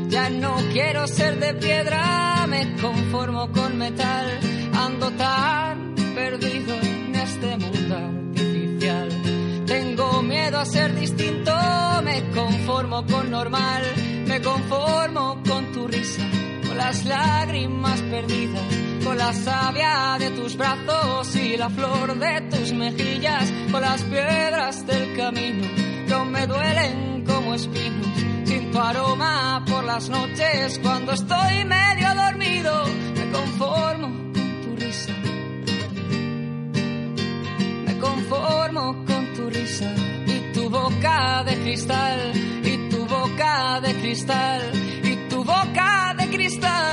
Ya 0.10 0.30
no 0.32 0.56
quiero 0.72 1.06
ser 1.08 1.40
de 1.40 1.54
piedra, 1.54 2.48
me 2.48 2.76
conformo 2.82 3.52
con 3.52 3.78
metal. 3.78 4.40
Ando 4.74 5.12
tan 5.12 5.94
perdido 6.16 6.74
en 6.82 7.16
este 7.16 7.58
mundo 7.58 7.96
artificial. 7.96 9.10
Tengo 9.68 10.24
miedo 10.24 10.60
a 10.60 10.66
ser 10.66 10.96
distinto, 10.96 11.54
me 12.04 12.24
conformo 12.32 13.06
con 13.06 13.30
normal. 13.30 13.84
Me 14.26 14.42
conformo 14.42 15.44
con 15.48 15.72
tu 15.74 15.88
risa, 15.88 16.24
con 16.66 16.76
las 16.76 17.06
lágrimas 17.06 18.02
perdidas, 18.02 18.64
con 19.04 19.18
la 19.18 19.34
savia 19.34 20.18
de 20.20 20.30
tus 20.32 20.56
brazos 20.56 21.36
y 21.36 21.58
la 21.58 21.70
flor 21.70 22.18
de 22.18 22.42
tus 22.50 22.74
mejillas, 22.74 23.52
con 23.72 23.82
las 23.82 24.02
piedras 24.04 24.86
del 24.86 25.16
camino 25.16 25.68
que 26.08 26.14
aún 26.14 26.32
me 26.32 26.48
duelen 26.48 27.24
como 27.26 27.54
espinos, 27.54 28.08
sin 28.46 28.72
tu 28.72 28.80
aroma 28.80 29.64
por 29.68 29.84
las 29.84 30.10
noches 30.10 30.80
cuando 30.82 31.12
estoy 31.14 31.66
medio 31.66 32.16
dormido, 32.16 32.86
me 33.16 33.32
conformo 33.32 34.08
con 34.34 34.62
tu 34.62 34.76
risa, 34.76 35.14
me 37.86 38.00
conformo 38.00 39.06
con 39.06 39.34
tu 39.34 39.50
risa 39.50 39.94
y 40.28 40.54
tu 40.54 40.70
boca 40.70 41.44
de 41.46 41.56
cristal, 41.62 42.32
y 42.64 42.90
tu 42.90 43.06
boca 43.06 43.82
de 43.82 43.94
cristal, 43.96 44.62
y 45.04 45.16
tu 45.30 45.44
boca 45.44 46.16
de 46.18 46.28
cristal. 46.30 46.93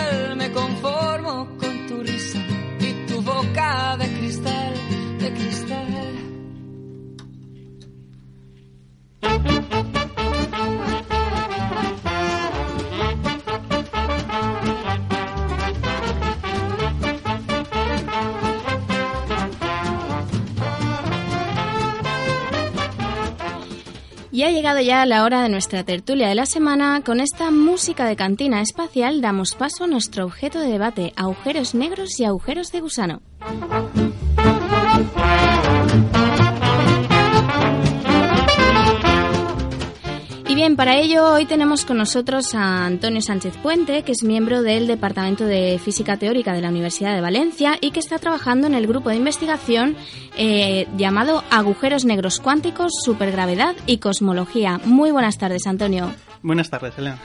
Llegado 24.70 24.86
ya 24.86 25.04
la 25.04 25.24
hora 25.24 25.42
de 25.42 25.48
nuestra 25.48 25.82
tertulia 25.82 26.28
de 26.28 26.36
la 26.36 26.46
semana. 26.46 27.02
Con 27.04 27.18
esta 27.18 27.50
música 27.50 28.04
de 28.04 28.14
cantina 28.14 28.60
espacial 28.60 29.20
damos 29.20 29.54
paso 29.54 29.82
a 29.82 29.86
nuestro 29.88 30.24
objeto 30.24 30.60
de 30.60 30.68
debate, 30.68 31.12
agujeros 31.16 31.74
negros 31.74 32.20
y 32.20 32.24
agujeros 32.24 32.70
de 32.70 32.80
gusano. 32.80 33.20
Bien, 40.60 40.76
para 40.76 40.98
ello 40.98 41.32
hoy 41.32 41.46
tenemos 41.46 41.86
con 41.86 41.96
nosotros 41.96 42.54
a 42.54 42.84
Antonio 42.84 43.22
Sánchez 43.22 43.56
Puente, 43.62 44.02
que 44.02 44.12
es 44.12 44.22
miembro 44.22 44.60
del 44.60 44.86
Departamento 44.86 45.46
de 45.46 45.80
Física 45.82 46.18
Teórica 46.18 46.52
de 46.52 46.60
la 46.60 46.68
Universidad 46.68 47.14
de 47.14 47.22
Valencia 47.22 47.78
y 47.80 47.92
que 47.92 48.00
está 48.00 48.18
trabajando 48.18 48.66
en 48.66 48.74
el 48.74 48.86
grupo 48.86 49.08
de 49.08 49.16
investigación 49.16 49.96
eh, 50.36 50.86
llamado 50.98 51.44
Agujeros 51.50 52.04
Negros 52.04 52.40
Cuánticos, 52.40 52.92
Supergravedad 53.02 53.74
y 53.86 53.98
Cosmología. 54.00 54.78
Muy 54.84 55.12
buenas 55.12 55.38
tardes, 55.38 55.66
Antonio. 55.66 56.12
Buenas 56.42 56.68
tardes, 56.68 56.92
Elena. 56.98 57.18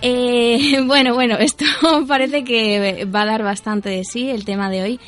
Eh, 0.00 0.80
bueno, 0.86 1.14
bueno, 1.14 1.34
esto 1.34 1.64
parece 2.06 2.44
que 2.44 3.08
va 3.12 3.22
a 3.22 3.26
dar 3.26 3.42
bastante 3.42 3.88
de 3.88 4.04
sí 4.04 4.30
el 4.30 4.44
tema 4.44 4.70
de 4.70 4.82
hoy. 4.82 5.00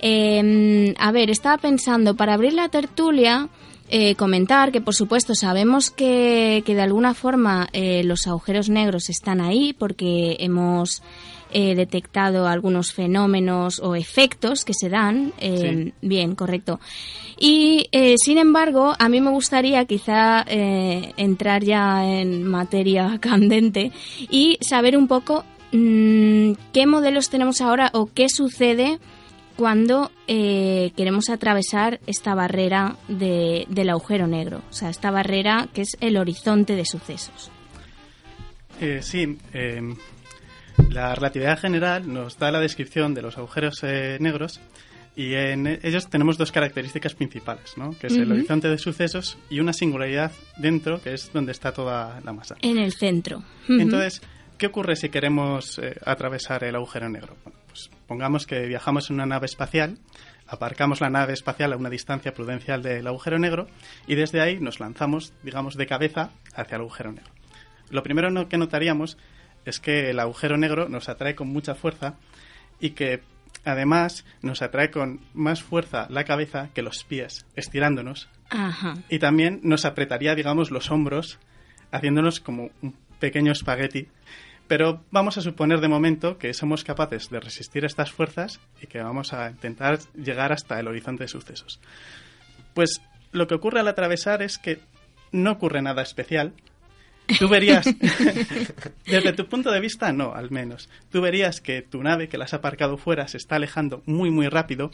Eh, 0.00 0.94
a 0.98 1.12
ver, 1.12 1.28
estaba 1.28 1.58
pensando, 1.58 2.14
para 2.14 2.32
abrir 2.32 2.54
la 2.54 2.70
tertulia, 2.70 3.50
eh, 3.88 4.14
comentar 4.14 4.72
que, 4.72 4.80
por 4.80 4.94
supuesto, 4.94 5.34
sabemos 5.34 5.90
que, 5.90 6.62
que 6.66 6.74
de 6.74 6.82
alguna 6.82 7.14
forma 7.14 7.68
eh, 7.72 8.02
los 8.04 8.26
agujeros 8.26 8.68
negros 8.68 9.08
están 9.08 9.40
ahí 9.40 9.72
porque 9.72 10.36
hemos 10.40 11.02
eh, 11.50 11.74
detectado 11.74 12.46
algunos 12.46 12.92
fenómenos 12.92 13.80
o 13.80 13.94
efectos 13.94 14.64
que 14.64 14.74
se 14.74 14.88
dan. 14.88 15.32
eh, 15.38 15.92
Bien, 16.02 16.34
correcto. 16.34 16.80
Y, 17.38 17.88
eh, 17.92 18.16
sin 18.18 18.38
embargo, 18.38 18.94
a 18.98 19.08
mí 19.08 19.20
me 19.20 19.30
gustaría 19.30 19.84
quizá 19.84 20.44
eh, 20.46 21.12
entrar 21.16 21.64
ya 21.64 22.04
en 22.04 22.44
materia 22.44 23.18
candente 23.20 23.92
y 24.30 24.58
saber 24.60 24.96
un 24.96 25.08
poco 25.08 25.44
mm, 25.72 26.52
qué 26.72 26.86
modelos 26.86 27.30
tenemos 27.30 27.60
ahora 27.60 27.90
o 27.94 28.10
qué 28.12 28.28
sucede 28.28 28.98
cuando 29.58 30.12
eh, 30.28 30.92
queremos 30.96 31.28
atravesar 31.30 31.98
esta 32.06 32.32
barrera 32.36 32.94
de- 33.08 33.66
del 33.68 33.90
agujero 33.90 34.28
negro, 34.28 34.62
o 34.70 34.72
sea, 34.72 34.88
esta 34.88 35.10
barrera 35.10 35.68
que 35.74 35.82
es 35.82 35.96
el 36.00 36.16
horizonte 36.16 36.76
de 36.76 36.84
sucesos. 36.86 37.50
Eh, 38.80 39.00
sí, 39.02 39.36
eh, 39.52 39.80
la 40.90 41.12
relatividad 41.16 41.58
general 41.58 42.10
nos 42.12 42.38
da 42.38 42.52
la 42.52 42.60
descripción 42.60 43.14
de 43.14 43.22
los 43.22 43.36
agujeros 43.36 43.80
eh, 43.82 44.16
negros 44.20 44.60
y 45.16 45.34
en 45.34 45.66
e- 45.66 45.80
ellos 45.82 46.08
tenemos 46.08 46.38
dos 46.38 46.52
características 46.52 47.14
principales, 47.14 47.76
¿no? 47.76 47.90
que 47.98 48.06
es 48.06 48.14
el 48.14 48.26
Ujú. 48.26 48.34
horizonte 48.34 48.68
de 48.68 48.78
sucesos 48.78 49.38
y 49.50 49.58
una 49.58 49.72
singularidad 49.72 50.30
dentro, 50.56 51.02
que 51.02 51.14
es 51.14 51.32
donde 51.32 51.50
está 51.50 51.72
toda 51.72 52.20
la 52.24 52.32
masa. 52.32 52.54
En 52.62 52.78
el 52.78 52.92
centro. 52.92 53.38
Ujú. 53.64 53.80
Entonces, 53.80 54.22
¿qué 54.56 54.66
ocurre 54.66 54.94
si 54.94 55.08
queremos 55.08 55.80
eh, 55.80 55.96
atravesar 56.06 56.62
el 56.62 56.76
agujero 56.76 57.08
negro? 57.08 57.36
Bueno, 57.42 57.58
pues 57.78 57.90
pongamos 58.06 58.46
que 58.46 58.66
viajamos 58.66 59.10
en 59.10 59.14
una 59.14 59.26
nave 59.26 59.46
espacial, 59.46 59.98
aparcamos 60.46 61.00
la 61.00 61.10
nave 61.10 61.34
espacial 61.34 61.72
a 61.72 61.76
una 61.76 61.90
distancia 61.90 62.34
prudencial 62.34 62.82
del 62.82 63.06
agujero 63.06 63.38
negro 63.38 63.68
y 64.06 64.14
desde 64.14 64.40
ahí 64.40 64.58
nos 64.58 64.80
lanzamos, 64.80 65.32
digamos, 65.42 65.76
de 65.76 65.86
cabeza 65.86 66.30
hacia 66.54 66.76
el 66.76 66.82
agujero 66.82 67.12
negro. 67.12 67.30
Lo 67.90 68.02
primero 68.02 68.48
que 68.48 68.58
notaríamos 68.58 69.16
es 69.64 69.78
que 69.78 70.10
el 70.10 70.18
agujero 70.18 70.56
negro 70.56 70.88
nos 70.88 71.08
atrae 71.08 71.34
con 71.34 71.48
mucha 71.48 71.74
fuerza 71.74 72.14
y 72.80 72.90
que 72.90 73.22
además 73.64 74.24
nos 74.42 74.62
atrae 74.62 74.90
con 74.90 75.20
más 75.34 75.62
fuerza 75.62 76.06
la 76.10 76.24
cabeza 76.24 76.70
que 76.74 76.82
los 76.82 77.04
pies, 77.04 77.46
estirándonos 77.54 78.28
Ajá. 78.50 78.94
y 79.08 79.18
también 79.18 79.60
nos 79.62 79.84
apretaría, 79.84 80.34
digamos, 80.34 80.70
los 80.70 80.90
hombros, 80.90 81.38
haciéndonos 81.92 82.40
como 82.40 82.70
un 82.82 82.96
pequeño 83.18 83.52
espagueti. 83.52 84.08
Pero 84.68 85.02
vamos 85.10 85.38
a 85.38 85.40
suponer 85.40 85.80
de 85.80 85.88
momento 85.88 86.38
que 86.38 86.52
somos 86.52 86.84
capaces 86.84 87.30
de 87.30 87.40
resistir 87.40 87.84
estas 87.84 88.12
fuerzas 88.12 88.60
y 88.82 88.86
que 88.86 89.00
vamos 89.00 89.32
a 89.32 89.50
intentar 89.50 89.98
llegar 90.14 90.52
hasta 90.52 90.78
el 90.78 90.86
horizonte 90.86 91.24
de 91.24 91.28
sucesos. 91.28 91.80
Pues 92.74 93.00
lo 93.32 93.46
que 93.46 93.54
ocurre 93.54 93.80
al 93.80 93.88
atravesar 93.88 94.42
es 94.42 94.58
que 94.58 94.80
no 95.32 95.52
ocurre 95.52 95.80
nada 95.80 96.02
especial. 96.02 96.52
Tú 97.38 97.48
verías, 97.48 97.86
desde 99.06 99.32
tu 99.32 99.46
punto 99.48 99.70
de 99.70 99.80
vista, 99.80 100.12
no, 100.12 100.34
al 100.34 100.50
menos. 100.50 100.88
Tú 101.10 101.20
verías 101.20 101.60
que 101.60 101.82
tu 101.82 102.02
nave, 102.02 102.28
que 102.28 102.38
la 102.38 102.44
has 102.44 102.54
aparcado 102.54 102.96
fuera, 102.96 103.28
se 103.28 103.36
está 103.36 103.56
alejando 103.56 104.02
muy, 104.06 104.30
muy 104.30 104.48
rápido 104.48 104.90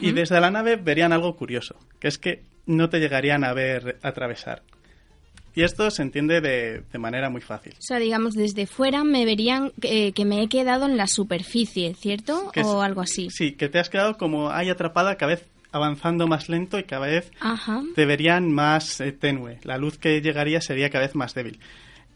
y 0.00 0.12
desde 0.12 0.40
la 0.40 0.50
nave 0.50 0.76
verían 0.76 1.12
algo 1.12 1.36
curioso, 1.36 1.76
que 2.00 2.08
es 2.08 2.18
que 2.18 2.42
no 2.66 2.88
te 2.88 2.98
llegarían 2.98 3.44
a 3.44 3.52
ver 3.52 3.98
atravesar. 4.02 4.62
Y 5.56 5.62
esto 5.62 5.88
se 5.90 6.02
entiende 6.02 6.40
de, 6.40 6.82
de 6.92 6.98
manera 6.98 7.30
muy 7.30 7.40
fácil. 7.40 7.72
O 7.78 7.82
sea, 7.82 7.98
digamos, 7.98 8.34
desde 8.34 8.66
fuera 8.66 9.04
me 9.04 9.24
verían 9.24 9.70
que, 9.80 10.12
que 10.12 10.24
me 10.24 10.42
he 10.42 10.48
quedado 10.48 10.86
en 10.86 10.96
la 10.96 11.06
superficie, 11.06 11.94
¿cierto? 11.94 12.50
Que 12.52 12.60
es- 12.60 12.66
o 12.66 12.82
algo 12.82 13.00
así. 13.00 13.28
Sí, 13.30 13.52
que 13.52 13.68
te 13.68 13.78
has 13.78 13.88
quedado 13.88 14.16
como 14.16 14.50
ahí 14.50 14.68
atrapada, 14.70 15.16
cada 15.16 15.34
vez 15.34 15.46
avanzando 15.70 16.26
más 16.26 16.48
lento 16.48 16.78
y 16.78 16.84
cada 16.84 17.06
vez 17.06 17.30
Ajá. 17.40 17.82
te 17.94 18.04
verían 18.06 18.50
más 18.52 19.00
eh, 19.00 19.12
tenue. 19.12 19.58
La 19.64 19.76
luz 19.78 19.98
que 19.98 20.20
llegaría 20.20 20.60
sería 20.60 20.90
cada 20.90 21.04
vez 21.06 21.14
más 21.14 21.34
débil. 21.34 21.58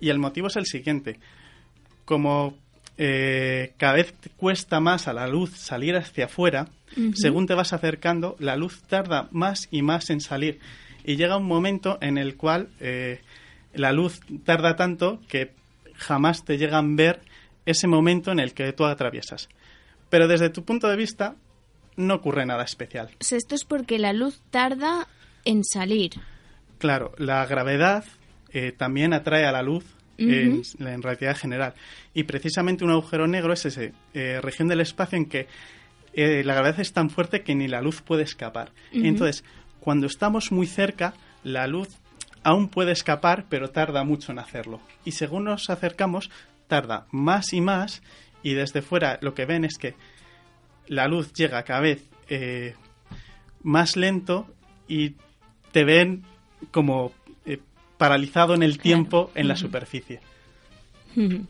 Y 0.01 0.11
el 0.11 0.19
motivo 0.19 0.47
es 0.49 0.57
el 0.57 0.67
siguiente. 0.67 1.19
Como 2.05 2.57
eh, 2.97 3.73
cada 3.77 3.95
vez 3.95 4.13
te 4.15 4.31
cuesta 4.31 4.81
más 4.81 5.07
a 5.09 5.13
la 5.13 5.27
luz 5.29 5.51
salir 5.57 5.95
hacia 5.97 6.25
afuera, 6.27 6.69
según 7.15 7.47
te 7.47 7.55
vas 7.55 7.73
acercando, 7.73 8.35
la 8.41 8.57
luz 8.57 8.81
tarda 8.89 9.29
más 9.31 9.69
y 9.71 9.83
más 9.83 10.09
en 10.11 10.21
salir. 10.21 10.59
Y 11.09 11.17
llega 11.17 11.39
un 11.39 11.47
momento 11.47 11.97
en 12.03 12.19
el 12.19 12.37
cual 12.37 12.69
eh, 12.81 13.23
la 13.73 13.93
luz 13.93 14.21
tarda 14.45 14.77
tanto 14.77 15.23
que 15.27 15.53
jamás 15.95 16.45
te 16.45 16.59
llegan 16.59 16.93
a 16.93 16.97
ver 16.97 17.21
ese 17.65 17.87
momento 17.87 18.31
en 18.31 18.41
el 18.41 18.53
que 18.53 18.71
tú 18.75 18.85
atraviesas. 18.85 19.49
Pero 20.11 20.29
desde 20.29 20.51
tu 20.51 20.67
punto 20.67 20.87
de 20.87 20.97
vista, 20.97 21.35
no 21.97 22.17
ocurre 22.17 22.45
nada 22.45 22.63
especial. 22.63 23.09
Esto 23.21 23.55
es 23.55 23.65
porque 23.65 23.99
la 23.99 24.13
luz 24.13 24.43
tarda 24.51 25.09
en 25.47 25.65
salir. 25.65 26.13
Claro, 26.77 27.15
la 27.17 27.47
gravedad 27.47 28.05
eh, 28.53 28.73
también 28.73 29.15
atrae 29.15 29.47
a 29.47 29.53
la 29.53 29.63
luz 29.63 29.87
en, 30.19 30.61
en 30.79 31.03
realidad 31.03 31.39
general. 31.39 31.73
Y 32.13 32.25
precisamente 32.25 32.85
un 32.85 32.91
agujero 32.91 33.27
negro 33.27 33.55
es 33.55 33.65
esa 33.65 33.81
región 34.43 34.69
del 34.69 34.83
espacio 34.83 35.17
en 35.17 35.25
que 35.25 35.47
eh, 36.21 36.43
la 36.45 36.55
gravedad 36.55 36.81
es 36.81 36.93
tan 36.93 37.11
fuerte 37.11 37.43
que 37.43 37.55
ni 37.55 37.69
la 37.69 37.81
luz 37.81 38.03
puede 38.03 38.25
escapar. 38.25 38.73
Entonces, 38.93 39.45
cuando 39.81 40.07
estamos 40.07 40.53
muy 40.53 40.67
cerca, 40.67 41.15
la 41.45 41.67
luz 41.67 41.89
aún 42.43 42.69
puede 42.69 42.93
escapar, 42.93 43.47
pero 43.49 43.71
tarda 43.71 44.05
mucho 44.05 44.33
en 44.33 44.39
hacerlo. 44.39 44.81
Y 45.05 45.13
según 45.13 45.45
nos 45.45 45.71
acercamos, 45.71 46.31
tarda 46.67 47.07
más 47.11 47.53
y 47.53 47.61
más, 47.61 48.03
y 48.43 48.55
desde 48.55 48.83
fuera 48.83 49.19
lo 49.23 49.35
que 49.35 49.47
ven 49.47 49.65
es 49.65 49.79
que 49.79 49.95
la 50.87 51.09
luz 51.09 51.33
llega 51.33 51.63
cada 51.65 51.81
vez 51.81 52.05
eh, 52.29 52.75
más 53.63 53.97
lento 53.97 54.47
y 54.87 55.15
te 55.73 55.85
ven 55.85 56.25
como 56.71 57.13
eh, 57.45 57.59
paralizado 57.97 58.55
en 58.55 58.63
el 58.63 58.79
tiempo 58.79 59.31
en 59.35 59.49
la 59.49 59.57
superficie. 59.57 60.21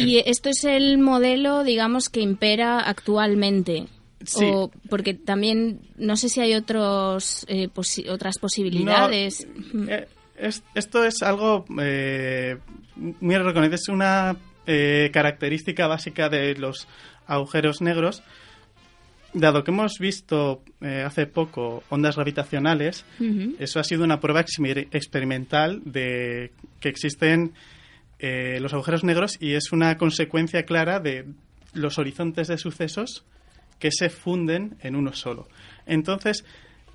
Y 0.00 0.18
esto 0.26 0.48
es 0.50 0.62
el 0.62 0.98
modelo, 0.98 1.64
digamos, 1.64 2.08
que 2.08 2.20
impera 2.20 2.78
actualmente. 2.78 3.88
Sí. 4.24 4.44
O 4.44 4.70
porque 4.90 5.14
también 5.14 5.80
no 5.96 6.16
sé 6.16 6.28
si 6.28 6.40
hay 6.40 6.54
otros 6.54 7.44
eh, 7.48 7.68
posi- 7.68 8.08
otras 8.08 8.38
posibilidades. 8.38 9.46
No, 9.72 9.90
eh, 9.92 10.08
es- 10.36 10.62
esto 10.74 11.04
es 11.04 11.22
algo 11.22 11.64
eh, 11.80 12.56
muy 12.96 13.36
reconocido. 13.36 13.76
Es 13.76 13.88
una 13.88 14.36
eh, 14.66 15.10
característica 15.12 15.86
básica 15.86 16.28
de 16.28 16.54
los 16.56 16.88
agujeros 17.26 17.80
negros. 17.80 18.22
Dado 19.34 19.62
que 19.62 19.70
hemos 19.70 19.98
visto 19.98 20.62
eh, 20.80 21.02
hace 21.06 21.26
poco 21.26 21.82
ondas 21.90 22.16
gravitacionales, 22.16 23.04
eso 23.58 23.78
ha 23.78 23.84
sido 23.84 24.02
una 24.04 24.20
prueba 24.20 24.42
exper- 24.44 24.88
experimental 24.90 25.82
de 25.84 26.50
que 26.80 26.88
existen 26.88 27.52
los 28.20 28.72
agujeros 28.72 29.04
negros 29.04 29.36
y 29.40 29.52
es 29.52 29.70
una 29.70 29.96
consecuencia 29.96 30.64
clara 30.64 30.98
de 30.98 31.26
los 31.72 31.98
horizontes 31.98 32.48
de 32.48 32.58
sucesos 32.58 33.24
que 33.78 33.90
se 33.90 34.10
funden 34.10 34.76
en 34.80 34.96
uno 34.96 35.12
solo. 35.12 35.48
Entonces, 35.86 36.44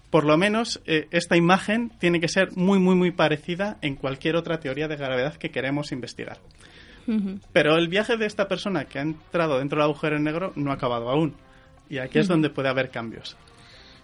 por 0.09 0.25
lo 0.25 0.37
menos 0.37 0.81
eh, 0.85 1.07
esta 1.11 1.35
imagen 1.35 1.91
tiene 1.99 2.19
que 2.19 2.27
ser 2.27 2.55
muy, 2.55 2.79
muy, 2.79 2.95
muy 2.95 3.11
parecida 3.11 3.77
en 3.81 3.95
cualquier 3.95 4.35
otra 4.35 4.59
teoría 4.59 4.87
de 4.87 4.95
gravedad 4.95 5.35
que 5.35 5.49
queremos 5.49 5.91
investigar. 5.91 6.37
Pero 7.51 7.75
el 7.75 7.89
viaje 7.89 8.15
de 8.15 8.25
esta 8.25 8.47
persona 8.47 8.85
que 8.85 8.99
ha 8.99 9.01
entrado 9.01 9.59
dentro 9.59 9.77
del 9.77 9.89
agujero 9.89 10.19
negro 10.19 10.53
no 10.55 10.71
ha 10.71 10.75
acabado 10.75 11.09
aún. 11.09 11.35
Y 11.89 11.97
aquí 11.97 12.19
es 12.19 12.27
donde 12.27 12.49
puede 12.49 12.69
haber 12.69 12.91
cambios. 12.91 13.35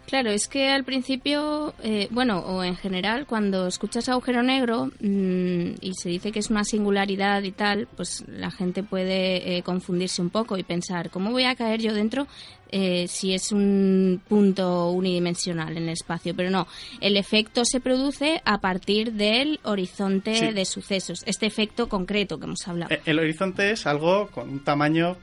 Claro, 0.10 0.32
es 0.32 0.48
que 0.48 0.70
al 0.70 0.84
principio, 0.84 1.76
eh, 1.84 2.08
bueno, 2.10 2.40
o 2.40 2.64
en 2.64 2.76
general, 2.76 3.28
cuando 3.28 3.68
escuchas 3.68 4.10
agujero 4.10 4.42
negro 4.42 4.88
mm, 5.00 5.76
y 5.82 5.94
se 5.94 6.10
dice 6.10 6.32
que 6.32 6.40
es 6.40 6.50
una 6.50 6.64
singularidad 6.64 7.44
y 7.44 7.52
tal, 7.52 7.88
pues 7.96 8.26
la 8.28 8.50
gente 8.50 8.82
puede 8.82 9.58
eh, 9.58 9.62
confundirse 9.62 10.24
un 10.24 10.32
poco 10.32 10.58
y 10.58 10.64
pensar, 10.64 11.12
¿cómo 11.12 11.30
voy 11.30 11.44
a 11.44 11.56
caer 11.56 11.80
yo 11.80 11.94
dentro 11.94 12.26
eh, 12.72 13.08
si 13.08 13.34
es 13.34 13.52
un 13.52 14.22
punto 14.28 14.92
unidimensional 14.92 15.76
en 15.78 15.84
el 15.84 15.90
espacio? 15.90 16.36
Pero 16.36 16.50
no, 16.50 16.68
el 17.02 17.18
efecto 17.18 17.66
se 17.66 17.80
produce 17.80 18.42
a 18.46 18.60
partir 18.60 19.14
del 19.14 19.60
horizonte 19.64 20.36
Sí. 20.36 20.48
de 20.54 20.66
sucesos, 20.66 21.24
este 21.26 21.46
efecto 21.46 21.90
concreto 21.90 22.40
que 22.40 22.46
hemos 22.46 22.68
hablado. 22.68 22.94
Eh, 22.94 23.02
El 23.06 23.20
horizonte 23.20 23.72
es 23.72 23.86
algo 23.88 24.28
con 24.28 24.50
un 24.50 24.64
tamaño... 24.64 25.18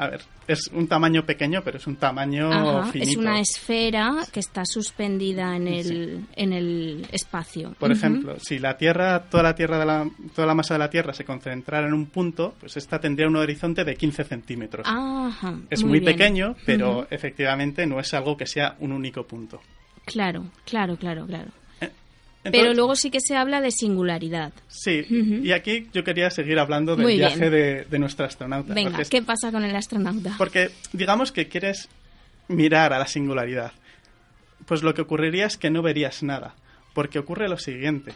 A 0.00 0.08
ver, 0.08 0.22
es 0.48 0.68
un 0.68 0.88
tamaño 0.88 1.26
pequeño, 1.26 1.60
pero 1.62 1.76
es 1.76 1.86
un 1.86 1.96
tamaño 1.96 2.50
Ajá, 2.50 2.90
finito. 2.90 3.10
es 3.10 3.16
una 3.18 3.38
esfera 3.38 4.16
que 4.32 4.40
está 4.40 4.62
suspendida 4.64 5.54
en 5.54 5.68
el, 5.68 6.24
en 6.36 6.54
el 6.54 7.06
espacio. 7.12 7.74
Por 7.78 7.92
ejemplo, 7.92 8.38
si 8.40 8.58
la 8.58 8.78
Tierra, 8.78 9.24
toda 9.24 9.42
la 9.42 9.54
Tierra 9.54 9.78
de 9.78 9.84
la, 9.84 10.10
toda 10.34 10.46
la 10.46 10.54
masa 10.54 10.72
de 10.72 10.78
la 10.78 10.88
Tierra 10.88 11.12
se 11.12 11.26
concentrara 11.26 11.86
en 11.86 11.92
un 11.92 12.06
punto, 12.06 12.54
pues 12.58 12.78
esta 12.78 12.98
tendría 12.98 13.28
un 13.28 13.36
horizonte 13.36 13.84
de 13.84 13.94
15 13.94 14.24
centímetros. 14.24 14.86
Ajá, 14.88 15.58
es 15.68 15.84
muy, 15.84 16.00
pequeño, 16.00 16.56
pero 16.64 17.06
efectivamente 17.10 17.84
no 17.84 18.00
es 18.00 18.14
algo 18.14 18.38
que 18.38 18.46
sea 18.46 18.76
un 18.78 18.92
único 18.92 19.26
punto. 19.26 19.60
Claro, 20.06 20.46
claro, 20.64 20.96
claro, 20.96 21.26
claro. 21.26 21.50
Entonces- 22.42 22.60
Pero 22.62 22.74
luego 22.74 22.96
sí 22.96 23.10
que 23.10 23.20
se 23.20 23.36
habla 23.36 23.60
de 23.60 23.70
singularidad. 23.70 24.52
Sí, 24.68 25.04
y 25.42 25.52
aquí 25.52 25.88
yo 25.92 26.04
quería 26.04 26.30
seguir 26.30 26.58
hablando 26.58 26.96
del 26.96 27.04
Muy 27.04 27.16
viaje 27.16 27.50
de, 27.50 27.84
de 27.84 27.98
nuestra 27.98 28.26
astronauta. 28.26 28.72
Venga, 28.72 28.98
es- 29.02 29.10
¿qué 29.10 29.20
pasa 29.22 29.52
con 29.52 29.62
el 29.62 29.76
astronauta? 29.76 30.34
Porque 30.38 30.70
digamos 30.94 31.32
que 31.32 31.48
quieres 31.48 31.88
mirar 32.48 32.92
a 32.94 32.98
la 32.98 33.06
singularidad. 33.06 33.72
Pues 34.66 34.82
lo 34.82 34.94
que 34.94 35.02
ocurriría 35.02 35.46
es 35.46 35.56
que 35.58 35.68
no 35.70 35.82
verías 35.82 36.22
nada. 36.22 36.54
Porque 36.94 37.18
ocurre 37.18 37.48
lo 37.48 37.58
siguiente. 37.58 38.14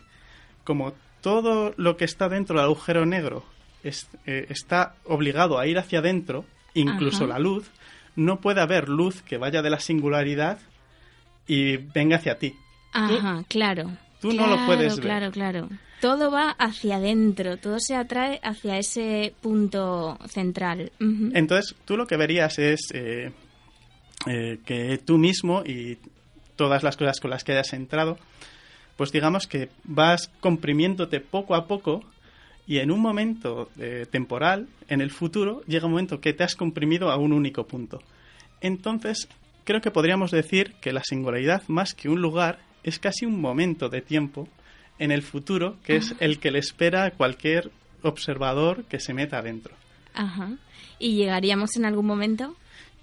Como 0.65 0.95
todo 1.21 1.75
lo 1.77 1.97
que 1.99 2.05
está 2.07 2.29
dentro 2.31 2.57
del 2.57 2.65
agujero 2.65 3.05
negro 3.07 3.45
es- 3.83 4.09
eh, 4.27 4.47
está 4.49 4.95
obligado 5.05 5.59
a 5.59 5.67
ir 5.67 5.79
hacia 5.79 5.99
adentro, 5.99 6.47
incluso 6.73 7.25
Ajá. 7.25 7.35
la 7.35 7.39
luz, 7.39 7.71
no 8.17 8.41
puede 8.41 8.61
haber 8.63 8.89
luz 8.89 9.21
que 9.23 9.37
vaya 9.37 9.61
de 9.61 9.69
la 9.71 9.81
singularidad 9.81 10.59
y 11.47 11.77
venga 11.77 12.17
hacia 12.17 12.39
ti. 12.39 12.55
Ajá, 12.93 13.43
claro. 13.49 13.91
Tú 14.25 14.33
no 14.33 14.47
lo 14.47 14.65
puedes 14.65 14.97
ver. 14.97 15.05
Claro, 15.05 15.31
claro. 15.31 15.69
Todo 16.01 16.31
va 16.31 16.51
hacia 16.51 16.97
adentro, 16.97 17.59
todo 17.59 17.79
se 17.79 17.95
atrae 17.95 18.41
hacia 18.43 18.79
ese 18.79 19.35
punto 19.43 20.19
central. 20.29 20.93
Entonces, 20.99 21.75
tú 21.85 21.97
lo 21.97 22.07
que 22.07 22.17
verías 22.17 22.59
es 22.59 22.91
eh, 22.95 23.33
eh, 24.27 24.59
que 24.65 24.99
tú 25.05 25.19
mismo 25.19 25.63
y 25.65 25.99
todas 26.57 26.83
las 26.83 26.97
cosas 26.97 27.21
con 27.21 27.31
las 27.31 27.45
que 27.45 27.53
hayas 27.53 27.73
entrado, 27.75 28.19
pues 28.97 29.13
digamos 29.13 29.47
que 29.47 29.69
vas 29.85 30.31
comprimiéndote 30.41 31.21
poco 31.21 31.55
a 31.55 31.67
poco 31.67 32.03
y 32.67 32.79
en 32.79 32.91
un 32.91 33.01
momento 33.01 33.69
eh, 33.79 34.07
temporal, 34.11 34.69
en 34.89 35.03
el 35.03 35.11
futuro, 35.11 35.63
llega 35.67 35.85
un 35.85 35.93
momento 35.93 36.21
que 36.21 36.33
te 36.33 36.45
has 36.45 36.55
comprimido 36.55 37.11
a 37.11 37.19
un 37.19 37.33
único 37.35 37.67
punto. 37.67 38.01
Entonces, 38.63 39.29
creo 39.65 39.83
que 39.83 39.91
podríamos 39.91 40.31
decir 40.31 40.75
que 40.81 40.93
la 40.93 41.03
singularidad, 41.05 41.63
más 41.69 41.95
que 41.95 42.09
un 42.09 42.23
lugar, 42.23 42.59
es 42.85 42.99
casi 42.99 43.27
un 43.27 43.41
momento 43.41 43.89
de 43.89 44.01
tiempo 44.01 44.49
en 44.99 45.11
el 45.11 45.23
futuro 45.23 45.77
que 45.85 45.97
es 45.97 46.15
el 46.21 46.39
que 46.39 46.51
le 46.51 46.61
espera 46.61 47.05
a 47.05 47.11
cualquier 47.11 47.71
observador 48.03 48.85
que 48.85 49.01
se 49.01 49.15
meta 49.15 49.39
adentro. 49.39 49.75
Ajá. 50.15 50.53
¿Y 50.99 51.17
llegaríamos 51.17 51.77
en 51.77 51.87
algún 51.87 52.07
momento? 52.07 52.55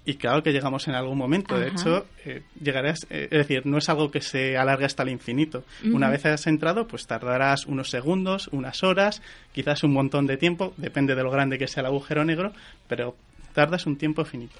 Y 0.04 0.14
claro 0.14 0.42
que 0.42 0.52
llegamos 0.52 0.88
en 0.88 0.94
algún 0.94 1.16
momento. 1.16 1.56
De 1.56 1.68
hecho, 1.68 2.06
eh, 2.24 2.42
llegarás, 2.60 3.06
eh, 3.08 3.28
es 3.30 3.38
decir, 3.38 3.66
no 3.66 3.78
es 3.78 3.88
algo 3.88 4.10
que 4.10 4.20
se 4.20 4.56
alargue 4.56 4.84
hasta 4.84 5.04
el 5.04 5.10
infinito. 5.10 5.64
Una 5.84 6.10
vez 6.10 6.26
has 6.26 6.48
entrado, 6.48 6.88
pues 6.88 7.06
tardarás 7.06 7.66
unos 7.66 7.90
segundos, 7.90 8.48
unas 8.48 8.82
horas, 8.82 9.22
quizás 9.52 9.84
un 9.84 9.92
montón 9.92 10.26
de 10.26 10.36
tiempo, 10.36 10.74
depende 10.76 11.14
de 11.14 11.22
lo 11.22 11.30
grande 11.30 11.56
que 11.56 11.68
sea 11.68 11.82
el 11.82 11.86
agujero 11.86 12.24
negro, 12.24 12.52
pero 12.88 13.14
tardas 13.54 13.86
un 13.86 13.96
tiempo 13.96 14.24
finito. 14.24 14.56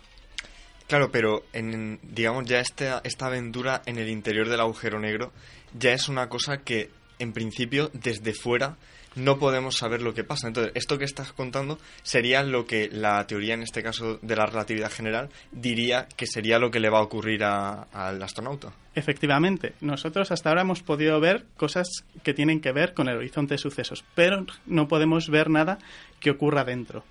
Claro, 0.86 1.10
pero 1.10 1.44
en, 1.52 1.98
digamos 2.02 2.44
ya 2.46 2.60
esta, 2.60 3.00
esta 3.04 3.26
aventura 3.26 3.82
en 3.86 3.98
el 3.98 4.08
interior 4.08 4.48
del 4.48 4.60
agujero 4.60 4.98
negro 4.98 5.32
ya 5.78 5.92
es 5.92 6.08
una 6.08 6.28
cosa 6.28 6.58
que 6.58 6.90
en 7.18 7.32
principio 7.32 7.90
desde 7.94 8.34
fuera 8.34 8.76
no 9.14 9.38
podemos 9.38 9.76
saber 9.76 10.02
lo 10.02 10.14
que 10.14 10.24
pasa. 10.24 10.48
Entonces, 10.48 10.72
esto 10.74 10.98
que 10.98 11.04
estás 11.04 11.32
contando 11.32 11.78
sería 12.02 12.42
lo 12.42 12.66
que 12.66 12.88
la 12.90 13.26
teoría, 13.26 13.54
en 13.54 13.62
este 13.62 13.82
caso 13.82 14.18
de 14.22 14.36
la 14.36 14.46
relatividad 14.46 14.90
general, 14.90 15.28
diría 15.50 16.06
que 16.16 16.26
sería 16.26 16.58
lo 16.58 16.70
que 16.70 16.80
le 16.80 16.90
va 16.90 16.98
a 16.98 17.02
ocurrir 17.02 17.44
al 17.44 18.22
astronauta. 18.22 18.72
Efectivamente, 18.94 19.74
nosotros 19.80 20.30
hasta 20.30 20.48
ahora 20.48 20.62
hemos 20.62 20.82
podido 20.82 21.20
ver 21.20 21.44
cosas 21.56 21.88
que 22.22 22.34
tienen 22.34 22.60
que 22.60 22.72
ver 22.72 22.94
con 22.94 23.08
el 23.08 23.16
horizonte 23.16 23.54
de 23.54 23.58
sucesos, 23.58 24.04
pero 24.14 24.46
no 24.66 24.88
podemos 24.88 25.28
ver 25.28 25.50
nada 25.50 25.78
que 26.20 26.30
ocurra 26.30 26.64
dentro. 26.64 27.04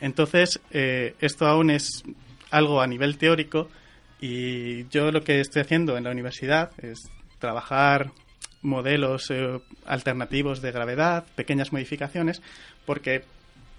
Entonces, 0.00 0.60
eh, 0.70 1.14
esto 1.20 1.46
aún 1.46 1.70
es 1.70 2.02
algo 2.52 2.80
a 2.80 2.86
nivel 2.86 3.18
teórico 3.18 3.68
y 4.20 4.86
yo 4.88 5.10
lo 5.10 5.22
que 5.22 5.40
estoy 5.40 5.62
haciendo 5.62 5.96
en 5.96 6.04
la 6.04 6.10
universidad 6.12 6.70
es 6.80 7.10
trabajar 7.40 8.12
modelos 8.62 9.28
eh, 9.30 9.58
alternativos 9.86 10.62
de 10.62 10.70
gravedad, 10.70 11.24
pequeñas 11.34 11.72
modificaciones, 11.72 12.40
porque 12.86 13.24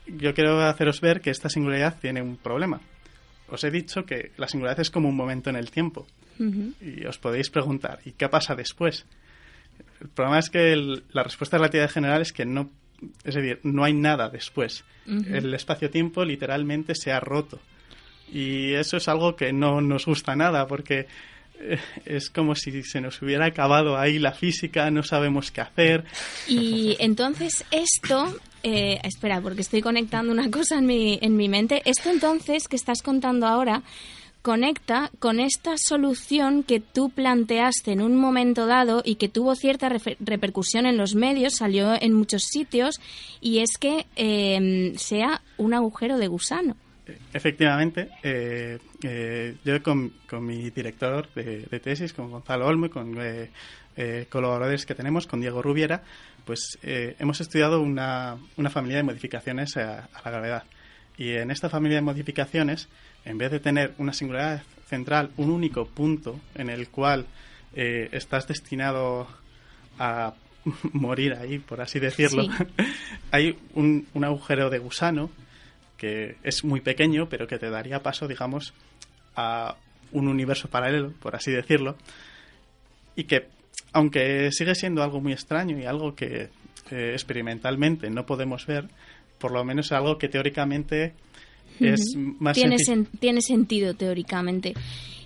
yo 0.07 0.34
quiero 0.34 0.61
haceros 0.61 0.99
ver 0.99 1.21
que 1.21 1.30
esta 1.30 1.47
singularidad 1.49 1.97
tiene 2.01 2.21
un 2.21 2.36
problema. 2.36 2.82
Os 3.47 3.63
he 3.63 3.71
dicho 3.71 4.05
que 4.05 4.32
la 4.36 4.47
singularidad 4.49 4.82
es 4.82 4.89
como 4.91 5.07
un 5.07 5.15
momento 5.15 5.49
en 5.49 5.55
el 5.55 5.71
tiempo. 5.71 6.05
Y 6.82 7.05
os 7.05 7.17
podéis 7.19 7.49
preguntar, 7.49 7.99
¿y 8.03 8.11
qué 8.11 8.28
pasa 8.28 8.55
después? 8.55 9.05
El 10.01 10.09
problema 10.09 10.39
es 10.39 10.49
que 10.49 10.74
el- 10.74 11.03
la 11.13 11.24
respuesta 11.24 11.57
relativa 11.57 11.88
general 11.88 12.21
es 12.21 12.34
que 12.34 12.43
no, 12.45 12.69
es 13.24 13.36
decir, 13.36 13.59
no 13.63 13.84
hay 13.86 13.93
nada 13.93 14.28
después. 14.30 14.84
El 15.36 15.53
espacio-tiempo 15.53 16.26
literalmente 16.26 16.95
se 16.95 17.11
ha 17.13 17.19
roto. 17.21 17.59
Y 18.34 18.73
eso 18.73 18.97
es 18.97 19.07
algo 19.07 19.36
que 19.36 19.53
no 19.53 19.79
nos 19.79 20.07
gusta 20.07 20.36
nada 20.36 20.65
porque 20.65 21.05
eh, 21.59 21.77
es 22.05 22.31
como 22.31 22.55
si 22.55 22.81
se 22.81 22.99
nos 22.99 23.21
hubiera 23.21 23.45
acabado 23.45 23.95
ahí 23.95 24.17
la 24.17 24.31
física, 24.31 24.89
no 24.89 25.03
sabemos 25.03 25.51
qué 25.51 25.61
hacer. 25.61 26.03
Y 26.47 26.97
entonces 26.99 27.63
esto, 27.69 28.36
eh, 28.63 28.99
espera, 29.03 29.39
porque 29.39 29.61
estoy 29.61 29.81
conectando 29.81 30.31
una 30.31 30.49
cosa 30.49 30.79
en 30.79 30.88
mi, 30.88 31.19
en 31.21 31.38
mi 31.38 31.47
mente. 31.47 31.84
Esto 31.86 32.09
entonces 32.09 32.67
que 32.67 32.75
estás 32.75 33.03
contando 33.03 33.45
ahora 33.45 33.84
conecta 34.41 35.09
con 35.19 35.39
esta 35.39 35.75
solución 35.77 36.63
que 36.63 36.81
tú 36.81 37.09
planteaste 37.11 37.93
en 37.93 38.01
un 38.01 38.15
momento 38.17 38.65
dado 38.65 39.01
y 39.05 39.15
que 39.15 39.29
tuvo 39.29 39.55
cierta 39.55 39.89
repercusión 39.89 40.86
en 40.86 40.97
los 40.97 41.15
medios, 41.15 41.55
salió 41.55 41.93
en 42.01 42.13
muchos 42.13 42.43
sitios, 42.43 42.99
y 43.39 43.59
es 43.59 43.77
que 43.79 44.05
eh, 44.17 44.93
sea 44.97 45.41
un 45.57 45.73
agujero 45.73 46.17
de 46.17 46.27
gusano. 46.27 46.75
Efectivamente, 47.33 48.09
eh, 48.23 48.79
eh, 49.03 49.55
yo 49.63 49.83
con, 49.83 50.13
con 50.29 50.45
mi 50.45 50.69
director 50.69 51.27
de, 51.33 51.65
de 51.69 51.79
tesis, 51.79 52.13
con 52.13 52.31
Gonzalo 52.31 52.65
Olmo 52.67 52.85
y 52.85 52.89
con 52.89 53.15
eh, 53.19 53.49
eh, 53.97 54.27
colaboradores 54.29 54.85
que 54.85 54.95
tenemos, 54.95 55.27
con 55.27 55.41
Diego 55.41 55.61
Rubiera, 55.61 56.03
pues 56.45 56.77
hemos 56.81 57.39
estudiado 57.39 57.81
una, 57.81 58.37
una 58.57 58.69
familia 58.69 58.97
de 58.97 59.03
modificaciones 59.03 59.77
a, 59.77 60.09
a 60.13 60.21
la 60.25 60.31
gravedad. 60.31 60.63
Y 61.17 61.31
en 61.31 61.51
esta 61.51 61.69
familia 61.69 61.97
de 61.97 62.01
modificaciones, 62.01 62.89
en 63.23 63.37
vez 63.37 63.51
de 63.51 63.59
tener 63.59 63.93
una 63.97 64.13
singularidad 64.13 64.63
central, 64.87 65.31
un 65.37 65.51
único 65.51 65.85
punto 65.85 66.39
en 66.55 66.69
el 66.69 66.89
cual 66.89 67.25
eh, 67.75 68.09
estás 68.11 68.47
destinado 68.47 69.27
a 69.99 70.33
morir 70.93 71.33
ahí, 71.33 71.59
por 71.59 71.81
así 71.81 71.99
decirlo, 71.99 72.43
Sí. 72.43 72.49
hay 73.31 73.57
un, 73.73 74.07
un 74.13 74.23
agujero 74.23 74.69
de 74.69 74.79
gusano 74.79 75.29
que 76.03 76.35
es 76.43 76.65
muy 76.65 76.81
pequeño, 76.81 77.29
pero 77.29 77.47
que 77.47 77.57
te 77.57 77.69
daría 77.69 78.03
paso, 78.03 78.27
digamos, 78.27 78.73
a 79.37 79.77
un 80.11 80.27
universo 80.27 80.67
paralelo, 80.67 81.13
por 81.21 81.33
así 81.33 81.49
decirlo, 81.49 81.95
y 83.15 83.23
que, 83.23 83.47
aunque 83.93 84.51
sigue 84.51 84.75
siendo 84.75 85.01
algo 85.01 85.21
muy 85.21 85.31
extraño 85.31 85.79
y 85.79 85.85
algo 85.85 86.13
que 86.13 86.49
eh, 86.91 87.11
experimentalmente 87.13 88.09
no 88.09 88.25
podemos 88.25 88.65
ver, 88.67 88.89
por 89.39 89.51
lo 89.53 89.63
menos 89.63 89.85
es 89.85 89.91
algo 89.93 90.17
que 90.17 90.27
teóricamente 90.27 91.13
es 91.79 92.01
más 92.17 92.55
tiene, 92.57 92.75
sen- 92.75 93.07
tiene 93.19 93.41
sentido 93.41 93.93
teóricamente. 93.93 94.73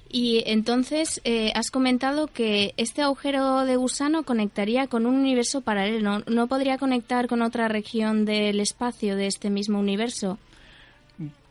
Y 0.09 0.43
entonces 0.45 1.19
eh, 1.25 1.51
has 1.55 1.69
comentado 1.71 2.28
que 2.28 2.73
este 2.78 3.01
agujero 3.01 3.65
de 3.65 3.75
gusano 3.75 4.23
conectaría 4.23 4.88
con 4.88 5.05
un 5.05 5.15
universo 5.15 5.61
paralelo. 5.61 5.99
¿No, 6.01 6.23
no 6.28 6.47
podría 6.47 6.78
conectar 6.78 7.28
con 7.28 7.41
otra 7.41 7.67
región 7.67 8.23
del 8.25 8.59
espacio 8.61 9.15
de 9.17 9.25
este 9.28 9.49
mismo 9.49 9.80
universo? 9.80 10.38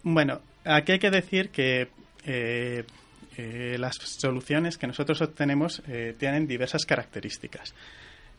Bueno, 0.09 0.41
aquí 0.65 0.93
hay 0.93 0.99
que 1.01 1.11
decir 1.11 1.51
que 1.51 1.89
eh, 2.25 2.85
eh, 3.37 3.77
las 3.77 3.97
soluciones 3.97 4.79
que 4.79 4.87
nosotros 4.87 5.21
obtenemos 5.21 5.83
eh, 5.89 6.15
tienen 6.17 6.47
diversas 6.47 6.87
características. 6.87 7.75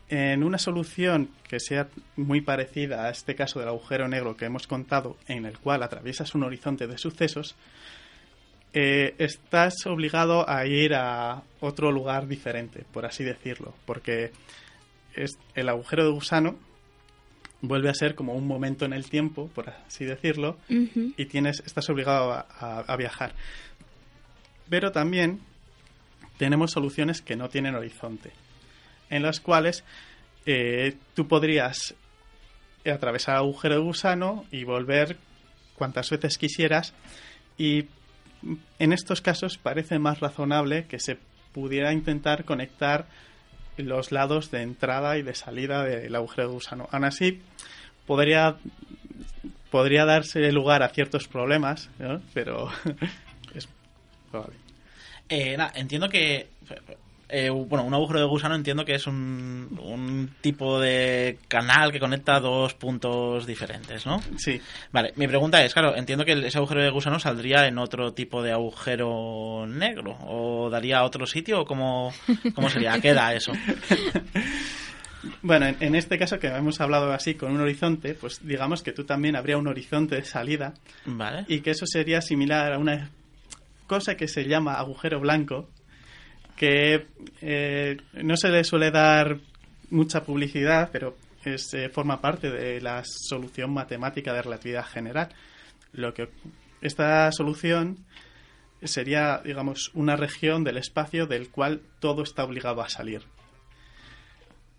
En 0.07 0.45
una 0.45 0.59
solución 0.59 1.29
que 1.45 1.59
sea 1.59 1.89
muy 2.15 2.39
parecida 2.39 3.03
a 3.03 3.09
este 3.09 3.35
caso 3.35 3.59
del 3.59 3.67
agujero 3.67 4.07
negro 4.07 4.37
que 4.37 4.45
hemos 4.45 4.65
contado, 4.65 5.17
en 5.27 5.45
el 5.45 5.57
cual 5.59 5.83
atraviesas 5.83 6.33
un 6.35 6.43
horizonte 6.43 6.87
de 6.87 6.97
sucesos, 6.97 7.57
estás 8.71 9.73
obligado 9.87 10.49
a 10.49 10.65
ir 10.67 10.93
a 10.93 11.43
otro 11.59 11.91
lugar 11.91 12.29
diferente, 12.29 12.85
por 12.93 13.05
así 13.05 13.25
decirlo, 13.25 13.73
porque 13.85 14.31
es 15.15 15.37
el 15.53 15.67
agujero 15.67 16.05
de 16.05 16.11
gusano 16.11 16.55
vuelve 17.61 17.89
a 17.89 17.93
ser 17.93 18.15
como 18.15 18.33
un 18.33 18.45
momento 18.47 18.85
en 18.85 18.93
el 18.93 19.09
tiempo, 19.09 19.49
por 19.55 19.69
así 19.69 20.05
decirlo, 20.05 20.57
y 21.17 21.25
tienes, 21.25 21.61
estás 21.65 21.89
obligado 21.89 22.31
a, 22.31 22.45
a- 22.59 22.79
a 22.81 22.95
viajar. 22.95 23.33
Pero 24.69 24.91
también 24.91 25.39
tenemos 26.37 26.71
soluciones 26.71 27.21
que 27.21 27.35
no 27.35 27.49
tienen 27.49 27.75
horizonte, 27.75 28.31
en 29.09 29.23
las 29.23 29.39
cuales 29.39 29.83
eh, 30.45 30.95
tú 31.15 31.27
podrías 31.27 31.95
atravesar 32.85 33.35
el 33.35 33.41
agujero 33.41 33.75
de 33.75 33.81
gusano 33.81 34.45
y 34.51 34.63
volver 34.63 35.17
cuantas 35.75 36.09
veces 36.09 36.37
quisieras 36.37 36.93
y 37.57 37.85
en 38.79 38.93
estos 38.93 39.19
casos 39.21 39.57
parece 39.57 39.99
más 39.99 40.19
razonable 40.19 40.85
que 40.85 40.99
se 40.99 41.17
pudiera 41.53 41.91
intentar 41.91 42.45
conectar 42.45 43.07
los 43.77 44.11
lados 44.11 44.51
de 44.51 44.61
entrada 44.61 45.17
y 45.17 45.21
de 45.21 45.35
salida 45.35 45.83
del 45.83 46.15
agujero 46.15 46.47
de 46.47 46.53
gusano. 46.53 46.87
Aún 46.91 47.05
así, 47.05 47.41
podría, 48.05 48.57
podría 49.71 50.05
darse 50.05 50.51
lugar 50.51 50.83
a 50.83 50.89
ciertos 50.89 51.27
problemas, 51.27 51.89
¿no? 51.99 52.21
pero 52.33 52.69
es 53.55 53.67
probable. 54.31 54.55
Eh, 55.29 55.57
nada, 55.57 55.73
entiendo 55.75 56.09
que. 56.09 56.47
Eh, 57.29 57.49
bueno, 57.49 57.83
un 57.83 57.93
agujero 57.93 58.19
de 58.19 58.25
gusano 58.25 58.55
entiendo 58.55 58.85
que 58.85 58.95
es 58.95 59.05
un, 59.05 59.77
un 59.81 60.29
tipo 60.41 60.79
de 60.79 61.37
canal 61.47 61.91
que 61.91 61.99
conecta 61.99 62.39
dos 62.39 62.73
puntos 62.73 63.45
diferentes, 63.45 64.05
¿no? 64.05 64.21
Sí, 64.37 64.61
Vale, 64.91 65.13
mi 65.15 65.27
pregunta 65.27 65.63
es, 65.63 65.73
claro, 65.73 65.95
entiendo 65.95 66.23
que 66.23 66.33
ese 66.33 66.57
agujero 66.57 66.81
de 66.81 66.89
gusano 66.89 67.19
saldría 67.19 67.67
en 67.67 67.77
otro 67.77 68.13
tipo 68.13 68.41
de 68.41 68.53
agujero 68.53 69.65
negro, 69.67 70.17
o 70.25 70.69
daría 70.69 70.99
a 70.99 71.03
otro 71.03 71.25
sitio, 71.25 71.61
o 71.61 71.65
cómo, 71.65 72.13
cómo 72.55 72.69
sería, 72.69 72.93
¿a 72.93 73.01
qué 73.01 73.13
da 73.13 73.33
eso? 73.33 73.51
Bueno, 75.41 75.65
en, 75.65 75.77
en 75.81 75.95
este 75.95 76.17
caso 76.17 76.39
que 76.39 76.47
hemos 76.47 76.79
hablado 76.79 77.11
así 77.11 77.33
con 77.35 77.51
un 77.51 77.59
horizonte, 77.59 78.13
pues 78.13 78.39
digamos 78.45 78.81
que 78.81 78.93
tú 78.93 79.03
también 79.03 79.35
habría 79.35 79.57
un 79.57 79.67
horizonte 79.67 80.15
de 80.15 80.23
salida 80.23 80.73
Vale. 81.05 81.43
y 81.47 81.59
que 81.61 81.71
eso 81.71 81.85
sería 81.85 82.21
similar 82.21 82.71
a 82.71 82.77
una 82.77 83.09
cosa 83.87 84.15
que 84.15 84.27
se 84.27 84.45
llama 84.45 84.75
agujero 84.75 85.19
blanco, 85.19 85.69
que 86.57 87.07
eh, 87.41 87.97
no 88.13 88.35
se 88.35 88.49
le 88.49 88.63
suele 88.63 88.91
dar 88.91 89.37
mucha 89.91 90.23
publicidad, 90.23 90.89
pero 90.91 91.15
es, 91.45 91.73
eh, 91.73 91.87
forma 91.89 92.19
parte 92.19 92.49
de 92.51 92.81
la 92.81 93.03
solución 93.05 93.71
matemática 93.71 94.33
de 94.33 94.41
relatividad 94.41 94.85
general. 94.85 95.29
Lo 95.93 96.13
que 96.13 96.29
esta 96.81 97.31
solución 97.31 97.99
sería, 98.83 99.41
digamos, 99.45 99.91
una 99.93 100.15
región 100.15 100.63
del 100.63 100.77
espacio 100.77 101.27
del 101.27 101.49
cual 101.49 101.81
todo 101.99 102.23
está 102.23 102.43
obligado 102.43 102.81
a 102.81 102.89
salir. 102.89 103.21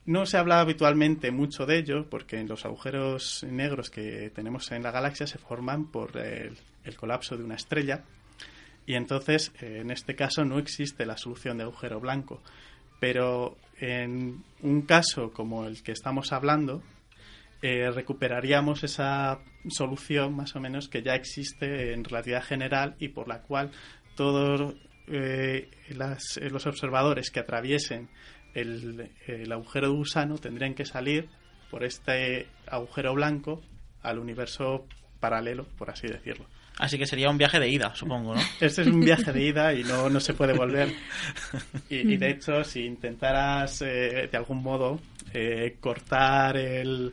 No 0.05 0.27
se 0.27 0.39
habla 0.39 0.61
habitualmente 0.61 1.31
mucho 1.31 1.65
de 1.65 1.79
ello 1.79 2.09
porque 2.09 2.43
los 2.43 2.65
agujeros 2.65 3.45
negros 3.49 3.91
que 3.91 4.31
tenemos 4.35 4.71
en 4.73 4.83
la 4.83 4.91
galaxia 4.91 5.27
se 5.27 5.39
forman 5.39 5.87
por 5.87 6.17
el, 6.17 6.57
el 6.85 6.97
colapso 6.97 7.37
de 7.37 7.45
una 7.45 7.57
estrella 7.57 8.05
y 8.89 8.95
entonces 8.95 9.53
eh, 9.61 9.81
en 9.83 9.91
este 9.91 10.17
caso 10.17 10.47
no 10.47 10.59
existe 10.59 11.05
la 11.05 11.19
solución 11.19 11.59
de 11.59 11.65
agujero 11.65 12.01
blanco. 12.01 12.41
Pero 12.99 13.59
en 13.79 14.43
un 14.63 14.83
caso 14.83 15.31
como 15.31 15.67
el 15.67 15.83
que 15.83 15.93
estamos 15.93 16.33
hablando, 16.33 16.83
eh, 17.61 17.91
recuperaríamos 17.91 18.83
esa 18.85 19.41
solución 19.69 20.35
más 20.35 20.57
o 20.57 20.61
menos 20.61 20.89
que 20.89 21.03
ya 21.03 21.15
existe 21.15 21.93
en 21.93 22.03
relatividad 22.03 22.43
general 22.43 22.97
y 22.99 23.09
por 23.09 23.29
la 23.29 23.43
cual 23.43 23.73
todos 24.17 24.75
eh, 25.07 25.69
los 26.51 26.67
observadores 26.67 27.31
que 27.31 27.41
atraviesen 27.41 28.09
el, 28.55 29.11
el 29.27 29.53
agujero 29.53 29.89
de 29.89 29.97
gusano 29.97 30.39
tendrían 30.39 30.75
que 30.75 30.87
salir 30.87 31.29
por 31.71 31.85
este 31.85 32.49
agujero 32.67 33.13
blanco 33.13 33.61
al 34.01 34.19
universo 34.19 34.87
paralelo, 35.21 35.67
por 35.77 35.91
así 35.91 36.07
decirlo. 36.07 36.47
Así 36.79 36.97
que 36.97 37.07
sería 37.07 37.29
un 37.29 37.39
viaje 37.39 37.59
de 37.59 37.69
ida, 37.69 37.95
supongo, 37.95 38.35
¿no? 38.35 38.41
Este 38.61 38.83
es 38.83 38.89
un 38.89 39.01
viaje 39.01 39.33
de 39.33 39.43
ida 39.43 39.75
y 39.75 39.83
no, 39.85 40.09
no 40.09 40.21
se 40.21 40.35
puede 40.35 40.53
volver. 40.53 40.93
Y, 41.91 42.13
y 42.13 42.17
de 42.17 42.31
hecho, 42.31 42.63
si 42.65 42.85
intentaras 42.85 43.83
eh, 43.83 44.29
de 44.31 44.37
algún 44.37 44.63
modo 44.63 45.01
eh, 45.35 45.77
cortar 45.81 46.57
el, 46.57 47.13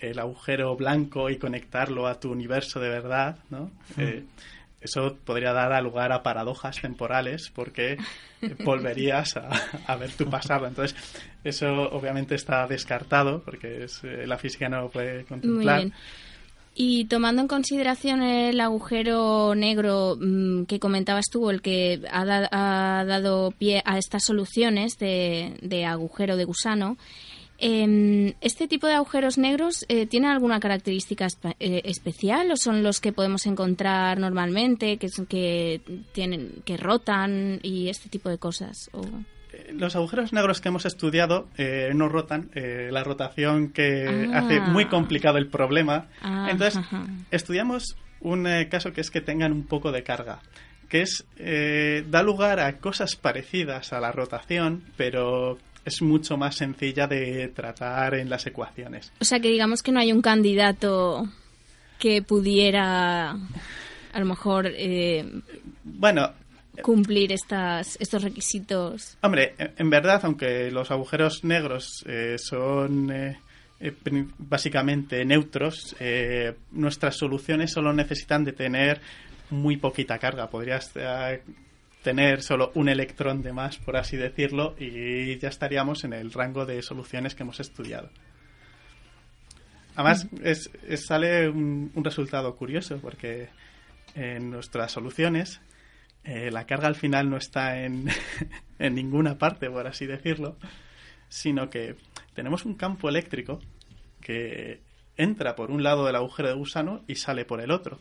el 0.00 0.18
agujero 0.18 0.74
blanco 0.76 1.28
y 1.30 1.36
conectarlo 1.36 2.06
a 2.06 2.18
tu 2.18 2.30
universo 2.32 2.80
de 2.80 2.88
verdad, 2.88 3.36
¿no? 3.50 3.70
Eh, 3.98 4.24
eso 4.80 5.16
podría 5.24 5.52
dar 5.52 5.72
a 5.72 5.80
lugar 5.80 6.10
a 6.10 6.22
paradojas 6.24 6.80
temporales 6.80 7.52
porque 7.54 7.96
volverías 8.64 9.36
a, 9.36 9.48
a 9.86 9.96
ver 9.96 10.10
tu 10.12 10.28
pasado. 10.28 10.66
Entonces, 10.66 10.96
eso 11.44 11.68
obviamente 11.92 12.34
está 12.34 12.66
descartado 12.66 13.42
porque 13.44 13.84
es, 13.84 14.02
eh, 14.02 14.26
la 14.26 14.38
física 14.38 14.68
no 14.68 14.80
lo 14.80 14.90
puede 14.90 15.14
Muy 15.18 15.24
contemplar. 15.24 15.80
bien. 15.82 15.92
Y 16.74 17.04
tomando 17.04 17.42
en 17.42 17.48
consideración 17.48 18.22
el 18.22 18.58
agujero 18.60 19.54
negro 19.54 20.16
mm, 20.18 20.64
que 20.64 20.78
comentabas 20.80 21.26
tú, 21.30 21.50
el 21.50 21.60
que 21.60 22.00
ha, 22.10 22.24
da- 22.24 22.48
ha 22.50 23.04
dado 23.04 23.50
pie 23.50 23.82
a 23.84 23.98
estas 23.98 24.24
soluciones 24.24 24.96
de, 24.98 25.58
de 25.60 25.84
agujero 25.84 26.36
de 26.38 26.44
gusano, 26.46 26.96
em, 27.58 28.32
¿este 28.40 28.68
tipo 28.68 28.86
de 28.86 28.94
agujeros 28.94 29.36
negros 29.36 29.84
eh, 29.88 30.06
tiene 30.06 30.28
alguna 30.28 30.60
característica 30.60 31.28
eh, 31.60 31.82
especial 31.84 32.50
o 32.50 32.56
son 32.56 32.82
los 32.82 33.00
que 33.00 33.12
podemos 33.12 33.44
encontrar 33.44 34.18
normalmente, 34.18 34.96
que, 34.96 35.08
que, 35.28 35.82
tienen, 36.12 36.62
que 36.64 36.78
rotan 36.78 37.60
y 37.62 37.88
este 37.90 38.08
tipo 38.08 38.30
de 38.30 38.38
cosas? 38.38 38.90
Los 39.72 39.96
agujeros 39.96 40.32
negros 40.32 40.60
que 40.60 40.68
hemos 40.68 40.84
estudiado 40.86 41.48
eh, 41.58 41.90
no 41.94 42.08
rotan. 42.08 42.50
eh, 42.54 42.88
la 42.90 43.04
rotación 43.04 43.68
que 43.70 44.28
Ah. 44.32 44.38
hace 44.38 44.60
muy 44.60 44.86
complicado 44.86 45.38
el 45.38 45.48
problema. 45.48 46.06
Ah, 46.20 46.48
Entonces, 46.50 46.76
ajá. 46.78 47.06
estudiamos 47.30 47.96
un 48.20 48.46
eh, 48.46 48.68
caso 48.68 48.92
que 48.92 49.00
es 49.00 49.10
que 49.10 49.20
tengan 49.20 49.52
un 49.52 49.64
poco 49.66 49.90
de 49.92 50.02
carga, 50.02 50.40
que 50.88 51.02
es 51.02 51.24
eh, 51.38 52.04
da 52.10 52.22
lugar 52.22 52.60
a 52.60 52.78
cosas 52.78 53.16
parecidas 53.16 53.92
a 53.92 54.00
la 54.00 54.12
rotación, 54.12 54.84
pero 54.96 55.58
es 55.84 56.00
mucho 56.02 56.36
más 56.36 56.54
sencilla 56.56 57.06
de 57.08 57.48
tratar 57.48 58.14
en 58.14 58.30
las 58.30 58.46
ecuaciones. 58.46 59.10
O 59.20 59.24
sea, 59.24 59.40
que 59.40 59.48
digamos 59.48 59.82
que 59.82 59.90
no 59.90 59.98
hay 60.00 60.12
un 60.12 60.22
candidato 60.22 61.26
que 61.98 62.22
pudiera, 62.22 63.30
a 63.30 64.18
lo 64.20 64.24
mejor, 64.26 64.66
eh, 64.68 65.24
Bueno, 65.84 66.30
cumplir 66.80 67.32
estas, 67.32 67.96
estos 68.00 68.22
requisitos. 68.22 69.18
Hombre, 69.20 69.54
en 69.58 69.90
verdad, 69.90 70.20
aunque 70.24 70.70
los 70.70 70.90
agujeros 70.90 71.44
negros 71.44 72.02
eh, 72.06 72.36
son 72.38 73.10
eh, 73.10 73.38
eh, 73.80 73.92
básicamente 74.38 75.24
neutros, 75.24 75.94
eh, 76.00 76.54
nuestras 76.70 77.16
soluciones 77.16 77.72
solo 77.72 77.92
necesitan 77.92 78.44
de 78.44 78.52
tener 78.52 79.00
muy 79.50 79.76
poquita 79.76 80.18
carga. 80.18 80.48
Podrías 80.48 80.92
tener 82.02 82.42
solo 82.42 82.72
un 82.74 82.88
electrón 82.88 83.42
de 83.42 83.52
más, 83.52 83.76
por 83.76 83.96
así 83.96 84.16
decirlo, 84.16 84.74
y 84.78 85.36
ya 85.38 85.48
estaríamos 85.50 86.04
en 86.04 86.14
el 86.14 86.32
rango 86.32 86.64
de 86.64 86.80
soluciones 86.82 87.34
que 87.34 87.42
hemos 87.42 87.60
estudiado. 87.60 88.08
Además, 89.94 90.26
es, 90.42 90.70
es- 90.88 91.04
sale 91.06 91.48
un, 91.50 91.92
un 91.94 92.04
resultado 92.04 92.56
curioso, 92.56 92.98
porque 93.00 93.48
en 94.14 94.50
nuestras 94.50 94.92
soluciones 94.92 95.60
eh, 96.24 96.50
la 96.50 96.66
carga 96.66 96.88
al 96.88 96.94
final 96.94 97.28
no 97.30 97.36
está 97.36 97.82
en, 97.84 98.08
en 98.78 98.94
ninguna 98.94 99.38
parte, 99.38 99.68
por 99.70 99.86
así 99.86 100.06
decirlo, 100.06 100.56
sino 101.28 101.70
que 101.70 101.96
tenemos 102.34 102.64
un 102.64 102.74
campo 102.74 103.08
eléctrico 103.08 103.60
que 104.20 104.80
entra 105.16 105.56
por 105.56 105.70
un 105.70 105.82
lado 105.82 106.06
del 106.06 106.16
agujero 106.16 106.48
de 106.48 106.54
gusano 106.54 107.02
y 107.06 107.16
sale 107.16 107.44
por 107.44 107.60
el 107.60 107.70
otro. 107.70 107.98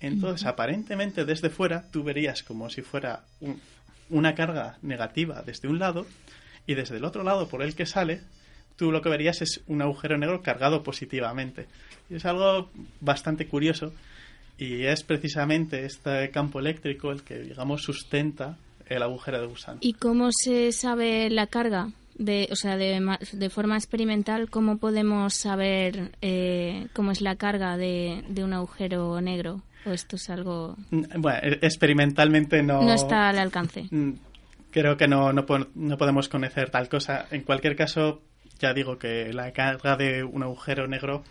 Entonces, 0.00 0.46
aparentemente 0.46 1.24
desde 1.24 1.50
fuera 1.50 1.84
tú 1.90 2.02
verías 2.02 2.42
como 2.42 2.68
si 2.70 2.82
fuera 2.82 3.24
un- 3.40 3.60
una 4.08 4.34
carga 4.34 4.76
negativa 4.82 5.42
desde 5.42 5.68
un 5.68 5.78
lado 5.78 6.06
y 6.66 6.74
desde 6.74 6.96
el 6.96 7.04
otro 7.04 7.22
lado 7.22 7.48
por 7.48 7.62
el 7.62 7.74
que 7.74 7.86
sale 7.86 8.20
tú 8.76 8.90
lo 8.92 9.02
que 9.02 9.08
verías 9.10 9.42
es 9.42 9.60
un 9.66 9.82
agujero 9.82 10.16
negro 10.18 10.42
cargado 10.42 10.82
positivamente. 10.82 11.66
Y 12.08 12.14
es 12.16 12.24
algo 12.24 12.70
bastante 13.00 13.46
curioso 13.46 13.92
y 14.60 14.84
es 14.84 15.02
precisamente 15.02 15.84
este 15.84 16.30
campo 16.30 16.60
eléctrico 16.60 17.10
el 17.10 17.22
que, 17.22 17.38
digamos, 17.40 17.82
sustenta 17.82 18.56
el 18.86 19.02
agujero 19.02 19.40
de 19.40 19.46
gusano. 19.46 19.78
¿Y 19.80 19.94
cómo 19.94 20.28
se 20.32 20.70
sabe 20.72 21.30
la 21.30 21.46
carga? 21.46 21.88
De, 22.16 22.48
o 22.52 22.56
sea, 22.56 22.76
de, 22.76 23.00
de 23.32 23.50
forma 23.50 23.76
experimental, 23.76 24.50
¿cómo 24.50 24.76
podemos 24.76 25.32
saber 25.34 26.10
eh, 26.20 26.86
cómo 26.92 27.12
es 27.12 27.22
la 27.22 27.36
carga 27.36 27.78
de, 27.78 28.22
de 28.28 28.44
un 28.44 28.52
agujero 28.52 29.18
negro? 29.22 29.62
¿O 29.86 29.90
esto 29.92 30.16
es 30.16 30.28
algo... 30.28 30.76
Mm, 30.90 31.04
Bueno, 31.18 31.38
e- 31.42 31.58
experimentalmente 31.62 32.62
no... 32.62 32.82
No 32.82 32.92
está 32.92 33.30
al 33.30 33.38
alcance? 33.38 33.86
Mm, 33.90 34.12
Creo 34.70 34.96
que 34.98 35.08
no, 35.08 35.32
no, 35.32 35.46
no 35.74 35.96
podemos 35.96 36.28
conocer 36.28 36.68
tal 36.70 36.88
cosa. 36.90 37.26
En 37.30 37.42
cualquier 37.42 37.74
caso, 37.74 38.20
ya 38.60 38.72
digo 38.74 38.98
que 38.98 39.32
la 39.32 39.50
carga 39.52 39.96
de 39.96 40.22
un 40.22 40.42
agujero 40.42 40.86
negro 40.86 41.24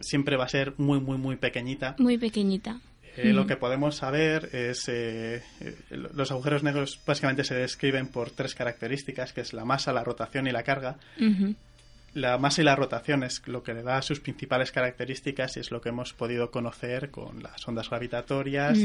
siempre 0.00 0.36
va 0.36 0.44
a 0.44 0.48
ser 0.48 0.74
muy, 0.78 1.00
muy, 1.00 1.18
muy 1.18 1.36
pequeñita. 1.36 1.94
Muy 1.98 2.18
pequeñita. 2.18 2.80
Eh, 3.16 3.32
Lo 3.32 3.44
Mm. 3.44 3.46
que 3.48 3.56
podemos 3.56 3.96
saber 3.96 4.50
es 4.54 4.88
eh, 4.88 5.42
eh, 5.60 5.76
los 5.90 6.30
agujeros 6.30 6.62
negros 6.62 7.00
básicamente 7.04 7.42
se 7.44 7.54
describen 7.54 8.06
por 8.06 8.30
tres 8.30 8.54
características, 8.54 9.32
que 9.32 9.40
es 9.40 9.52
la 9.52 9.64
masa, 9.64 9.92
la 9.92 10.04
rotación 10.04 10.46
y 10.46 10.52
la 10.52 10.62
carga. 10.62 10.96
La 12.14 12.38
masa 12.38 12.62
y 12.62 12.64
la 12.64 12.74
rotación 12.76 13.22
es 13.22 13.46
lo 13.46 13.62
que 13.62 13.72
le 13.74 13.82
da 13.82 14.02
sus 14.02 14.20
principales 14.20 14.72
características 14.72 15.56
y 15.56 15.60
es 15.60 15.70
lo 15.70 15.80
que 15.80 15.90
hemos 15.90 16.12
podido 16.12 16.50
conocer 16.50 17.10
con 17.10 17.42
las 17.42 17.66
ondas 17.68 17.88
gravitatorias 17.88 18.78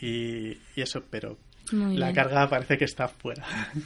y, 0.00 0.52
y 0.76 0.80
eso, 0.80 1.02
pero 1.10 1.36
Muy 1.72 1.96
la 1.96 2.06
bien. 2.06 2.14
carga 2.16 2.48
parece 2.48 2.78
que 2.78 2.84
está 2.84 3.08
fuera. 3.08 3.44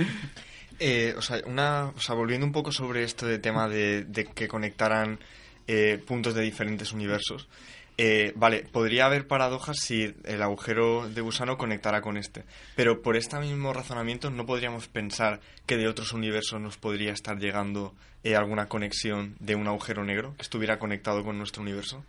Eh, 0.80 1.14
o, 1.16 1.22
sea, 1.22 1.40
una, 1.46 1.92
o 1.96 2.00
sea, 2.00 2.16
volviendo 2.16 2.44
un 2.44 2.50
poco 2.50 2.72
sobre 2.72 3.04
esto 3.04 3.26
de 3.28 3.38
tema 3.38 3.68
de, 3.68 4.02
de 4.08 4.24
que 4.24 4.48
conectaran 4.48 5.20
eh, 5.66 6.02
puntos 6.06 6.34
de 6.34 6.42
diferentes 6.42 6.92
universos. 6.92 7.48
eh, 7.96 8.32
vale, 8.34 8.64
podría 8.72 9.06
haber 9.06 9.26
paradojas 9.28 9.78
si 9.78 10.14
el 10.24 10.42
agujero 10.42 11.08
de 11.08 11.20
gusano 11.20 11.56
conectara 11.56 12.00
con 12.00 12.16
este. 12.16 12.42
Pero 12.74 13.02
por 13.02 13.16
este 13.16 13.38
mismo 13.38 13.72
razonamiento 13.72 14.30
no 14.30 14.46
podríamos 14.46 14.88
pensar 14.88 15.40
que 15.66 15.76
de 15.76 15.86
otros 15.88 16.12
universos 16.12 16.60
nos 16.60 16.76
podría 16.76 17.12
estar 17.12 17.38
llegando 17.38 17.94
eh, 18.24 18.34
alguna 18.36 18.66
conexión 18.66 19.36
de 19.38 19.54
un 19.54 19.68
agujero 19.68 20.02
negro 20.04 20.34
que 20.36 20.42
estuviera 20.42 20.78
conectado 20.78 21.22
con 21.22 21.38
nuestro 21.38 21.62
universo. 21.62 22.04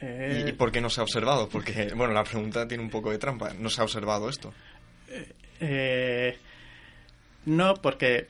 Eh, 0.00 0.44
¿Y, 0.46 0.50
y 0.50 0.52
por 0.52 0.70
qué 0.70 0.80
no 0.80 0.90
se 0.90 1.00
ha 1.00 1.02
observado? 1.02 1.48
Porque, 1.48 1.92
bueno, 1.96 2.12
la 2.12 2.22
pregunta 2.22 2.68
tiene 2.68 2.84
un 2.84 2.90
poco 2.90 3.10
de 3.10 3.18
trampa. 3.18 3.52
¿No 3.54 3.68
se 3.70 3.80
ha 3.80 3.84
observado 3.84 4.28
esto? 4.28 4.54
Eh, 5.60 6.38
no, 7.46 7.74
porque 7.74 8.28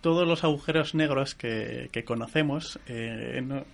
todos 0.00 0.26
los 0.26 0.44
agujeros 0.44 0.94
negros 0.94 1.34
que, 1.34 1.88
que 1.92 2.04
conocemos 2.04 2.78
eh, 2.86 3.40
no, 3.44 3.64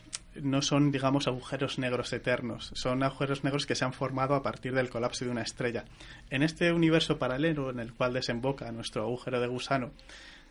no 0.40 0.62
son, 0.62 0.90
digamos, 0.90 1.26
agujeros 1.26 1.78
negros 1.78 2.12
eternos. 2.12 2.70
Son 2.74 3.02
agujeros 3.02 3.44
negros 3.44 3.66
que 3.66 3.74
se 3.74 3.84
han 3.84 3.92
formado 3.92 4.34
a 4.34 4.42
partir 4.42 4.72
del 4.74 4.88
colapso 4.88 5.24
de 5.24 5.30
una 5.30 5.42
estrella. 5.42 5.84
En 6.30 6.42
este 6.42 6.72
universo 6.72 7.18
paralelo 7.18 7.70
en 7.70 7.80
el 7.80 7.92
cual 7.92 8.12
desemboca 8.12 8.70
nuestro 8.72 9.02
agujero 9.02 9.40
de 9.40 9.46
gusano, 9.46 9.90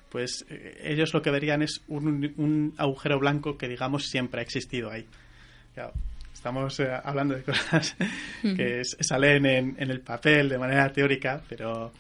pues 0.09 0.45
eh, 0.49 0.79
ellos 0.83 1.13
lo 1.13 1.21
que 1.21 1.31
verían 1.31 1.61
es 1.61 1.81
un, 1.87 2.33
un 2.37 2.73
agujero 2.77 3.17
blanco 3.19 3.57
que, 3.57 3.67
digamos, 3.67 4.05
siempre 4.07 4.41
ha 4.41 4.43
existido 4.43 4.91
ahí. 4.91 5.05
Claro, 5.73 5.93
estamos 6.33 6.79
eh, 6.79 6.91
hablando 7.03 7.35
de 7.35 7.43
cosas 7.43 7.95
que 8.41 8.81
salen 8.99 9.45
en, 9.45 9.75
en 9.79 9.89
el 9.89 10.01
papel 10.01 10.49
de 10.49 10.57
manera 10.57 10.91
teórica, 10.91 11.41
pero 11.47 11.91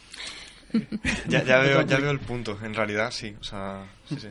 Ya, 1.27 1.43
ya 1.43 1.59
veo, 1.59 1.81
ya 1.81 1.97
veo 1.99 2.11
el 2.11 2.19
punto, 2.19 2.57
en 2.63 2.73
realidad 2.73 3.11
sí. 3.11 3.35
O 3.39 3.43
sea, 3.43 3.85
sí, 4.07 4.17
sí. 4.19 4.29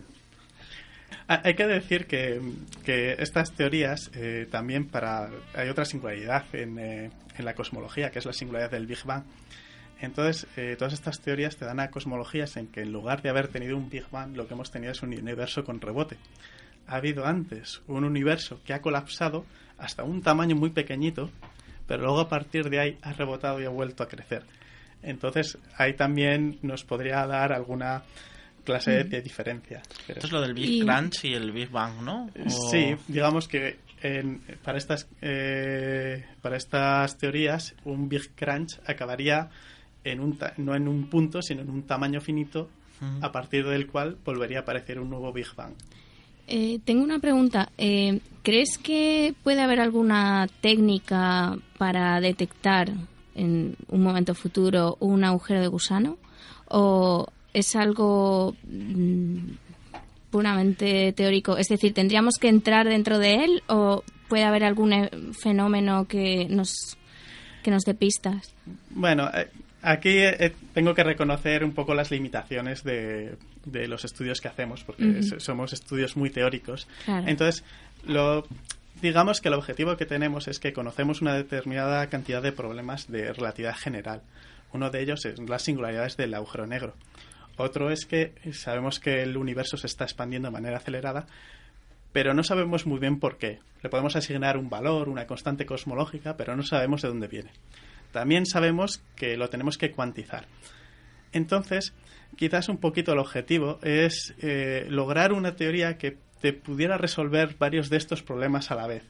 Ah, 1.28 1.40
Hay 1.44 1.54
que 1.54 1.66
decir 1.66 2.06
que, 2.06 2.40
que 2.84 3.16
estas 3.18 3.52
teorías 3.52 4.10
eh, 4.14 4.46
también 4.50 4.86
para 4.86 5.30
hay 5.54 5.68
otra 5.68 5.84
singularidad 5.84 6.44
en, 6.54 6.78
eh, 6.78 7.10
en 7.36 7.44
la 7.44 7.54
cosmología, 7.54 8.10
que 8.10 8.18
es 8.18 8.26
la 8.26 8.32
singularidad 8.32 8.70
del 8.70 8.86
Big 8.86 9.04
Bang. 9.04 9.24
Entonces, 10.00 10.46
eh, 10.56 10.76
todas 10.78 10.94
estas 10.94 11.20
teorías 11.20 11.56
te 11.56 11.66
dan 11.66 11.78
a 11.78 11.90
cosmologías 11.90 12.56
en 12.56 12.68
que 12.68 12.80
en 12.80 12.92
lugar 12.92 13.20
de 13.22 13.28
haber 13.28 13.48
tenido 13.48 13.76
un 13.76 13.90
Big 13.90 14.08
Bang, 14.10 14.34
lo 14.34 14.48
que 14.48 14.54
hemos 14.54 14.70
tenido 14.70 14.92
es 14.92 15.02
un 15.02 15.12
universo 15.12 15.62
con 15.62 15.80
rebote. 15.80 16.16
Ha 16.86 16.96
habido 16.96 17.26
antes 17.26 17.82
un 17.86 18.04
universo 18.04 18.60
que 18.64 18.72
ha 18.72 18.80
colapsado 18.80 19.44
hasta 19.78 20.02
un 20.02 20.22
tamaño 20.22 20.56
muy 20.56 20.70
pequeñito, 20.70 21.30
pero 21.86 22.02
luego 22.02 22.20
a 22.20 22.28
partir 22.28 22.70
de 22.70 22.80
ahí 22.80 22.98
ha 23.02 23.12
rebotado 23.12 23.60
y 23.60 23.66
ha 23.66 23.70
vuelto 23.70 24.02
a 24.02 24.08
crecer. 24.08 24.42
Entonces, 25.02 25.58
ahí 25.76 25.94
también 25.94 26.58
nos 26.62 26.84
podría 26.84 27.26
dar 27.26 27.52
alguna 27.52 28.02
clase 28.64 28.90
de, 28.92 29.04
de 29.04 29.22
diferencia. 29.22 29.80
Pero- 30.06 30.18
Esto 30.18 30.26
es 30.26 30.32
lo 30.32 30.40
del 30.42 30.54
Big 30.54 30.68
Y- 30.68 30.80
Crunch 30.82 31.24
y 31.24 31.34
el 31.34 31.50
Big 31.52 31.70
Bang, 31.70 32.02
¿no? 32.02 32.26
O- 32.46 32.70
Sí, 32.70 32.94
digamos 33.08 33.48
que 33.48 33.78
en- 34.02 34.40
para 34.62 34.78
estas 34.78 35.08
eh, 35.22 36.24
para 36.42 36.56
estas 36.56 37.16
teorías 37.18 37.74
un 37.84 38.08
Big 38.08 38.30
Crunch 38.34 38.78
acabaría 38.86 39.48
en 40.04 40.20
un 40.20 40.36
ta- 40.38 40.54
no 40.56 40.74
en 40.74 40.88
un 40.88 41.08
punto 41.10 41.42
sino 41.42 41.60
en 41.62 41.68
un 41.70 41.82
tamaño 41.82 42.20
finito 42.20 42.70
a 43.22 43.32
partir 43.32 43.66
del 43.66 43.86
cual 43.86 44.18
volvería 44.24 44.58
a 44.58 44.60
aparecer 44.62 45.00
un 45.00 45.08
nuevo 45.08 45.32
Big 45.32 45.46
Bang. 45.56 45.72
Eh, 46.46 46.80
tengo 46.84 47.02
una 47.02 47.18
pregunta. 47.18 47.70
Eh, 47.78 48.20
¿Crees 48.42 48.76
que 48.76 49.34
puede 49.42 49.62
haber 49.62 49.80
alguna 49.80 50.46
técnica 50.60 51.56
para 51.78 52.20
detectar 52.20 52.90
en 53.34 53.76
un 53.88 54.02
momento 54.02 54.34
futuro 54.34 54.96
un 55.00 55.24
agujero 55.24 55.60
de 55.60 55.68
gusano? 55.68 56.18
¿O 56.66 57.26
es 57.52 57.74
algo 57.76 58.54
mm, 58.64 59.38
puramente 60.30 61.12
teórico? 61.12 61.56
Es 61.56 61.68
decir, 61.68 61.94
¿tendríamos 61.94 62.36
que 62.36 62.48
entrar 62.48 62.88
dentro 62.88 63.18
de 63.18 63.44
él 63.44 63.62
o 63.66 64.04
puede 64.28 64.44
haber 64.44 64.64
algún 64.64 64.92
eh, 64.92 65.10
fenómeno 65.32 66.06
que 66.06 66.46
nos, 66.48 66.96
que 67.62 67.70
nos 67.70 67.82
dé 67.84 67.94
pistas? 67.94 68.54
Bueno, 68.90 69.28
eh, 69.34 69.48
aquí 69.82 70.18
eh, 70.18 70.54
tengo 70.72 70.94
que 70.94 71.04
reconocer 71.04 71.64
un 71.64 71.72
poco 71.72 71.94
las 71.94 72.10
limitaciones 72.10 72.84
de, 72.84 73.36
de 73.64 73.88
los 73.88 74.04
estudios 74.04 74.40
que 74.40 74.48
hacemos, 74.48 74.84
porque 74.84 75.22
somos 75.38 75.72
estudios 75.72 76.16
muy 76.16 76.30
teóricos. 76.30 76.86
Claro. 77.04 77.28
Entonces, 77.28 77.64
lo, 78.06 78.46
digamos 79.00 79.40
que 79.40 79.48
el 79.48 79.54
objetivo 79.54 79.96
que 79.96 80.06
tenemos 80.06 80.48
es 80.48 80.60
que 80.60 80.72
conocemos 80.72 81.20
una 81.22 81.34
determinada 81.34 82.06
cantidad 82.08 82.42
de 82.42 82.52
problemas 82.52 83.10
de 83.10 83.32
relatividad 83.32 83.76
general. 83.76 84.22
Uno 84.72 84.90
de 84.90 85.02
ellos 85.02 85.24
es 85.24 85.38
las 85.38 85.62
singularidades 85.62 86.16
del 86.16 86.34
agujero 86.34 86.66
negro. 86.66 86.94
Otro 87.56 87.90
es 87.90 88.06
que 88.06 88.32
sabemos 88.52 89.00
que 89.00 89.22
el 89.22 89.36
universo 89.36 89.76
se 89.76 89.86
está 89.86 90.04
expandiendo 90.04 90.48
de 90.48 90.52
manera 90.52 90.78
acelerada, 90.78 91.26
pero 92.12 92.34
no 92.34 92.42
sabemos 92.42 92.86
muy 92.86 92.98
bien 92.98 93.18
por 93.18 93.38
qué. 93.38 93.58
Le 93.82 93.90
podemos 93.90 94.16
asignar 94.16 94.56
un 94.56 94.70
valor, 94.70 95.08
una 95.08 95.26
constante 95.26 95.66
cosmológica, 95.66 96.36
pero 96.36 96.56
no 96.56 96.62
sabemos 96.62 97.02
de 97.02 97.08
dónde 97.08 97.28
viene. 97.28 97.50
También 98.12 98.46
sabemos 98.46 99.02
que 99.14 99.36
lo 99.36 99.48
tenemos 99.50 99.78
que 99.78 99.90
cuantizar. 99.90 100.46
Entonces, 101.32 101.92
quizás 102.36 102.68
un 102.68 102.78
poquito 102.78 103.12
el 103.12 103.18
objetivo 103.18 103.78
es 103.82 104.34
eh, 104.40 104.86
lograr 104.88 105.32
una 105.32 105.54
teoría 105.54 105.96
que 105.96 106.16
te 106.40 106.52
pudiera 106.52 106.96
resolver 106.98 107.54
varios 107.58 107.90
de 107.90 107.96
estos 107.96 108.22
problemas 108.22 108.70
a 108.70 108.74
la 108.74 108.86
vez 108.86 109.02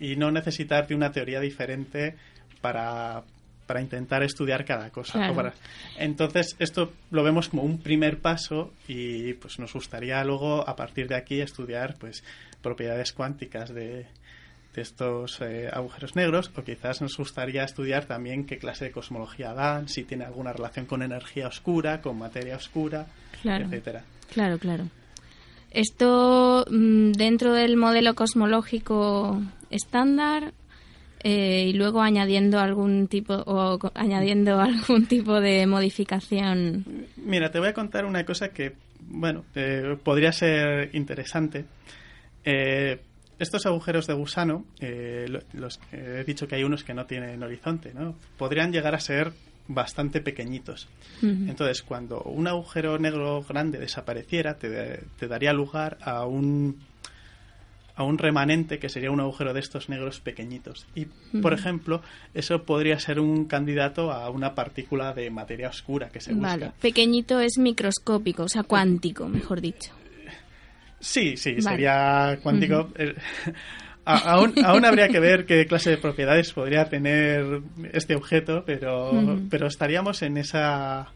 y 0.00 0.16
no 0.16 0.30
necesitar 0.30 0.86
de 0.86 0.94
una 0.94 1.12
teoría 1.12 1.38
diferente 1.40 2.16
para, 2.60 3.22
para 3.66 3.80
intentar 3.80 4.22
estudiar 4.22 4.64
cada 4.64 4.90
cosa. 4.90 5.12
Claro. 5.14 5.32
o 5.32 5.36
para- 5.36 5.54
Entonces, 5.98 6.56
esto 6.58 6.92
lo 7.10 7.22
vemos 7.22 7.48
como 7.48 7.62
un 7.62 7.78
primer 7.78 8.18
paso 8.18 8.72
y 8.88 9.34
pues 9.34 9.58
nos 9.58 9.72
gustaría 9.72 10.22
luego, 10.24 10.68
a 10.68 10.74
partir 10.76 11.08
de 11.08 11.16
aquí, 11.16 11.40
estudiar 11.40 11.96
pues 11.98 12.24
propiedades 12.62 13.12
cuánticas 13.12 13.74
de, 13.74 14.06
de 14.74 14.82
estos 14.82 15.40
eh, 15.40 15.68
agujeros 15.72 16.16
negros 16.16 16.50
o 16.56 16.62
quizás 16.64 17.00
nos 17.02 17.16
gustaría 17.16 17.62
estudiar 17.64 18.06
también 18.06 18.46
qué 18.46 18.58
clase 18.58 18.86
de 18.86 18.90
cosmología 18.92 19.52
dan, 19.52 19.88
si 19.88 20.04
tiene 20.04 20.24
alguna 20.24 20.52
relación 20.52 20.86
con 20.86 21.02
energía 21.02 21.48
oscura, 21.48 22.00
con 22.00 22.18
materia 22.18 22.56
oscura, 22.56 23.06
Claro. 23.42 23.66
etcétera. 23.66 24.04
Claro, 24.32 24.58
claro. 24.58 24.84
Esto 25.74 26.64
mm, 26.70 27.12
dentro 27.12 27.52
del 27.54 27.76
modelo 27.76 28.14
cosmológico 28.14 29.40
estándar 29.70 30.52
eh, 31.24 31.66
y 31.68 31.72
luego 31.72 32.02
añadiendo 32.02 32.58
algún 32.58 33.06
tipo 33.08 33.34
o 33.46 33.78
añadiendo 33.94 34.60
algún 34.60 35.06
tipo 35.06 35.40
de 35.40 35.66
modificación. 35.66 36.84
Mira, 37.16 37.50
te 37.50 37.58
voy 37.58 37.68
a 37.68 37.72
contar 37.74 38.04
una 38.04 38.24
cosa 38.24 38.48
que, 38.50 38.72
bueno, 39.00 39.44
eh, 39.54 39.96
podría 40.02 40.32
ser 40.32 40.90
interesante. 40.94 41.64
Eh, 42.44 43.00
estos 43.38 43.66
agujeros 43.66 44.06
de 44.06 44.14
gusano, 44.14 44.64
eh, 44.80 45.26
lo- 45.28 45.40
los 45.54 45.78
que 45.78 45.96
he 46.20 46.24
dicho 46.24 46.46
que 46.46 46.56
hay 46.56 46.64
unos 46.64 46.84
que 46.84 46.94
no 46.94 47.06
tienen 47.06 47.42
horizonte, 47.42 47.92
¿no? 47.94 48.14
Podrían 48.36 48.72
llegar 48.72 48.94
a 48.94 49.00
ser 49.00 49.32
bastante 49.68 50.20
pequeñitos. 50.20 50.88
Entonces, 51.22 51.82
cuando 51.82 52.20
un 52.22 52.48
agujero 52.48 52.98
negro 52.98 53.44
grande 53.48 53.78
desapareciera, 53.78 54.58
te, 54.58 55.04
te 55.18 55.28
daría 55.28 55.52
lugar 55.52 55.98
a 56.02 56.26
un 56.26 56.80
a 57.94 58.04
un 58.04 58.18
remanente 58.18 58.78
que 58.78 58.88
sería 58.88 59.10
un 59.10 59.20
agujero 59.20 59.52
de 59.52 59.60
estos 59.60 59.88
negros 59.88 60.20
pequeñitos. 60.20 60.86
Y, 60.94 61.06
por 61.40 61.52
ejemplo, 61.52 62.02
eso 62.32 62.62
podría 62.64 62.98
ser 62.98 63.20
un 63.20 63.44
candidato 63.44 64.10
a 64.10 64.30
una 64.30 64.54
partícula 64.54 65.12
de 65.12 65.30
materia 65.30 65.68
oscura 65.68 66.08
que 66.08 66.20
se 66.20 66.32
busca. 66.32 66.48
Vale. 66.48 66.72
Pequeñito 66.80 67.40
es 67.40 67.58
microscópico, 67.58 68.44
o 68.44 68.48
sea, 68.48 68.62
cuántico, 68.62 69.28
mejor 69.28 69.60
dicho. 69.60 69.92
Sí, 71.00 71.36
sí, 71.36 71.52
Vale. 71.54 71.62
sería 71.62 72.38
cuántico. 72.42 72.90
aún, 74.04 74.54
aún 74.64 74.84
habría 74.84 75.08
que 75.08 75.20
ver 75.20 75.46
qué 75.46 75.66
clase 75.66 75.90
de 75.90 75.98
propiedades 75.98 76.52
podría 76.52 76.88
tener 76.88 77.60
este 77.92 78.14
objeto, 78.16 78.64
pero, 78.66 79.66
estaríamos 79.66 80.22
en 80.22 80.36
esa... 80.38 81.08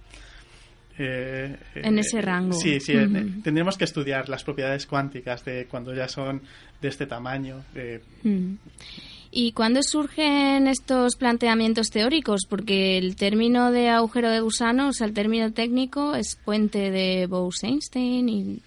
eh, 0.98 1.56
En 1.74 1.98
ese 1.98 2.20
rango. 2.22 2.52
Sí, 2.54 2.80
sí. 2.80 2.96
Ujú. 2.96 3.42
tendríamos 3.42 3.76
que 3.76 3.84
estudiar 3.84 4.28
las 4.28 4.44
propiedades 4.44 4.86
cuánticas 4.86 5.44
de 5.44 5.66
cuando 5.66 5.94
ya 5.94 6.08
son 6.08 6.42
de 6.80 6.88
este 6.88 7.06
tamaño. 7.06 7.64
eh. 7.74 8.00
¿Y 9.38 9.52
cuándo 9.52 9.82
surgen 9.82 10.66
estos 10.66 11.16
planteamientos 11.16 11.90
teóricos? 11.90 12.46
Porque 12.48 12.96
el 12.96 13.16
término 13.16 13.70
de 13.70 13.90
agujero 13.90 14.30
de 14.30 14.40
gusano, 14.40 14.88
o 14.88 14.92
sea, 14.94 15.06
el 15.06 15.12
término 15.12 15.52
técnico 15.52 16.14
es 16.14 16.38
puente 16.42 16.90
de 16.90 17.26
Bose-Einstein 17.26 18.28
y... 18.28 18.60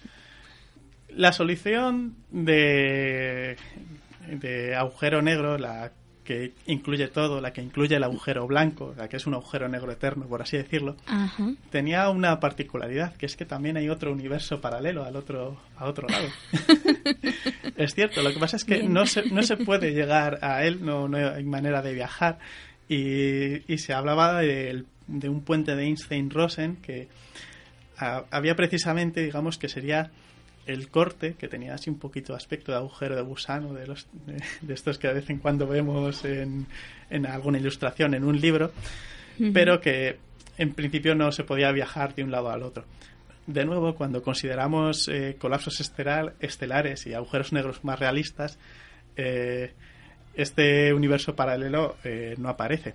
La 1.16 1.32
solución 1.32 2.14
de, 2.30 3.56
de 4.38 4.74
agujero 4.76 5.22
negro, 5.22 5.58
la 5.58 5.92
que 6.24 6.52
incluye 6.66 7.08
todo, 7.08 7.40
la 7.40 7.52
que 7.52 7.60
incluye 7.62 7.96
el 7.96 8.04
agujero 8.04 8.46
blanco, 8.46 8.94
la 8.96 9.08
que 9.08 9.16
es 9.16 9.26
un 9.26 9.34
agujero 9.34 9.68
negro 9.68 9.90
eterno, 9.90 10.26
por 10.26 10.42
así 10.42 10.56
decirlo, 10.56 10.96
Ajá. 11.06 11.54
tenía 11.70 12.08
una 12.08 12.38
particularidad, 12.38 13.16
que 13.16 13.26
es 13.26 13.36
que 13.36 13.44
también 13.46 13.76
hay 13.76 13.88
otro 13.88 14.12
universo 14.12 14.60
paralelo 14.60 15.02
al 15.04 15.16
otro, 15.16 15.58
a 15.76 15.86
otro 15.86 16.06
lado. 16.08 16.28
es 17.76 17.94
cierto, 17.94 18.22
lo 18.22 18.32
que 18.32 18.38
pasa 18.38 18.56
es 18.56 18.64
que 18.64 18.76
Bien. 18.78 18.92
no 18.92 19.06
se, 19.06 19.24
no 19.30 19.42
se 19.42 19.56
puede 19.56 19.92
llegar 19.92 20.38
a 20.42 20.64
él, 20.64 20.84
no, 20.84 21.08
no 21.08 21.16
hay 21.16 21.44
manera 21.44 21.82
de 21.82 21.94
viajar. 21.94 22.38
Y, 22.88 23.72
y 23.72 23.78
se 23.78 23.92
hablaba 23.92 24.40
del- 24.40 24.86
de, 25.06 25.28
un 25.28 25.42
puente 25.42 25.74
de 25.74 25.84
Einstein-Rosen 25.84 26.76
que 26.76 27.08
ah, 27.98 28.24
había 28.30 28.54
precisamente, 28.54 29.22
digamos, 29.22 29.58
que 29.58 29.68
sería 29.68 30.10
el 30.72 30.88
corte, 30.88 31.34
que 31.34 31.48
tenía 31.48 31.74
así 31.74 31.90
un 31.90 31.98
poquito 31.98 32.32
de 32.32 32.36
aspecto 32.38 32.72
de 32.72 32.78
agujero 32.78 33.16
de 33.16 33.22
gusano, 33.22 33.72
de, 33.74 33.86
los, 33.86 34.06
de, 34.26 34.42
de 34.60 34.74
estos 34.74 34.98
que 34.98 35.08
de 35.08 35.14
vez 35.14 35.30
en 35.30 35.38
cuando 35.38 35.66
vemos 35.66 36.24
en, 36.24 36.66
en 37.10 37.26
alguna 37.26 37.58
ilustración, 37.58 38.14
en 38.14 38.24
un 38.24 38.40
libro, 38.40 38.72
pero 39.52 39.80
que 39.80 40.18
en 40.58 40.74
principio 40.74 41.14
no 41.14 41.32
se 41.32 41.44
podía 41.44 41.72
viajar 41.72 42.14
de 42.14 42.22
un 42.24 42.30
lado 42.30 42.50
al 42.50 42.62
otro. 42.62 42.84
De 43.46 43.64
nuevo, 43.64 43.94
cuando 43.94 44.22
consideramos 44.22 45.08
eh, 45.08 45.36
colapsos 45.38 45.80
estelar- 45.80 46.34
estelares 46.40 47.06
y 47.06 47.14
agujeros 47.14 47.52
negros 47.52 47.82
más 47.84 47.98
realistas, 47.98 48.58
eh, 49.16 49.72
este 50.34 50.92
universo 50.94 51.34
paralelo 51.34 51.96
eh, 52.04 52.34
no 52.38 52.48
aparece. 52.50 52.94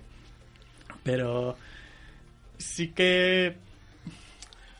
Pero 1.02 1.56
sí 2.58 2.88
que 2.88 3.56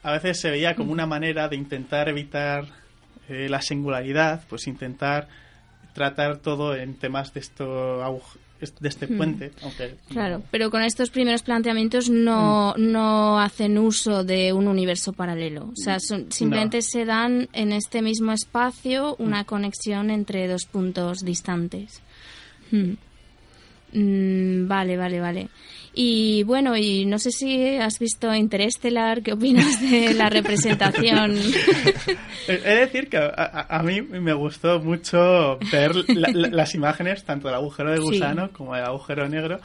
a 0.02 0.12
veces 0.12 0.40
se 0.40 0.50
veía 0.50 0.76
como 0.76 0.92
una 0.92 1.04
manera 1.06 1.48
de 1.48 1.56
intentar 1.56 2.08
evitar 2.08 2.64
eh, 3.28 3.48
la 3.48 3.60
singularidad, 3.62 4.42
pues 4.48 4.66
intentar 4.66 5.28
tratar 5.94 6.38
todo 6.38 6.74
en 6.76 6.94
temas 6.94 7.32
de 7.32 7.40
esto 7.40 8.02
de 8.80 8.88
este 8.88 9.06
Hmm. 9.06 9.16
puente, 9.18 9.52
aunque 9.62 9.96
Claro, 10.08 10.42
pero 10.50 10.70
con 10.70 10.82
estos 10.82 11.10
primeros 11.10 11.42
planteamientos 11.42 12.08
no, 12.08 12.74
no 12.78 13.38
hacen 13.38 13.76
uso 13.76 14.24
de 14.24 14.52
un 14.54 14.66
universo 14.66 15.12
paralelo. 15.12 15.64
O 15.72 15.76
sea, 15.76 16.00
son- 16.00 16.32
simplemente 16.32 16.80
se 16.80 17.04
dan 17.04 17.48
en 17.52 17.72
este 17.72 18.00
mismo 18.00 18.32
espacio 18.32 19.14
una 19.18 19.44
conexión 19.44 20.10
entre 20.10 20.48
dos 20.48 20.64
puntos 20.64 21.18
distantes. 21.22 22.00
Hmm. 22.70 22.94
Mm, 23.92 24.66
vale, 24.68 24.96
vale, 24.96 25.20
vale. 25.20 25.48
Y 25.98 26.42
bueno, 26.42 26.76
y 26.76 27.06
no 27.06 27.18
sé 27.18 27.30
si 27.30 27.76
has 27.78 27.98
visto 27.98 28.32
Interestelar, 28.34 29.22
¿qué 29.22 29.32
opinas 29.32 29.80
de 29.80 30.12
la 30.12 30.28
representación? 30.30 31.34
He 32.48 32.52
de 32.58 32.74
decir 32.76 33.08
que 33.08 33.16
a, 33.16 33.82
mí 33.82 34.02
me 34.02 34.34
gustó 34.34 34.78
mucho 34.80 35.58
ver 35.72 35.92
la- 36.10 36.28
la- 36.34 36.48
las 36.48 36.74
imágenes, 36.74 37.24
tanto 37.24 37.48
del 37.48 37.54
agujero 37.56 37.90
de 37.92 37.96
Sí. 37.96 38.02
gusano 38.02 38.50
como 38.52 38.74
del 38.74 38.84
agujero 38.84 39.26
negro, 39.26 39.58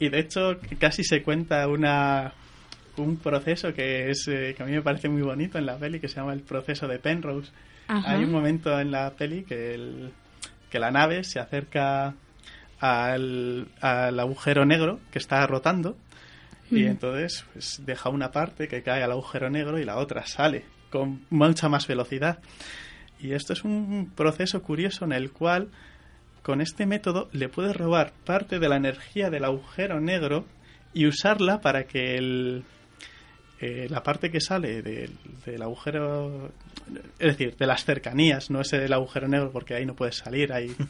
y 0.00 0.08
de 0.08 0.18
hecho 0.18 0.56
casi 0.80 1.04
se 1.04 1.22
cuenta 1.22 1.66
una 1.68 2.32
un 2.96 3.16
proceso 3.18 3.72
que 3.72 4.10
es 4.10 4.26
eh, 4.26 4.54
que 4.56 4.62
a 4.64 4.66
mí 4.66 4.72
me 4.72 4.82
parece 4.82 5.08
muy 5.08 5.22
bonito 5.22 5.56
en 5.58 5.66
la 5.66 5.76
peli 5.76 6.00
que 6.00 6.08
se 6.08 6.16
llama 6.16 6.32
el 6.32 6.40
proceso 6.40 6.88
de 6.88 6.98
Penrose. 6.98 7.52
Ajá. 7.86 8.10
Hay 8.14 8.24
un 8.24 8.32
momento 8.32 8.80
en 8.80 8.90
la 8.90 9.10
peli 9.12 9.44
que 9.44 9.74
el- 9.74 10.10
que 10.68 10.80
la 10.80 10.90
nave 10.90 11.22
se 11.22 11.38
acerca 11.38 12.14
al, 12.80 13.68
al 13.80 14.20
agujero 14.20 14.64
negro 14.64 15.00
que 15.10 15.18
está 15.18 15.46
rotando 15.46 15.96
y 16.70 16.84
entonces 16.84 17.46
pues, 17.52 17.80
deja 17.84 18.10
una 18.10 18.30
parte 18.30 18.68
que 18.68 18.82
cae 18.82 19.02
al 19.02 19.12
agujero 19.12 19.48
negro 19.48 19.78
y 19.78 19.84
la 19.84 19.96
otra 19.96 20.26
sale 20.26 20.64
con 20.90 21.24
mucha 21.30 21.68
más 21.68 21.86
velocidad. 21.86 22.38
Y 23.20 23.32
esto 23.32 23.52
es 23.52 23.64
un 23.64 24.12
proceso 24.14 24.62
curioso 24.62 25.04
en 25.04 25.12
el 25.12 25.32
cual 25.32 25.68
con 26.42 26.60
este 26.60 26.86
método 26.86 27.28
le 27.32 27.48
puedes 27.48 27.76
robar 27.76 28.12
parte 28.24 28.58
de 28.58 28.68
la 28.68 28.76
energía 28.76 29.30
del 29.30 29.44
agujero 29.44 30.00
negro 30.00 30.44
y 30.94 31.06
usarla 31.06 31.60
para 31.60 31.84
que 31.84 32.16
el, 32.16 32.64
eh, 33.60 33.86
la 33.90 34.02
parte 34.02 34.30
que 34.30 34.40
sale 34.40 34.82
del, 34.82 35.12
del 35.44 35.62
agujero, 35.62 36.52
es 37.18 37.36
decir, 37.36 37.56
de 37.56 37.66
las 37.66 37.84
cercanías, 37.84 38.50
no 38.50 38.60
ese 38.60 38.78
del 38.78 38.92
agujero 38.92 39.28
negro 39.28 39.50
porque 39.52 39.74
ahí 39.74 39.86
no 39.86 39.94
puedes 39.94 40.16
salir, 40.16 40.52
ahí. 40.52 40.74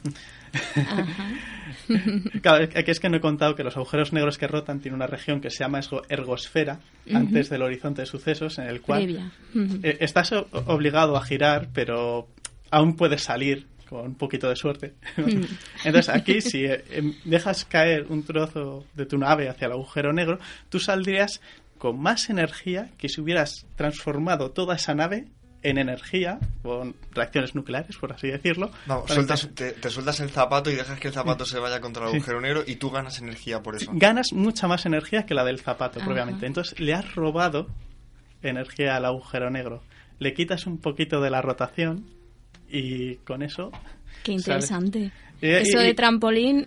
Claro, 2.41 2.63
es 2.63 2.83
que 2.83 2.91
es 2.91 2.99
que 2.99 3.09
no 3.09 3.17
he 3.17 3.21
contado 3.21 3.55
que 3.55 3.63
los 3.63 3.75
agujeros 3.75 4.13
negros 4.13 4.37
que 4.37 4.47
rotan 4.47 4.79
tienen 4.79 4.95
una 4.95 5.07
región 5.07 5.41
que 5.41 5.49
se 5.49 5.63
llama 5.63 5.79
ergosfera, 6.07 6.79
antes 7.11 7.49
del 7.49 7.63
horizonte 7.63 8.01
de 8.01 8.05
sucesos, 8.05 8.59
en 8.59 8.65
el 8.65 8.81
cual 8.81 9.31
eh, 9.55 9.97
estás 9.99 10.31
obligado 10.31 11.17
a 11.17 11.23
girar, 11.23 11.69
pero 11.73 12.27
aún 12.71 12.95
puedes 12.95 13.23
salir 13.23 13.67
con 13.89 14.05
un 14.05 14.15
poquito 14.15 14.47
de 14.49 14.55
suerte. 14.55 14.93
Entonces 15.83 16.09
aquí, 16.09 16.41
si 16.41 16.65
eh, 16.65 16.83
em, 16.91 17.15
dejas 17.25 17.65
caer 17.65 18.05
un 18.09 18.23
trozo 18.23 18.85
de 18.93 19.05
tu 19.05 19.17
nave 19.17 19.49
hacia 19.49 19.65
el 19.65 19.71
agujero 19.71 20.13
negro, 20.13 20.39
tú 20.69 20.79
saldrías 20.79 21.41
con 21.79 21.99
más 21.99 22.29
energía 22.29 22.91
que 22.97 23.09
si 23.09 23.19
hubieras 23.21 23.65
transformado 23.75 24.51
toda 24.51 24.75
esa 24.75 24.93
nave 24.93 25.27
en 25.61 25.77
energía, 25.77 26.39
con 26.61 26.95
reacciones 27.11 27.53
nucleares, 27.55 27.97
por 27.97 28.13
así 28.13 28.27
decirlo. 28.27 28.71
Para 28.87 29.05
sueltas- 29.07 29.49
te, 29.53 29.71
te 29.73 29.89
sueltas 29.89 30.19
el 30.21 30.29
zapato 30.29 30.69
y 30.71 30.75
dejas 30.75 30.99
que 30.99 31.09
el 31.09 31.13
zapato 31.13 31.45
se 31.45 31.59
vaya 31.59 31.81
contra 31.81 32.05
el 32.05 32.11
Sí. 32.11 32.15
agujero 32.17 32.39
negro 32.41 32.63
y 32.65 32.75
tú 32.77 32.89
ganas 32.89 33.19
energía 33.19 33.61
por 33.61 33.75
eso. 33.75 33.91
ganas 33.93 34.31
mucha 34.33 34.67
más 34.67 34.85
energía 34.85 35.25
que 35.25 35.33
la 35.33 35.43
del 35.43 35.59
zapato, 35.59 35.99
propiamente. 35.99 36.45
Entonces 36.45 36.79
le 36.79 36.93
has 36.93 37.13
robado 37.15 37.67
energía 38.41 38.95
al 38.95 39.05
agujero 39.05 39.49
negro. 39.49 39.83
Le 40.19 40.33
quitas 40.33 40.65
un 40.65 40.77
poquito 40.77 41.19
de 41.21 41.29
la 41.29 41.41
rotación 41.41 42.05
y 42.69 43.15
con 43.17 43.41
eso... 43.41 43.71
Qué 44.23 44.31
interesante. 44.33 45.11
Y- 45.41 45.47
Eso 45.49 45.81
y- 45.81 45.85
de 45.85 45.93
trampolín. 45.93 46.65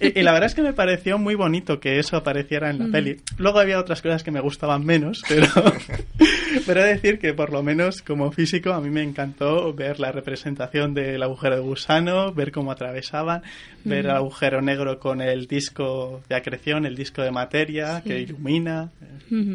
Y, 0.00 0.18
y 0.18 0.22
la 0.22 0.32
verdad 0.32 0.46
es 0.46 0.54
que 0.54 0.62
me 0.62 0.72
pareció 0.72 1.18
muy 1.18 1.34
bonito 1.34 1.78
que 1.78 1.98
eso 1.98 2.16
apareciera 2.16 2.70
en 2.70 2.78
la 2.78 2.86
Mm. 2.86 2.92
peli. 2.92 3.16
Luego 3.36 3.58
había 3.58 3.78
otras 3.78 4.00
cosas 4.00 4.22
que 4.22 4.30
me 4.30 4.40
gustaban 4.40 4.82
menos, 4.84 5.22
pero, 5.28 5.46
pero 6.66 6.80
he 6.80 6.84
de 6.84 6.94
decir 6.94 7.18
que 7.18 7.32
por 7.34 7.52
lo 7.52 7.62
menos 7.62 8.02
como 8.02 8.30
físico 8.32 8.72
a 8.72 8.80
mí 8.80 8.90
me 8.90 9.02
encantó 9.02 9.72
ver 9.74 10.00
la 10.00 10.12
representación 10.12 10.94
del 10.94 11.22
agujero 11.22 11.56
de 11.56 11.62
gusano, 11.62 12.32
ver 12.32 12.52
cómo 12.52 12.72
atravesaban, 12.72 13.42
ver 13.84 14.06
el 14.06 14.10
agujero 14.12 14.60
negro 14.62 14.98
con 14.98 15.20
el 15.20 15.46
disco 15.46 16.22
de 16.28 16.34
acreción, 16.34 16.86
el 16.86 16.96
disco 16.96 17.22
de 17.22 17.30
materia 17.30 18.00
Sí. 18.02 18.08
que 18.08 18.20
ilumina. 18.20 18.90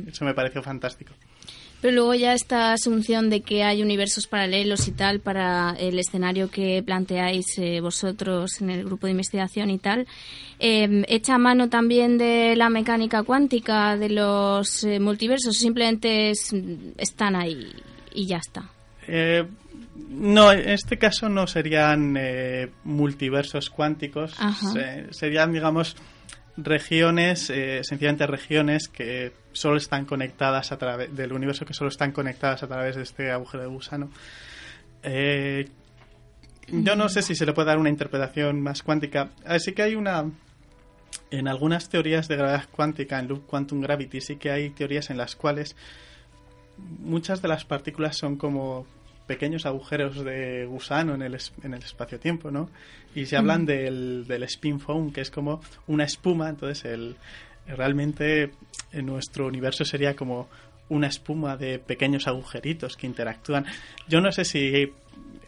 Eso 0.07 0.25
me 0.25 0.33
pareció 0.33 0.61
fantástico. 0.63 1.13
Pero 1.85 1.97
luego 1.97 2.15
ya 2.15 2.33
esta 2.33 2.73
asunción 2.73 3.29
de 3.29 3.41
que 3.41 3.61
hay 3.63 3.83
universos 3.83 4.25
paralelos 4.25 4.87
y 4.87 4.91
tal 4.91 5.19
para 5.19 5.75
el 5.77 5.99
escenario 5.99 6.49
que 6.49 6.81
planteáis 6.83 7.45
eh, 7.59 7.79
vosotros 7.79 8.59
en 8.59 8.71
el 8.71 8.85
grupo 8.85 9.05
de 9.05 9.11
investigación 9.11 9.69
y 9.69 9.77
tal, 9.77 10.07
eh, 10.57 11.03
¿echa 11.07 11.37
mano 11.37 11.69
también 11.69 12.17
de 12.17 12.55
la 12.55 12.69
mecánica 12.69 13.21
cuántica 13.21 13.97
de 13.97 14.09
los 14.09 14.83
eh, 14.83 14.99
multiversos? 14.99 15.57
¿Simplemente 15.59 16.31
es- 16.31 16.55
están 16.97 17.35
ahí 17.35 17.71
y 18.15 18.25
ya 18.25 18.37
está? 18.37 18.67
Eh, 19.07 19.45
no, 20.09 20.51
en 20.51 20.67
este 20.67 20.97
caso 20.97 21.29
no 21.29 21.45
serían 21.45 22.15
eh, 22.17 22.67
multiversos 22.83 23.69
cuánticos, 23.69 24.33
se- 24.73 25.13
serían, 25.13 25.53
digamos, 25.53 25.95
regiones, 26.57 27.49
eh, 27.49 27.81
sencillamente 27.83 28.27
regiones 28.27 28.87
que 28.87 29.33
solo 29.51 29.77
están 29.77 30.05
conectadas 30.05 30.71
a 30.71 30.77
través 30.77 31.15
del 31.15 31.33
universo, 31.33 31.65
que 31.65 31.73
solo 31.73 31.89
están 31.89 32.11
conectadas 32.11 32.63
a 32.63 32.67
través 32.67 32.95
de 32.95 33.03
este 33.03 33.31
agujero 33.31 33.63
de 33.63 33.69
gusano. 33.69 34.09
Eh, 35.03 35.67
yo 36.67 36.95
no 36.95 37.09
sé 37.09 37.21
si 37.21 37.35
se 37.35 37.45
le 37.45 37.53
puede 37.53 37.67
dar 37.67 37.77
una 37.77 37.89
interpretación 37.89 38.61
más 38.61 38.81
cuántica. 38.81 39.29
Así 39.45 39.73
que 39.73 39.83
hay 39.83 39.95
una. 39.95 40.31
En 41.31 41.47
algunas 41.47 41.89
teorías 41.89 42.27
de 42.27 42.35
gravedad 42.35 42.65
cuántica, 42.71 43.19
en 43.19 43.27
Loop 43.27 43.45
Quantum 43.45 43.81
Gravity, 43.81 44.21
sí 44.21 44.35
que 44.35 44.51
hay 44.51 44.69
teorías 44.69 45.09
en 45.09 45.17
las 45.17 45.35
cuales 45.35 45.75
muchas 46.77 47.41
de 47.41 47.47
las 47.47 47.65
partículas 47.65 48.17
son 48.17 48.35
como 48.35 48.85
pequeños 49.27 49.65
agujeros 49.65 50.23
de 50.23 50.65
gusano 50.65 51.15
en 51.15 51.21
el, 51.21 51.37
en 51.63 51.73
el 51.73 51.83
espacio-tiempo, 51.83 52.51
¿no? 52.51 52.69
Y 53.13 53.25
se 53.25 53.37
hablan 53.37 53.65
del, 53.65 54.25
del 54.27 54.43
spin 54.43 54.79
foam, 54.79 55.11
que 55.11 55.21
es 55.21 55.31
como 55.31 55.61
una 55.87 56.03
espuma, 56.03 56.49
entonces 56.49 56.85
el, 56.85 57.15
realmente 57.67 58.51
en 58.91 59.05
nuestro 59.05 59.47
universo 59.47 59.85
sería 59.85 60.15
como 60.15 60.47
una 60.89 61.07
espuma 61.07 61.57
de 61.57 61.79
pequeños 61.79 62.27
agujeritos 62.27 62.95
que 62.95 63.07
interactúan. 63.07 63.65
Yo 64.07 64.21
no 64.21 64.31
sé 64.31 64.45
si 64.45 64.91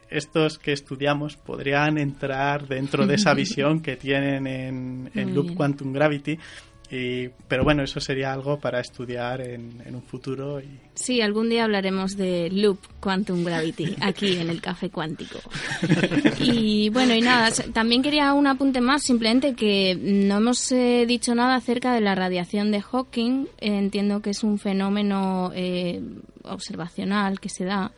estos 0.10 0.58
que 0.58 0.72
estudiamos 0.72 1.36
podrían 1.36 1.98
entrar 1.98 2.68
dentro 2.68 3.06
de 3.06 3.16
esa 3.16 3.34
visión 3.36 3.82
que 3.82 3.98
tienen 3.98 4.48
en, 4.48 5.12
en 5.14 5.36
Loop. 5.36 5.54
Quantum 5.54 5.94
Gravity, 5.94 6.40
Y, 6.90 7.28
pero 7.48 7.64
bueno, 7.66 7.84
eso 7.84 8.00
sería 8.00 8.32
algo 8.32 8.60
para 8.60 8.80
estudiar 8.80 9.42
en, 9.42 9.82
un 9.94 10.02
futuro. 10.02 10.62
Y... 10.62 10.80
Sí, 10.94 11.22
algún 11.22 11.50
día 11.50 11.66
hablaremos 11.66 12.16
de 12.16 12.50
Loop 12.50 12.80
Quantum 13.02 13.44
Gravity 13.44 13.96
aquí 14.02 14.38
en 14.38 14.50
el 14.50 14.62
Café 14.62 14.90
Cuántico. 14.90 15.40
Y 16.40 16.90
bueno, 16.90 17.14
y 17.14 17.22
nada, 17.22 17.52
también 17.74 18.02
quería 18.02 18.34
un 18.34 18.48
apunte 18.48 18.80
más, 18.80 19.04
simplemente 19.04 19.54
que 19.54 19.96
no 19.96 20.38
hemos 20.38 20.72
eh, 20.72 21.06
dicho 21.06 21.36
nada 21.36 21.56
acerca 21.56 21.94
de 21.94 22.02
la 22.02 22.16
radiación 22.16 22.72
de 22.72 22.82
Hawking. 22.82 23.48
Entiendo 23.60 24.22
que 24.22 24.30
es 24.30 24.44
un 24.44 24.58
fenómeno 24.58 25.52
eh, 25.54 26.02
observacional 26.44 27.40
que 27.40 27.50
se 27.50 27.66
da. 27.66 27.92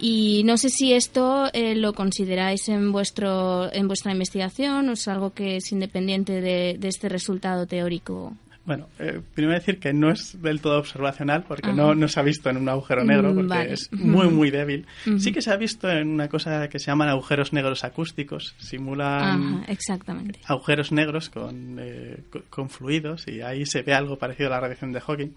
Y 0.00 0.42
no 0.44 0.56
sé 0.56 0.68
si 0.68 0.92
esto 0.92 1.48
eh, 1.52 1.74
lo 1.74 1.92
consideráis 1.92 2.68
en 2.68 2.92
vuestro 2.92 3.72
en 3.72 3.88
vuestra 3.88 4.12
investigación 4.12 4.88
o 4.88 4.92
es 4.92 5.08
algo 5.08 5.32
que 5.32 5.56
es 5.56 5.72
independiente 5.72 6.40
de, 6.40 6.76
de 6.78 6.88
este 6.88 7.08
resultado 7.08 7.66
teórico. 7.66 8.36
Bueno, 8.64 8.86
eh, 8.98 9.22
primero 9.34 9.58
decir 9.58 9.78
que 9.78 9.94
no 9.94 10.10
es 10.10 10.42
del 10.42 10.60
todo 10.60 10.78
observacional 10.78 11.42
porque 11.48 11.72
no, 11.72 11.94
no 11.94 12.06
se 12.06 12.20
ha 12.20 12.22
visto 12.22 12.50
en 12.50 12.58
un 12.58 12.68
agujero 12.68 13.02
negro 13.02 13.32
porque 13.32 13.48
vale. 13.48 13.72
es 13.72 13.90
muy, 13.92 14.28
muy 14.28 14.50
débil. 14.50 14.84
Sí 15.18 15.32
que 15.32 15.40
se 15.40 15.50
ha 15.50 15.56
visto 15.56 15.88
en 15.90 16.06
una 16.08 16.28
cosa 16.28 16.68
que 16.68 16.78
se 16.78 16.86
llaman 16.88 17.08
agujeros 17.08 17.54
negros 17.54 17.82
acústicos. 17.84 18.54
Simulan 18.58 19.62
Ajá, 19.62 19.72
exactamente. 19.72 20.40
agujeros 20.44 20.92
negros 20.92 21.30
con, 21.30 21.78
eh, 21.80 22.18
co- 22.30 22.42
con 22.50 22.68
fluidos 22.68 23.26
y 23.26 23.40
ahí 23.40 23.64
se 23.64 23.80
ve 23.80 23.94
algo 23.94 24.18
parecido 24.18 24.48
a 24.48 24.52
la 24.52 24.60
radiación 24.60 24.92
de 24.92 25.00
Hawking. 25.00 25.30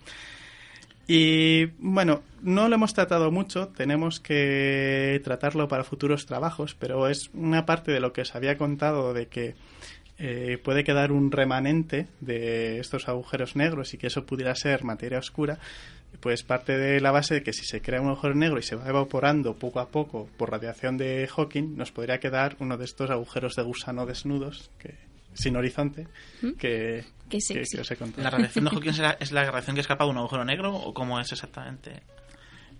Y 1.07 1.65
bueno, 1.79 2.21
no 2.41 2.69
lo 2.69 2.75
hemos 2.75 2.93
tratado 2.93 3.31
mucho, 3.31 3.67
tenemos 3.69 4.19
que 4.19 5.19
tratarlo 5.23 5.67
para 5.67 5.83
futuros 5.83 6.25
trabajos, 6.25 6.75
pero 6.75 7.07
es 7.07 7.29
una 7.33 7.65
parte 7.65 7.91
de 7.91 7.99
lo 7.99 8.13
que 8.13 8.21
os 8.21 8.35
había 8.35 8.57
contado 8.57 9.13
de 9.13 9.27
que 9.27 9.55
eh, 10.23 10.59
puede 10.63 10.83
quedar 10.83 11.11
un 11.11 11.31
remanente 11.31 12.07
de 12.19 12.79
estos 12.79 13.09
agujeros 13.09 13.55
negros 13.55 13.93
y 13.93 13.97
que 13.97 14.07
eso 14.07 14.25
pudiera 14.25 14.53
ser 14.55 14.83
materia 14.83 15.17
oscura, 15.17 15.57
pues 16.19 16.43
parte 16.43 16.77
de 16.77 17.01
la 17.01 17.11
base 17.11 17.35
de 17.35 17.43
que 17.43 17.53
si 17.53 17.65
se 17.65 17.81
crea 17.81 18.01
un 18.01 18.09
agujero 18.09 18.35
negro 18.35 18.59
y 18.59 18.63
se 18.63 18.75
va 18.75 18.87
evaporando 18.87 19.55
poco 19.55 19.79
a 19.79 19.89
poco 19.89 20.29
por 20.37 20.51
radiación 20.51 20.97
de 20.97 21.27
Hawking, 21.27 21.75
nos 21.75 21.91
podría 21.91 22.19
quedar 22.19 22.55
uno 22.59 22.77
de 22.77 22.85
estos 22.85 23.09
agujeros 23.09 23.55
de 23.55 23.63
gusano 23.63 24.05
desnudos, 24.05 24.69
que, 24.77 25.11
sin 25.34 25.55
horizonte, 25.55 26.07
¿Mm? 26.41 26.51
que, 26.53 27.03
Qué 27.29 27.38
que- 27.47 27.63
que 27.63 27.82
os 27.82 27.91
he 27.91 27.95
contado. 27.95 28.23
¿La 28.23 28.29
radiación 28.29 28.65
de 28.65 28.71
Hawking 28.75 28.89
es 29.19 29.32
la, 29.32 29.43
radiación 29.45 29.75
que 29.75 29.82
escapa 29.82 30.03
de 30.05 30.11
un 30.11 30.17
agujero 30.17 30.43
negro 30.45 30.73
o 30.75 30.93
cómo 30.93 31.19
es 31.19 31.32
exactamente? 31.32 32.01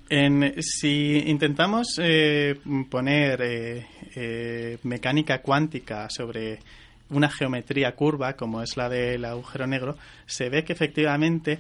En- 0.10 0.62
si 0.62 1.24
intentamos 1.28 1.98
eh, 2.02 2.56
poner 2.90 3.42
eh, 3.42 3.88
eh, 4.16 4.78
mecánica 4.84 5.42
cuántica 5.42 6.10
sobre 6.10 6.60
una 7.10 7.30
geometría 7.30 7.94
curva, 7.96 8.34
como 8.34 8.62
es 8.62 8.76
la 8.78 8.90
del 8.90 9.24
agujero 9.26 9.68
negro, 9.68 9.98
se 10.26 10.50
ve 10.50 10.64
que 10.64 10.74
efectivamente 10.74 11.60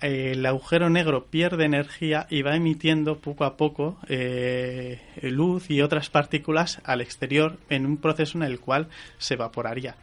el 0.00 0.44
agujero 0.44 0.90
negro 0.90 1.26
pierde 1.26 1.64
energía 1.64 2.26
y 2.28 2.42
va 2.42 2.54
emitiendo 2.54 3.18
poco 3.18 3.44
a 3.44 3.56
poco 3.56 3.98
eh, 4.08 5.00
luz 5.22 5.70
y 5.70 5.80
otras 5.80 6.10
partículas 6.10 6.80
al 6.84 7.00
exterior 7.00 7.58
en 7.70 7.86
un 7.86 7.96
proceso 7.96 8.38
en 8.38 8.44
el 8.44 8.60
cual 8.60 8.88
se 9.18 9.34
evaporaría. 9.34 9.96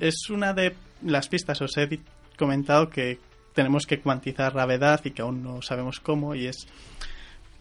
Es 0.00 0.28
una 0.30 0.52
de 0.52 0.74
las 1.02 1.28
pistas, 1.28 1.60
os 1.62 1.76
he 1.78 2.00
comentado 2.36 2.90
que 2.90 3.18
tenemos 3.54 3.86
que 3.86 4.00
cuantizar 4.00 4.52
gravedad 4.52 5.00
y 5.04 5.12
que 5.12 5.22
aún 5.22 5.42
no 5.42 5.62
sabemos 5.62 6.00
cómo 6.00 6.34
y 6.34 6.46
es 6.46 6.66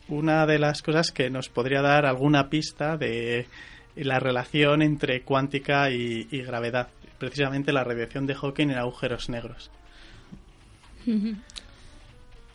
una 0.10 0.46
de 0.46 0.60
las 0.60 0.82
cosas 0.82 1.12
que 1.12 1.30
nos 1.30 1.50
podría 1.50 1.82
dar 1.82 2.06
alguna 2.06 2.50
pista 2.50 2.98
de 2.98 3.48
la 3.96 4.20
relación 4.20 4.82
entre 4.82 5.22
cuántica 5.22 5.90
y, 5.90 6.28
y 6.32 6.42
gravedad, 6.44 6.90
precisamente 7.18 7.72
la 7.72 7.84
radiación 7.84 8.28
de 8.28 8.36
Hawking 8.36 8.70
en 8.70 8.78
agujeros 8.78 9.30
negros. 9.30 9.72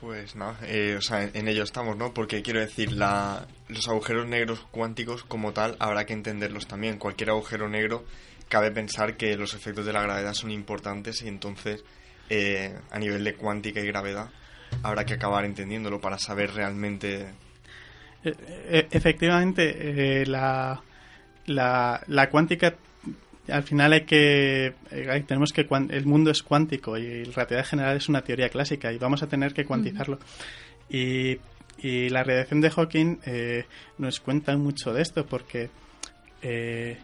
Pues 0.03 0.35
nada, 0.35 0.59
eh, 0.67 0.97
o 0.99 1.01
sea, 1.01 1.23
en, 1.23 1.47
ello 1.47 1.63
estamos, 1.63 1.97
¿no? 1.97 2.13
Porque 2.13 2.43
quiero 2.43 2.59
decir, 2.59 2.91
la, 2.91 3.47
los 3.69 3.87
agujeros 3.87 4.27
negros 4.27 4.67
cuánticos 4.73 5.23
como 5.23 5.53
tal 5.53 5.77
habrá 5.79 6.05
que 6.07 6.13
entenderlos 6.13 6.67
también. 6.67 6.99
Cualquier 6.99 7.31
agujero 7.31 7.69
negro 7.69 8.05
cabe 8.49 8.73
pensar 8.73 9.17
que 9.17 9.37
los 9.37 9.55
efectos 9.55 9.87
de 9.87 9.93
la 9.93 10.03
gravedad 10.03 10.35
son 10.35 10.51
importantes 10.51 11.23
y 11.23 11.29
entonces 11.29 11.85
eh, 12.31 12.77
a 12.91 12.99
nivel 12.99 13.23
de 13.23 13.37
cuántica 13.37 13.79
y 13.79 13.87
gravedad 13.87 14.29
habrá 14.83 15.07
que 15.07 15.15
acabar 15.15 15.45
entendiéndolo 15.45 16.01
para 16.01 16.19
saber 16.19 16.53
realmente... 16.53 17.29
Eh, 18.25 18.35
eh, 18.35 18.89
efectivamente, 18.91 20.23
eh, 20.23 20.27
la, 20.27 20.83
la 21.47 22.29
cuántica, 22.29 22.75
al 23.49 23.63
final 23.65 23.93
hay 23.93 24.03
que, 24.03 24.75
eh, 24.91 25.25
tenemos 25.27 25.53
que, 25.53 25.67
el 25.91 26.07
mundo 26.07 26.31
es 26.31 26.43
cuántico 26.43 26.97
y 26.97 27.25
la 27.25 27.33
relatividad 27.33 27.67
general 27.67 27.97
es 27.97 28.09
una 28.09 28.23
teoría 28.23 28.49
clásica 28.49 28.93
y 28.93 28.99
vamos 28.99 29.23
a 29.23 29.27
tener 29.27 29.53
que 29.53 29.65
cuantizarlo. 29.65 30.19
Y, 30.89 31.39
y 31.79 32.09
la 32.11 32.23
radiación 32.23 32.61
de 32.61 32.71
Hawking 32.71 33.19
eh, 33.27 33.65
nos 33.99 34.21
cuenta 34.21 34.57
mucho 34.57 34.93
de 34.93 35.03
esto 35.03 35.27
porque 35.27 35.71
eh, 36.43 36.99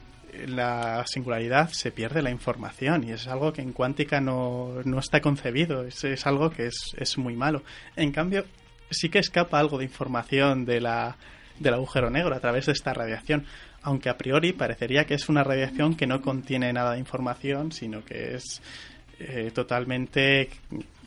la 0.47 1.05
singularidad 1.07 1.70
se 1.70 1.91
pierde 1.91 2.22
la 2.22 2.30
información 2.30 3.03
y 3.05 3.12
es 3.12 3.26
algo 3.26 3.53
que 3.53 3.62
en 3.62 3.72
cuántica 3.72 4.20
no, 4.20 4.82
no 4.84 4.99
está 4.99 5.20
concebido, 5.20 5.84
es, 5.84 6.05
es 6.05 6.26
algo 6.26 6.51
que 6.51 6.66
es, 6.66 6.95
es 6.97 7.18
muy 7.18 7.34
malo. 7.34 7.62
En 7.97 8.12
cambio, 8.12 8.45
sí 8.91 9.09
que 9.09 9.18
escapa 9.18 9.59
algo 9.59 9.78
de 9.78 9.84
información 9.84 10.64
de 10.64 10.80
la, 10.80 11.16
del 11.59 11.74
agujero 11.74 12.11
negro 12.11 12.34
a 12.34 12.41
través 12.41 12.66
de 12.66 12.72
esta 12.72 12.95
radiación, 12.95 13.47
aunque 13.83 14.09
a 14.11 14.16
priori 14.18 14.53
parecería 14.53 15.05
que 15.05 15.14
es 15.14 15.29
una 15.29 15.45
radiación 15.45 15.95
que 15.97 16.07
no 16.07 16.20
contiene 16.20 16.72
nada 16.72 16.93
de 16.93 16.99
información, 16.99 17.72
sino 17.72 18.05
que 18.05 18.35
es 18.35 18.61
eh, 19.20 19.51
totalmente 19.55 20.49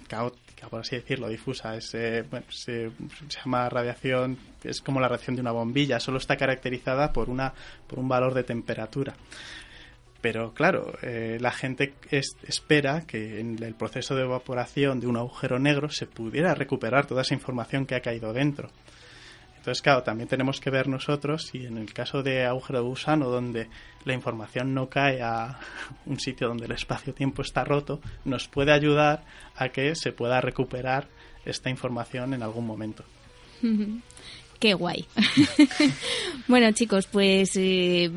caótica, 0.07 0.67
por 0.69 0.81
así 0.81 0.95
decirlo, 0.95 1.27
difusa. 1.29 1.75
Eh, 1.77 2.23
se, 2.49 2.91
llama 3.29 3.69
radiación, 3.69 4.37
es 4.63 4.81
como 4.81 4.99
la 4.99 5.07
radiación 5.07 5.35
de 5.35 5.41
una 5.41 5.51
bombilla, 5.51 5.99
solo 5.99 6.17
está 6.17 6.37
caracterizada 6.37 7.11
por, 7.13 7.29
una, 7.29 7.53
por 7.87 7.99
un 7.99 8.07
valor 8.07 8.33
de 8.33 8.43
temperatura. 8.43 9.15
Pero 10.21 10.53
claro, 10.53 10.93
eh, 11.01 11.37
la 11.41 11.51
gente 11.51 11.93
es- 12.11 12.35
espera 12.47 13.01
que 13.07 13.39
en 13.39 13.61
el 13.63 13.73
proceso 13.73 14.15
de 14.15 14.21
evaporación 14.23 14.99
de 14.99 15.07
un 15.07 15.17
agujero 15.17 15.57
negro 15.57 15.89
se 15.89 16.05
pudiera 16.05 16.53
recuperar 16.53 17.07
toda 17.07 17.23
esa 17.23 17.33
información 17.33 17.85
que 17.87 17.95
ha 17.95 18.01
caído 18.01 18.31
dentro. 18.31 18.69
Entonces, 19.61 19.83
claro, 19.83 20.01
también 20.01 20.27
tenemos 20.27 20.59
que 20.59 20.71
ver 20.71 20.87
nosotros 20.87 21.43
si 21.43 21.67
en 21.67 21.77
el 21.77 21.93
caso 21.93 22.23
de 22.23 22.45
agujero 22.45 22.79
de 22.79 22.85
gusano, 22.85 23.29
donde 23.29 23.69
la 24.05 24.13
información 24.13 24.73
no 24.73 24.89
cae 24.89 25.21
a 25.21 25.59
un 26.07 26.19
sitio 26.19 26.47
donde 26.47 26.65
el 26.65 26.71
espacio-tiempo 26.71 27.43
está 27.43 27.63
roto, 27.63 28.01
nos 28.25 28.47
puede 28.47 28.71
ayudar 28.71 29.23
a 29.55 29.69
que 29.69 29.93
se 29.93 30.13
pueda 30.13 30.41
recuperar 30.41 31.07
esta 31.45 31.69
información 31.69 32.33
en 32.33 32.41
algún 32.41 32.65
momento. 32.65 33.03
Qué 34.61 34.75
guay. 34.75 35.05
bueno, 36.47 36.71
chicos, 36.71 37.07
pues 37.07 37.53
eh, 37.55 38.11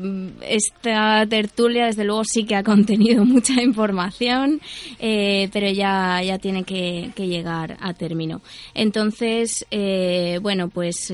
esta 0.47 1.25
tertulia 1.25 1.87
desde 1.87 2.03
luego 2.03 2.23
sí 2.23 2.43
que 2.43 2.55
ha 2.55 2.61
contenido 2.61 3.25
mucha 3.25 3.63
información, 3.63 4.61
eh, 4.99 5.49
pero 5.51 5.71
ya, 5.71 6.21
ya 6.21 6.37
tiene 6.37 6.63
que, 6.63 7.11
llegar 7.17 7.77
a 7.81 7.95
término. 7.95 8.43
Entonces, 8.75 9.65
eh, 9.71 10.37
bueno, 10.39 10.69
pues 10.69 11.11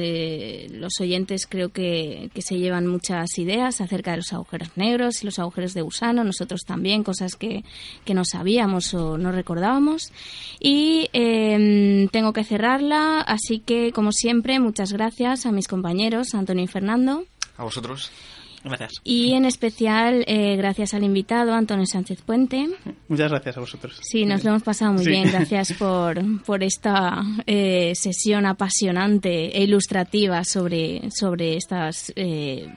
los 0.69 0.99
oyentes 0.99 1.47
creo 1.47 1.69
que, 1.69 2.29
que 2.34 2.41
se 2.41 2.57
llevan 2.57 2.88
muchas 2.88 3.38
ideas 3.38 3.79
acerca 3.79 4.11
de 4.11 4.17
los 4.17 4.34
agujeros 4.34 4.71
negros 4.75 5.23
y 5.23 5.27
los 5.27 5.39
agujeros 5.39 5.73
de 5.73 5.82
gusano, 5.82 6.25
nosotros 6.25 6.65
también, 6.67 7.05
cosas 7.05 7.38
que, 7.38 7.63
que 8.03 8.13
no 8.13 8.25
sabíamos 8.25 8.93
o 8.93 9.17
no 9.17 9.32
recordábamos. 9.32 10.11
Y 10.59 11.07
tengo 12.11 12.34
que 12.34 12.43
cerrarla, 12.43 13.21
así 13.21 13.59
que 13.59 13.93
como 13.93 14.11
siempre, 14.11 14.59
muchas 14.59 14.91
gracias 15.22 15.45
a 15.45 15.51
mis 15.51 15.67
compañeros 15.67 16.34
Antonio 16.34 16.63
y 16.63 16.67
Fernando 16.67 17.24
¿A 17.57 17.63
vosotros? 17.63 18.11
Gracias. 18.63 18.91
y 19.03 19.34
en 19.34 19.45
especial 19.45 20.24
eh, 20.28 20.55
gracias 20.55 20.93
al 20.93 21.03
invitado 21.03 21.53
Antonio 21.53 21.86
Sánchez 21.88 22.22
Puente. 22.22 22.67
Muchas 23.07 23.32
gracias 23.32 23.57
a 23.57 23.59
vosotros. 23.59 23.99
Sí, 24.03 24.24
nos 24.26 24.43
lo 24.43 24.51
hemos 24.51 24.61
pasado 24.63 24.93
muy 24.93 25.03
Sí. 25.03 25.09
bien. 25.09 25.32
Gracias 25.32 25.74
por, 25.80 26.43
por 26.43 26.63
esta 26.63 27.24
eh, 27.47 27.93
sesión 27.95 28.45
apasionante 28.45 29.57
e 29.57 29.63
ilustrativa 29.63 30.43
sobre, 30.43 31.09
sobre 31.11 31.55
estas, 31.57 32.13
eh, 32.15 32.67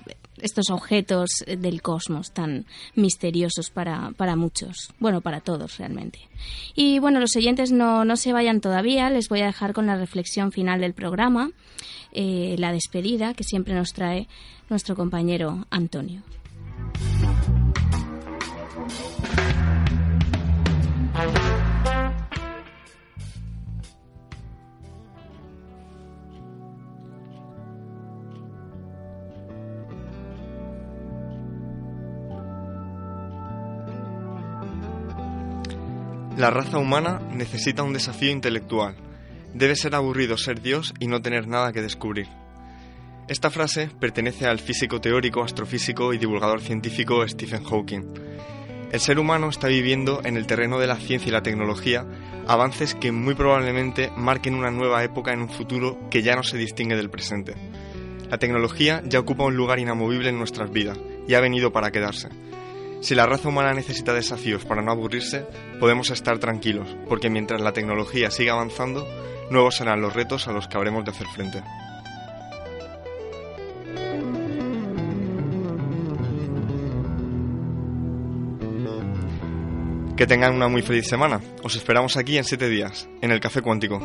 estos 0.44 0.70
objetos 0.70 1.30
del 1.46 1.80
cosmos 1.80 2.30
tan 2.32 2.66
misteriosos 2.94 3.70
para, 3.70 4.12
para 4.16 4.36
muchos. 4.36 4.92
Bueno, 5.00 5.22
para 5.22 5.40
todos 5.40 5.78
realmente. 5.78 6.18
Y 6.74 6.98
bueno, 6.98 7.18
los 7.18 7.34
oyentes 7.34 7.72
no, 7.72 8.04
no 8.04 8.16
se 8.16 8.32
vayan 8.32 8.60
todavía. 8.60 9.08
Les 9.08 9.28
voy 9.28 9.40
a 9.40 9.46
dejar 9.46 9.72
con 9.72 9.86
la 9.86 9.96
reflexión 9.96 10.52
final 10.52 10.80
del 10.80 10.92
programa, 10.92 11.50
eh, 12.12 12.56
la 12.58 12.72
despedida 12.72 13.32
que 13.34 13.42
siempre 13.42 13.74
nos 13.74 13.92
trae 13.92 14.28
nuestro 14.68 14.94
compañero 14.94 15.66
Antonio. 15.70 16.22
La 36.44 36.50
raza 36.50 36.76
humana 36.76 37.22
necesita 37.32 37.82
un 37.84 37.94
desafío 37.94 38.30
intelectual. 38.30 38.94
Debe 39.54 39.76
ser 39.76 39.94
aburrido 39.94 40.36
ser 40.36 40.60
Dios 40.60 40.92
y 41.00 41.06
no 41.06 41.22
tener 41.22 41.48
nada 41.48 41.72
que 41.72 41.80
descubrir. 41.80 42.28
Esta 43.28 43.48
frase 43.48 43.88
pertenece 43.98 44.44
al 44.44 44.58
físico 44.58 45.00
teórico, 45.00 45.42
astrofísico 45.42 46.12
y 46.12 46.18
divulgador 46.18 46.60
científico 46.60 47.26
Stephen 47.26 47.64
Hawking. 47.64 48.02
El 48.92 49.00
ser 49.00 49.18
humano 49.18 49.48
está 49.48 49.68
viviendo 49.68 50.20
en 50.22 50.36
el 50.36 50.46
terreno 50.46 50.78
de 50.78 50.86
la 50.86 50.96
ciencia 50.96 51.30
y 51.30 51.32
la 51.32 51.42
tecnología 51.42 52.04
avances 52.46 52.94
que 52.94 53.10
muy 53.10 53.34
probablemente 53.34 54.12
marquen 54.14 54.54
una 54.54 54.70
nueva 54.70 55.02
época 55.02 55.32
en 55.32 55.40
un 55.40 55.48
futuro 55.48 55.98
que 56.10 56.22
ya 56.22 56.36
no 56.36 56.42
se 56.42 56.58
distingue 56.58 56.94
del 56.94 57.08
presente. 57.08 57.54
La 58.28 58.36
tecnología 58.36 59.02
ya 59.06 59.18
ocupa 59.18 59.44
un 59.44 59.56
lugar 59.56 59.78
inamovible 59.78 60.28
en 60.28 60.36
nuestras 60.36 60.70
vidas 60.70 60.98
y 61.26 61.32
ha 61.32 61.40
venido 61.40 61.72
para 61.72 61.90
quedarse. 61.90 62.28
Si 63.04 63.14
la 63.14 63.26
raza 63.26 63.50
humana 63.50 63.74
necesita 63.74 64.14
desafíos 64.14 64.64
para 64.64 64.80
no 64.80 64.90
aburrirse, 64.90 65.44
podemos 65.78 66.08
estar 66.08 66.38
tranquilos, 66.38 66.96
porque 67.06 67.28
mientras 67.28 67.60
la 67.60 67.74
tecnología 67.74 68.30
siga 68.30 68.54
avanzando, 68.54 69.06
nuevos 69.50 69.76
serán 69.76 70.00
los 70.00 70.14
retos 70.14 70.48
a 70.48 70.52
los 70.52 70.68
que 70.68 70.78
habremos 70.78 71.04
de 71.04 71.10
hacer 71.10 71.26
frente. 71.26 71.62
Que 80.16 80.26
tengan 80.26 80.54
una 80.54 80.68
muy 80.68 80.80
feliz 80.80 81.06
semana. 81.06 81.42
Os 81.62 81.76
esperamos 81.76 82.16
aquí 82.16 82.38
en 82.38 82.44
7 82.44 82.70
días, 82.70 83.06
en 83.20 83.32
el 83.32 83.40
Café 83.40 83.60
Cuántico. 83.60 84.00